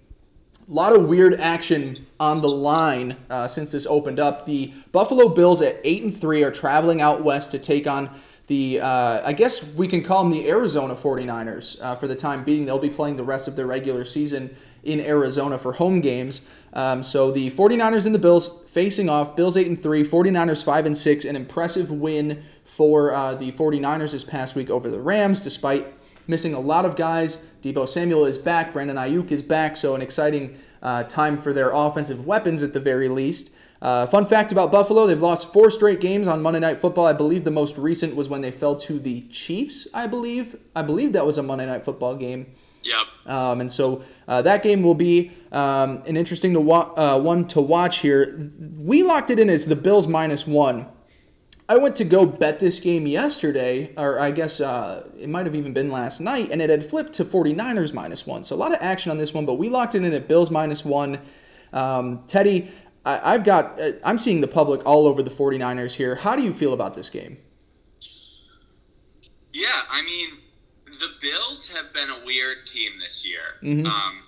[0.70, 4.46] a lot of weird action on the line uh, since this opened up.
[4.46, 8.10] The Buffalo Bills at eight and three are traveling out west to take on
[8.48, 12.44] the uh, I guess we can call them the Arizona 49ers uh, for the time
[12.44, 12.66] being.
[12.66, 16.48] They'll be playing the rest of their regular season in Arizona for home games.
[16.72, 19.36] Um, so the 49ers and the Bills facing off.
[19.36, 21.26] Bills 8 and 3, 49ers 5 and 6.
[21.26, 25.88] An impressive win for uh, the 49ers this past week over the Rams despite
[26.28, 27.48] missing a lot of guys.
[27.62, 28.74] Deebo Samuel is back.
[28.74, 29.78] Brandon Aiyuk is back.
[29.78, 33.52] So an exciting uh, time for their offensive weapons at the very least.
[33.82, 37.06] Uh, fun fact about Buffalo: they've lost four straight games on Monday Night Football.
[37.06, 39.88] I believe the most recent was when they fell to the Chiefs.
[39.94, 40.56] I believe.
[40.76, 42.56] I believe that was a Monday Night Football game.
[42.84, 43.32] Yep.
[43.32, 47.48] Um, and so uh, that game will be um, an interesting to wa- uh, one
[47.50, 48.50] to watch here.
[48.78, 50.88] We locked it in as the Bills minus one.
[51.70, 55.56] I went to go bet this game yesterday, or I guess uh, it might have
[55.56, 58.46] even been last night, and it had flipped to 49ers minus one.
[58.46, 60.50] So a lot of action on this one, but we locked it in at Bills
[60.50, 61.20] minus one.
[61.74, 62.72] Um, Teddy,
[63.04, 66.16] I, have got, uh, I'm seeing the public all over the 49ers here.
[66.16, 67.38] How do you feel about this game?
[69.54, 70.30] Yeah, I mean,
[70.86, 73.58] the Bills have been a weird team this year.
[73.62, 73.86] Mm-hmm.
[73.86, 74.24] Um,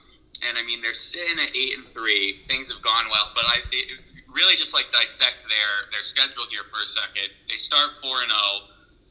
[0.48, 2.42] and I mean, they're sitting at eight and three.
[2.48, 4.00] Things have gone well, but I, it,
[4.34, 7.30] really just like dissect their their schedule here for a second.
[7.50, 8.40] They start four and zero.
[8.40, 8.62] Oh.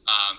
[0.07, 0.37] Um,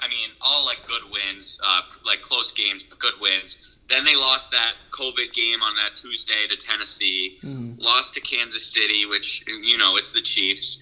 [0.00, 3.58] I mean, all like good wins, uh, like close games, but good wins.
[3.88, 7.38] Then they lost that COVID game on that Tuesday to Tennessee.
[7.42, 7.80] Mm.
[7.80, 10.78] Lost to Kansas City, which you know it's the Chiefs.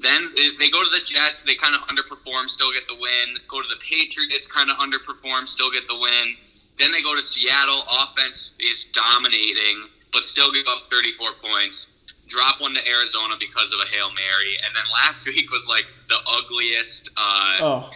[0.00, 1.42] Then they go to the Jets.
[1.42, 3.36] They kind of underperform, still get the win.
[3.48, 6.34] Go to the Patriots, kind of underperform, still get the win.
[6.78, 7.82] Then they go to Seattle.
[8.02, 11.88] Offense is dominating, but still give up 34 points
[12.28, 14.56] drop one to Arizona because of a Hail Mary.
[14.64, 17.10] And then last week was like the ugliest.
[17.16, 17.90] Uh, oh.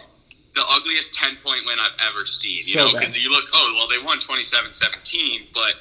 [0.53, 2.57] The ugliest 10 point win I've ever seen.
[2.57, 5.73] You so know, because you look, oh, well, they won 27 17, but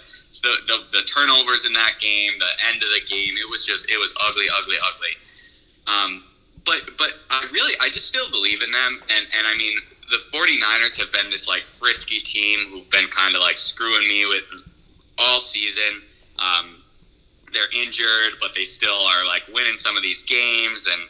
[0.42, 3.90] the, the, the, turnovers in that game, the end of the game, it was just,
[3.90, 5.12] it was ugly, ugly, ugly.
[5.86, 6.24] Um,
[6.64, 9.02] but, but I really, I just still believe in them.
[9.10, 9.76] And, and I mean,
[10.12, 14.26] the 49ers have been this like frisky team who've been kind of like screwing me
[14.26, 14.44] with
[15.18, 16.02] all season.
[16.38, 16.81] Um,
[17.52, 21.02] they're injured, but they still are like winning some of these games and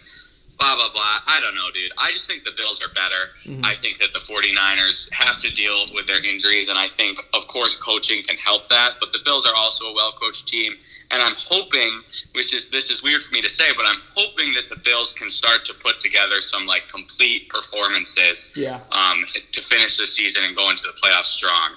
[0.58, 1.18] blah blah blah.
[1.26, 1.90] I don't know, dude.
[1.98, 3.34] I just think the Bills are better.
[3.44, 3.64] Mm-hmm.
[3.64, 7.46] I think that the 49ers have to deal with their injuries and I think of
[7.48, 10.74] course coaching can help that, but the Bills are also a well-coached team
[11.10, 12.02] and I'm hoping
[12.34, 15.12] which is this is weird for me to say, but I'm hoping that the Bills
[15.12, 18.80] can start to put together some like complete performances yeah.
[18.92, 21.70] um, to finish the season and go into the playoffs strong.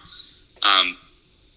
[0.61, 0.97] Um,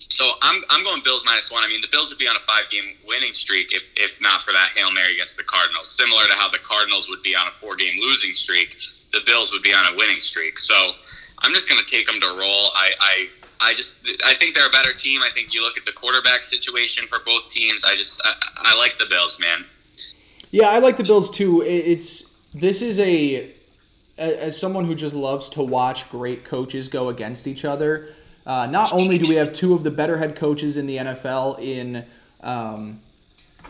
[0.09, 1.62] so I'm, I'm going Bills minus one.
[1.62, 4.43] I mean, the Bills would be on a five game winning streak if, if not
[4.43, 5.90] for that Hail Mary against the Cardinals.
[5.90, 8.78] Similar to how the Cardinals would be on a four game losing streak,
[9.12, 10.59] the Bills would be on a winning streak.
[10.59, 10.93] So
[11.40, 12.70] I'm just going to take them to roll.
[12.74, 13.28] I, I,
[13.60, 15.20] I just I think they're a better team.
[15.22, 17.85] I think you look at the quarterback situation for both teams.
[17.85, 19.64] I just I, I like the Bills, man.
[20.51, 21.62] Yeah, I like the Bills too.
[21.62, 23.52] It's this is a
[24.16, 28.14] as someone who just loves to watch great coaches go against each other.
[28.49, 31.61] Uh, not only do we have two of the better head coaches in the NFL
[31.61, 32.03] in,
[32.41, 32.99] um,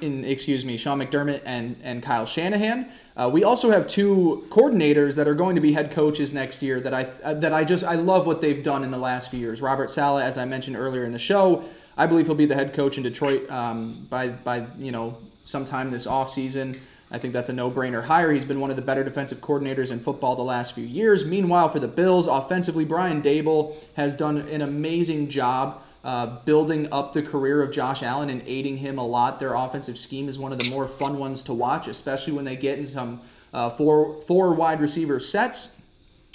[0.00, 5.16] in excuse me, Sean McDermott and, and Kyle Shanahan, uh, we also have two coordinators
[5.16, 7.82] that are going to be head coaches next year that I uh, that I just
[7.82, 9.60] I love what they've done in the last few years.
[9.60, 11.64] Robert Saleh, as I mentioned earlier in the show,
[11.96, 15.90] I believe he'll be the head coach in Detroit um, by by you know sometime
[15.90, 16.78] this offseason.
[17.10, 18.32] I think that's a no brainer hire.
[18.32, 21.24] He's been one of the better defensive coordinators in football the last few years.
[21.24, 27.12] Meanwhile, for the Bills, offensively, Brian Daboll has done an amazing job uh, building up
[27.12, 29.40] the career of Josh Allen and aiding him a lot.
[29.40, 32.56] Their offensive scheme is one of the more fun ones to watch, especially when they
[32.56, 33.20] get in some
[33.52, 35.70] uh, four, four wide receiver sets.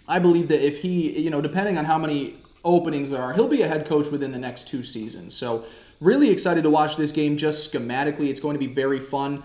[0.08, 2.36] I believe that if he, you know, depending on how many
[2.66, 5.34] openings there are, he'll be a head coach within the next two seasons.
[5.34, 5.66] So
[6.00, 8.30] really excited to watch this game just schematically.
[8.30, 9.44] It's going to be very fun.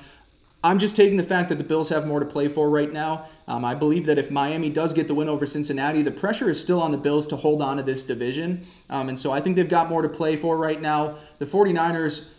[0.62, 3.26] I'm just taking the fact that the Bills have more to play for right now.
[3.46, 6.60] Um, I believe that if Miami does get the win over Cincinnati, the pressure is
[6.60, 8.66] still on the Bills to hold on to this division.
[8.90, 11.18] Um, and so I think they've got more to play for right now.
[11.38, 12.32] The 49ers,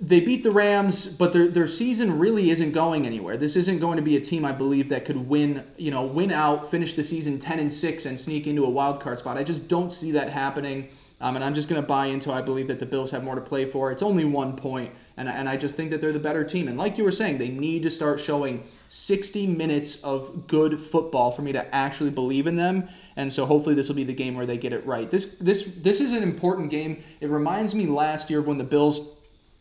[0.00, 3.36] they beat the Rams, but their, their season really isn't going anywhere.
[3.36, 6.32] This isn't going to be a team, I believe, that could win, you know, win
[6.32, 9.36] out, finish the season 10 and 6 and sneak into a wild card spot.
[9.36, 10.88] I just don't see that happening.
[11.20, 13.36] Um, and I'm just going to buy into I believe that the Bills have more
[13.36, 13.92] to play for.
[13.92, 16.68] It's only one point, and, and I just think that they're the better team.
[16.68, 21.30] And like you were saying, they need to start showing 60 minutes of good football
[21.30, 22.88] for me to actually believe in them.
[23.16, 25.10] And so hopefully this will be the game where they get it right.
[25.10, 27.02] This this this is an important game.
[27.20, 29.10] It reminds me last year of when the Bills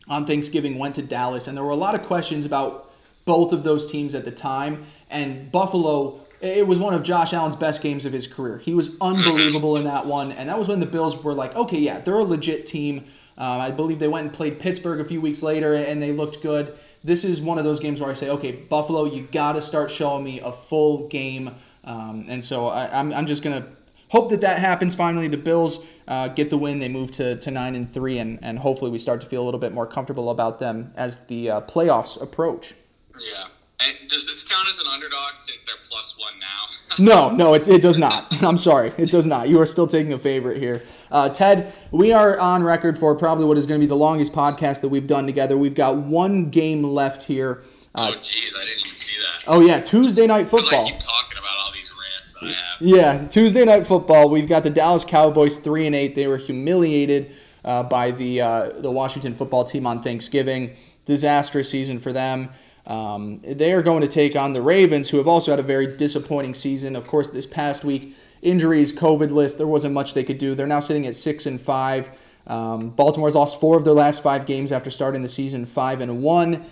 [0.07, 2.91] on Thanksgiving went to Dallas, and there were a lot of questions about
[3.25, 4.85] both of those teams at the time.
[5.09, 8.57] And Buffalo it was one of Josh Allen's best games of his career.
[8.57, 11.77] He was unbelievable in that one, and that was when the Bills were like, okay,
[11.77, 13.05] yeah, they're a legit team.
[13.41, 16.43] Uh, I believe they went and played Pittsburgh a few weeks later, and they looked
[16.43, 16.77] good.
[17.03, 19.89] This is one of those games where I say, okay, Buffalo, you got to start
[19.89, 23.65] showing me a full game, um, and so I, I'm, I'm just gonna
[24.09, 25.27] hope that that happens finally.
[25.27, 28.59] The Bills uh, get the win; they move to, to nine and three, and and
[28.59, 31.61] hopefully we start to feel a little bit more comfortable about them as the uh,
[31.61, 32.75] playoffs approach.
[33.15, 33.47] Yeah.
[33.79, 36.95] And does this count as an underdog since they're plus one now?
[36.99, 38.27] no, no, it, it does not.
[38.43, 39.49] I'm sorry, it does not.
[39.49, 40.83] You are still taking a favorite here.
[41.11, 44.33] Uh, Ted, we are on record for probably what is going to be the longest
[44.33, 45.57] podcast that we've done together.
[45.57, 47.63] We've got one game left here.
[47.93, 49.43] Uh, oh, jeez, I didn't even see that.
[49.47, 50.85] Oh, yeah, Tuesday night football.
[50.85, 52.81] I keep talking about all these rants that I have.
[52.81, 54.29] Yeah, Tuesday night football.
[54.29, 56.15] We've got the Dallas Cowboys 3 and 8.
[56.15, 57.35] They were humiliated
[57.65, 60.77] uh, by the, uh, the Washington football team on Thanksgiving.
[61.05, 62.49] Disastrous season for them.
[62.87, 65.97] Um, they are going to take on the Ravens, who have also had a very
[65.97, 66.95] disappointing season.
[66.95, 70.55] Of course, this past week, injuries, COVID list, there wasn't much they could do.
[70.55, 72.09] They're now sitting at six and five.
[72.47, 76.21] Um, Baltimore's lost four of their last five games after starting the season five and
[76.21, 76.65] one.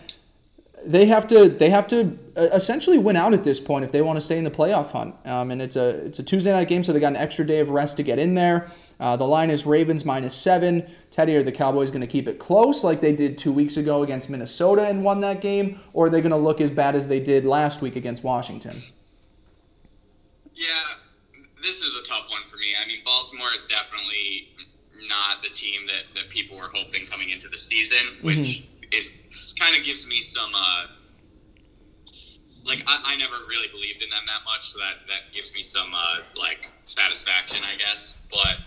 [0.84, 4.02] They have to they have to uh, essentially win out at this point if they
[4.02, 5.14] want to stay in the playoff hunt.
[5.26, 7.60] Um, and it's a it's a Tuesday night game, so they got an extra day
[7.60, 8.72] of rest to get in there.
[8.98, 10.90] Uh, the line is Ravens minus seven.
[11.12, 14.04] Teddy, are the Cowboys going to keep it close like they did two weeks ago
[14.04, 17.08] against Minnesota and won that game, or are they going to look as bad as
[17.08, 18.84] they did last week against Washington?
[20.56, 20.89] Yeah,
[21.62, 22.74] this is a tough one for me.
[22.82, 24.56] I mean, Baltimore is definitely
[25.08, 28.92] not the team that, that people were hoping coming into the season, which mm-hmm.
[28.92, 29.12] is
[29.60, 30.52] kind of gives me some.
[30.56, 30.86] Uh,
[32.66, 35.64] like I, I never really believed in them that much, so that that gives me
[35.64, 38.16] some uh, like satisfaction, I guess.
[38.30, 38.60] But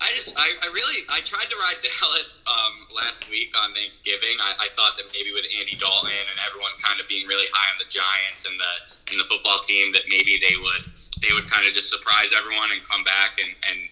[0.00, 4.36] I just, I, I really, I tried to ride Dallas um, last week on Thanksgiving.
[4.38, 7.72] I, I thought that maybe with Andy Dalton and everyone kind of being really high
[7.72, 8.72] on the Giants and the
[9.12, 10.84] and the football team, that maybe they would
[11.22, 13.88] they would kind of just surprise everyone and come back and, and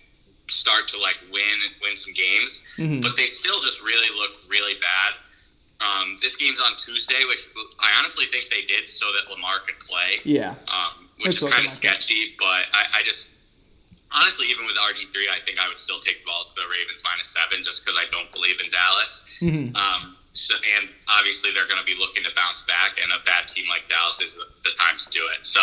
[0.49, 2.63] start to like win and win some games.
[2.79, 3.01] Mm-hmm.
[3.01, 5.15] But they still just really look really bad.
[5.83, 7.49] Um, this game's on Tuesday, which
[7.81, 10.23] I honestly think they did so that Lamar could play.
[10.25, 10.55] Yeah.
[10.69, 13.31] Um, which it's is kind of sketchy, but I, I just
[14.15, 17.29] honestly, even with RG three, I think I would still take the, the Ravens minus
[17.29, 19.25] seven just because I don't believe in Dallas.
[19.41, 19.77] Mm-hmm.
[19.77, 23.49] Um, so, and obviously, they're going to be looking to bounce back, and a bad
[23.49, 25.45] team like Dallas is the, the time to do it.
[25.45, 25.61] So,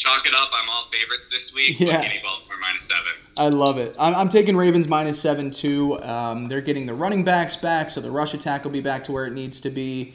[0.00, 0.48] chalk it up.
[0.52, 1.78] I'm all favorites this week.
[1.78, 2.00] Yeah.
[2.22, 3.12] Baltimore minus seven.
[3.36, 3.94] I love it.
[3.98, 6.02] I'm, I'm taking Ravens minus seven too.
[6.02, 9.12] Um, they're getting the running backs back, so the rush attack will be back to
[9.12, 10.14] where it needs to be.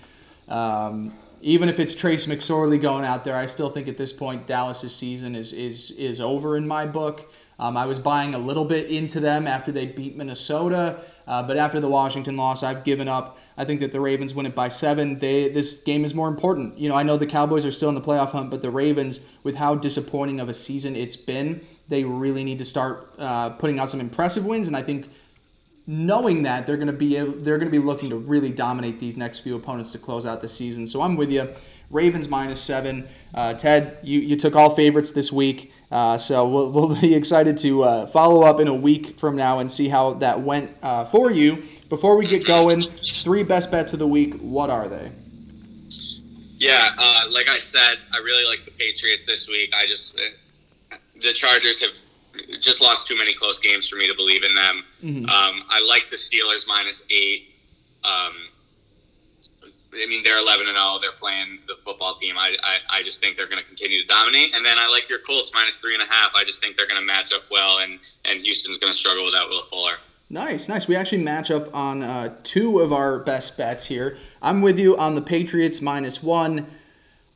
[0.50, 4.48] Um, even if it's Trace McSorley going out there, I still think at this point
[4.48, 7.32] Dallas's season is is is over in my book.
[7.60, 11.58] Um, I was buying a little bit into them after they beat Minnesota, uh, but
[11.58, 13.38] after the Washington loss, I've given up.
[13.58, 15.20] I think that the Ravens win it by seven.
[15.20, 16.78] They this game is more important.
[16.78, 19.22] You know, I know the Cowboys are still in the playoff hunt, but the Ravens,
[19.44, 23.80] with how disappointing of a season it's been, they really need to start uh, putting
[23.80, 24.68] out some impressive wins.
[24.68, 25.10] And I think
[25.88, 29.00] knowing that they're going to be able, they're going to be looking to really dominate
[29.00, 30.86] these next few opponents to close out the season.
[30.88, 31.54] So I'm with you.
[31.90, 33.08] Ravens minus seven.
[33.34, 35.72] Uh, Ted, you, you took all favorites this week.
[35.92, 39.60] Uh, so we'll, we'll, be excited to uh, follow up in a week from now
[39.60, 41.64] and see how that went uh, for you.
[41.90, 44.36] Before we get going, three best bets of the week.
[44.40, 45.12] What are they?
[46.58, 49.74] Yeah, uh, like I said, I really like the Patriots this week.
[49.76, 51.92] I just uh, the Chargers have
[52.62, 54.84] just lost too many close games for me to believe in them.
[55.04, 55.26] Mm-hmm.
[55.26, 57.56] Um, I like the Steelers minus eight.
[58.04, 58.34] Um,
[60.02, 61.00] I mean, they're 11 and 0.
[61.02, 62.36] They're playing the football team.
[62.38, 64.56] I, I, I just think they're going to continue to dominate.
[64.56, 66.32] And then I like your Colts minus three and a half.
[66.36, 69.26] I just think they're going to match up well, and, and Houston's going to struggle
[69.26, 69.98] without Will Fuller.
[70.30, 70.88] Nice, nice.
[70.88, 74.18] We actually match up on uh, two of our best bets here.
[74.42, 76.68] I'm with you on the Patriots minus one.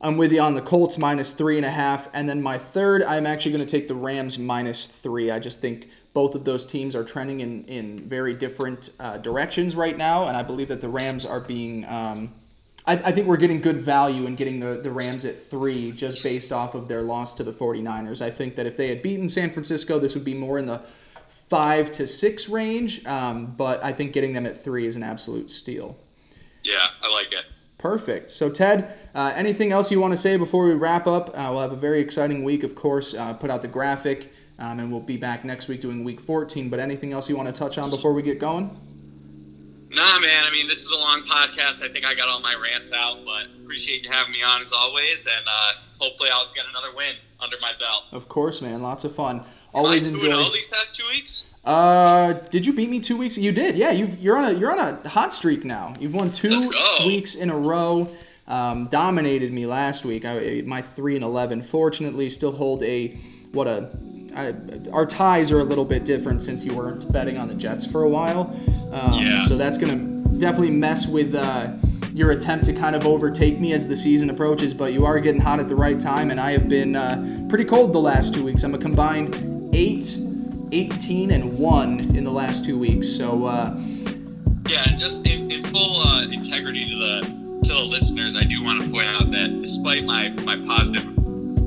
[0.00, 2.08] I'm with you on the Colts minus three and a half.
[2.12, 5.30] And then my third, I'm actually going to take the Rams minus three.
[5.30, 9.76] I just think both of those teams are trending in, in very different uh, directions
[9.76, 11.84] right now, and I believe that the Rams are being.
[11.84, 12.34] Um,
[12.90, 16.24] I, I, think we're getting good value in getting the, the Rams at three just
[16.24, 18.20] based off of their loss to the 49ers.
[18.20, 20.78] I think that if they had beaten San Francisco, this would be more in the
[21.48, 25.52] five to six range, um, but I think getting them at three is an absolute
[25.52, 25.96] steal.
[26.64, 27.44] Yeah, I like it.
[27.78, 28.30] Perfect.
[28.32, 31.28] So, Ted, uh, anything else you want to say before we wrap up?
[31.28, 33.14] Uh, we'll have a very exciting week, of course.
[33.14, 36.68] Uh, put out the graphic, um, and we'll be back next week doing week 14.
[36.68, 38.89] But anything else you want to touch on before we get going?
[39.90, 40.44] Nah, man.
[40.46, 41.82] I mean, this is a long podcast.
[41.82, 44.72] I think I got all my rants out, but appreciate you having me on as
[44.72, 48.04] always, and uh, hopefully I'll get another win under my belt.
[48.12, 48.82] Of course, man.
[48.82, 49.44] Lots of fun.
[49.74, 50.44] Always enjoy.
[50.52, 51.44] these past two weeks.
[51.64, 53.36] Uh, did you beat me two weeks?
[53.36, 53.76] You did.
[53.76, 55.94] Yeah, you've you're on a you're on a hot streak now.
[56.00, 56.70] You've won two
[57.04, 58.08] weeks in a row.
[58.46, 60.24] Um, dominated me last week.
[60.24, 61.62] I, my three and eleven.
[61.62, 63.08] Fortunately, still hold a
[63.52, 63.90] what a.
[64.34, 64.54] I,
[64.92, 68.02] our ties are a little bit different since you weren't betting on the Jets for
[68.02, 68.56] a while.
[68.92, 69.44] Um, yeah.
[69.44, 69.96] So that's gonna
[70.38, 71.34] definitely mess with.
[71.34, 71.72] Uh,
[72.12, 75.40] your attempt to kind of overtake me as the season approaches, but you are getting
[75.40, 78.44] hot at the right time, and I have been uh, pretty cold the last two
[78.44, 78.64] weeks.
[78.64, 80.18] I'm a combined eight
[80.72, 83.08] 18 and 1 in the last two weeks.
[83.08, 83.74] So, uh,
[84.68, 88.82] yeah, just in, in full uh, integrity to the to the listeners, I do want
[88.82, 91.14] to point out that despite my, my positive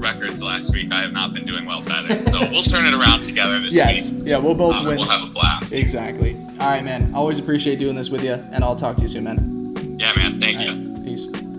[0.04, 2.22] records last week, I have not been doing well betting.
[2.22, 4.12] So we'll turn it around together this yes.
[4.12, 4.28] week.
[4.28, 4.98] Yeah, we'll both um, win.
[4.98, 5.74] We'll have a blast.
[5.74, 6.36] Exactly.
[6.60, 7.16] All right, man.
[7.16, 9.98] Always appreciate doing this with you, and I'll talk to you soon, man.
[10.00, 10.40] Yeah, man.
[10.40, 10.94] Thank All you.
[10.94, 11.06] Right.
[11.06, 11.53] Peace.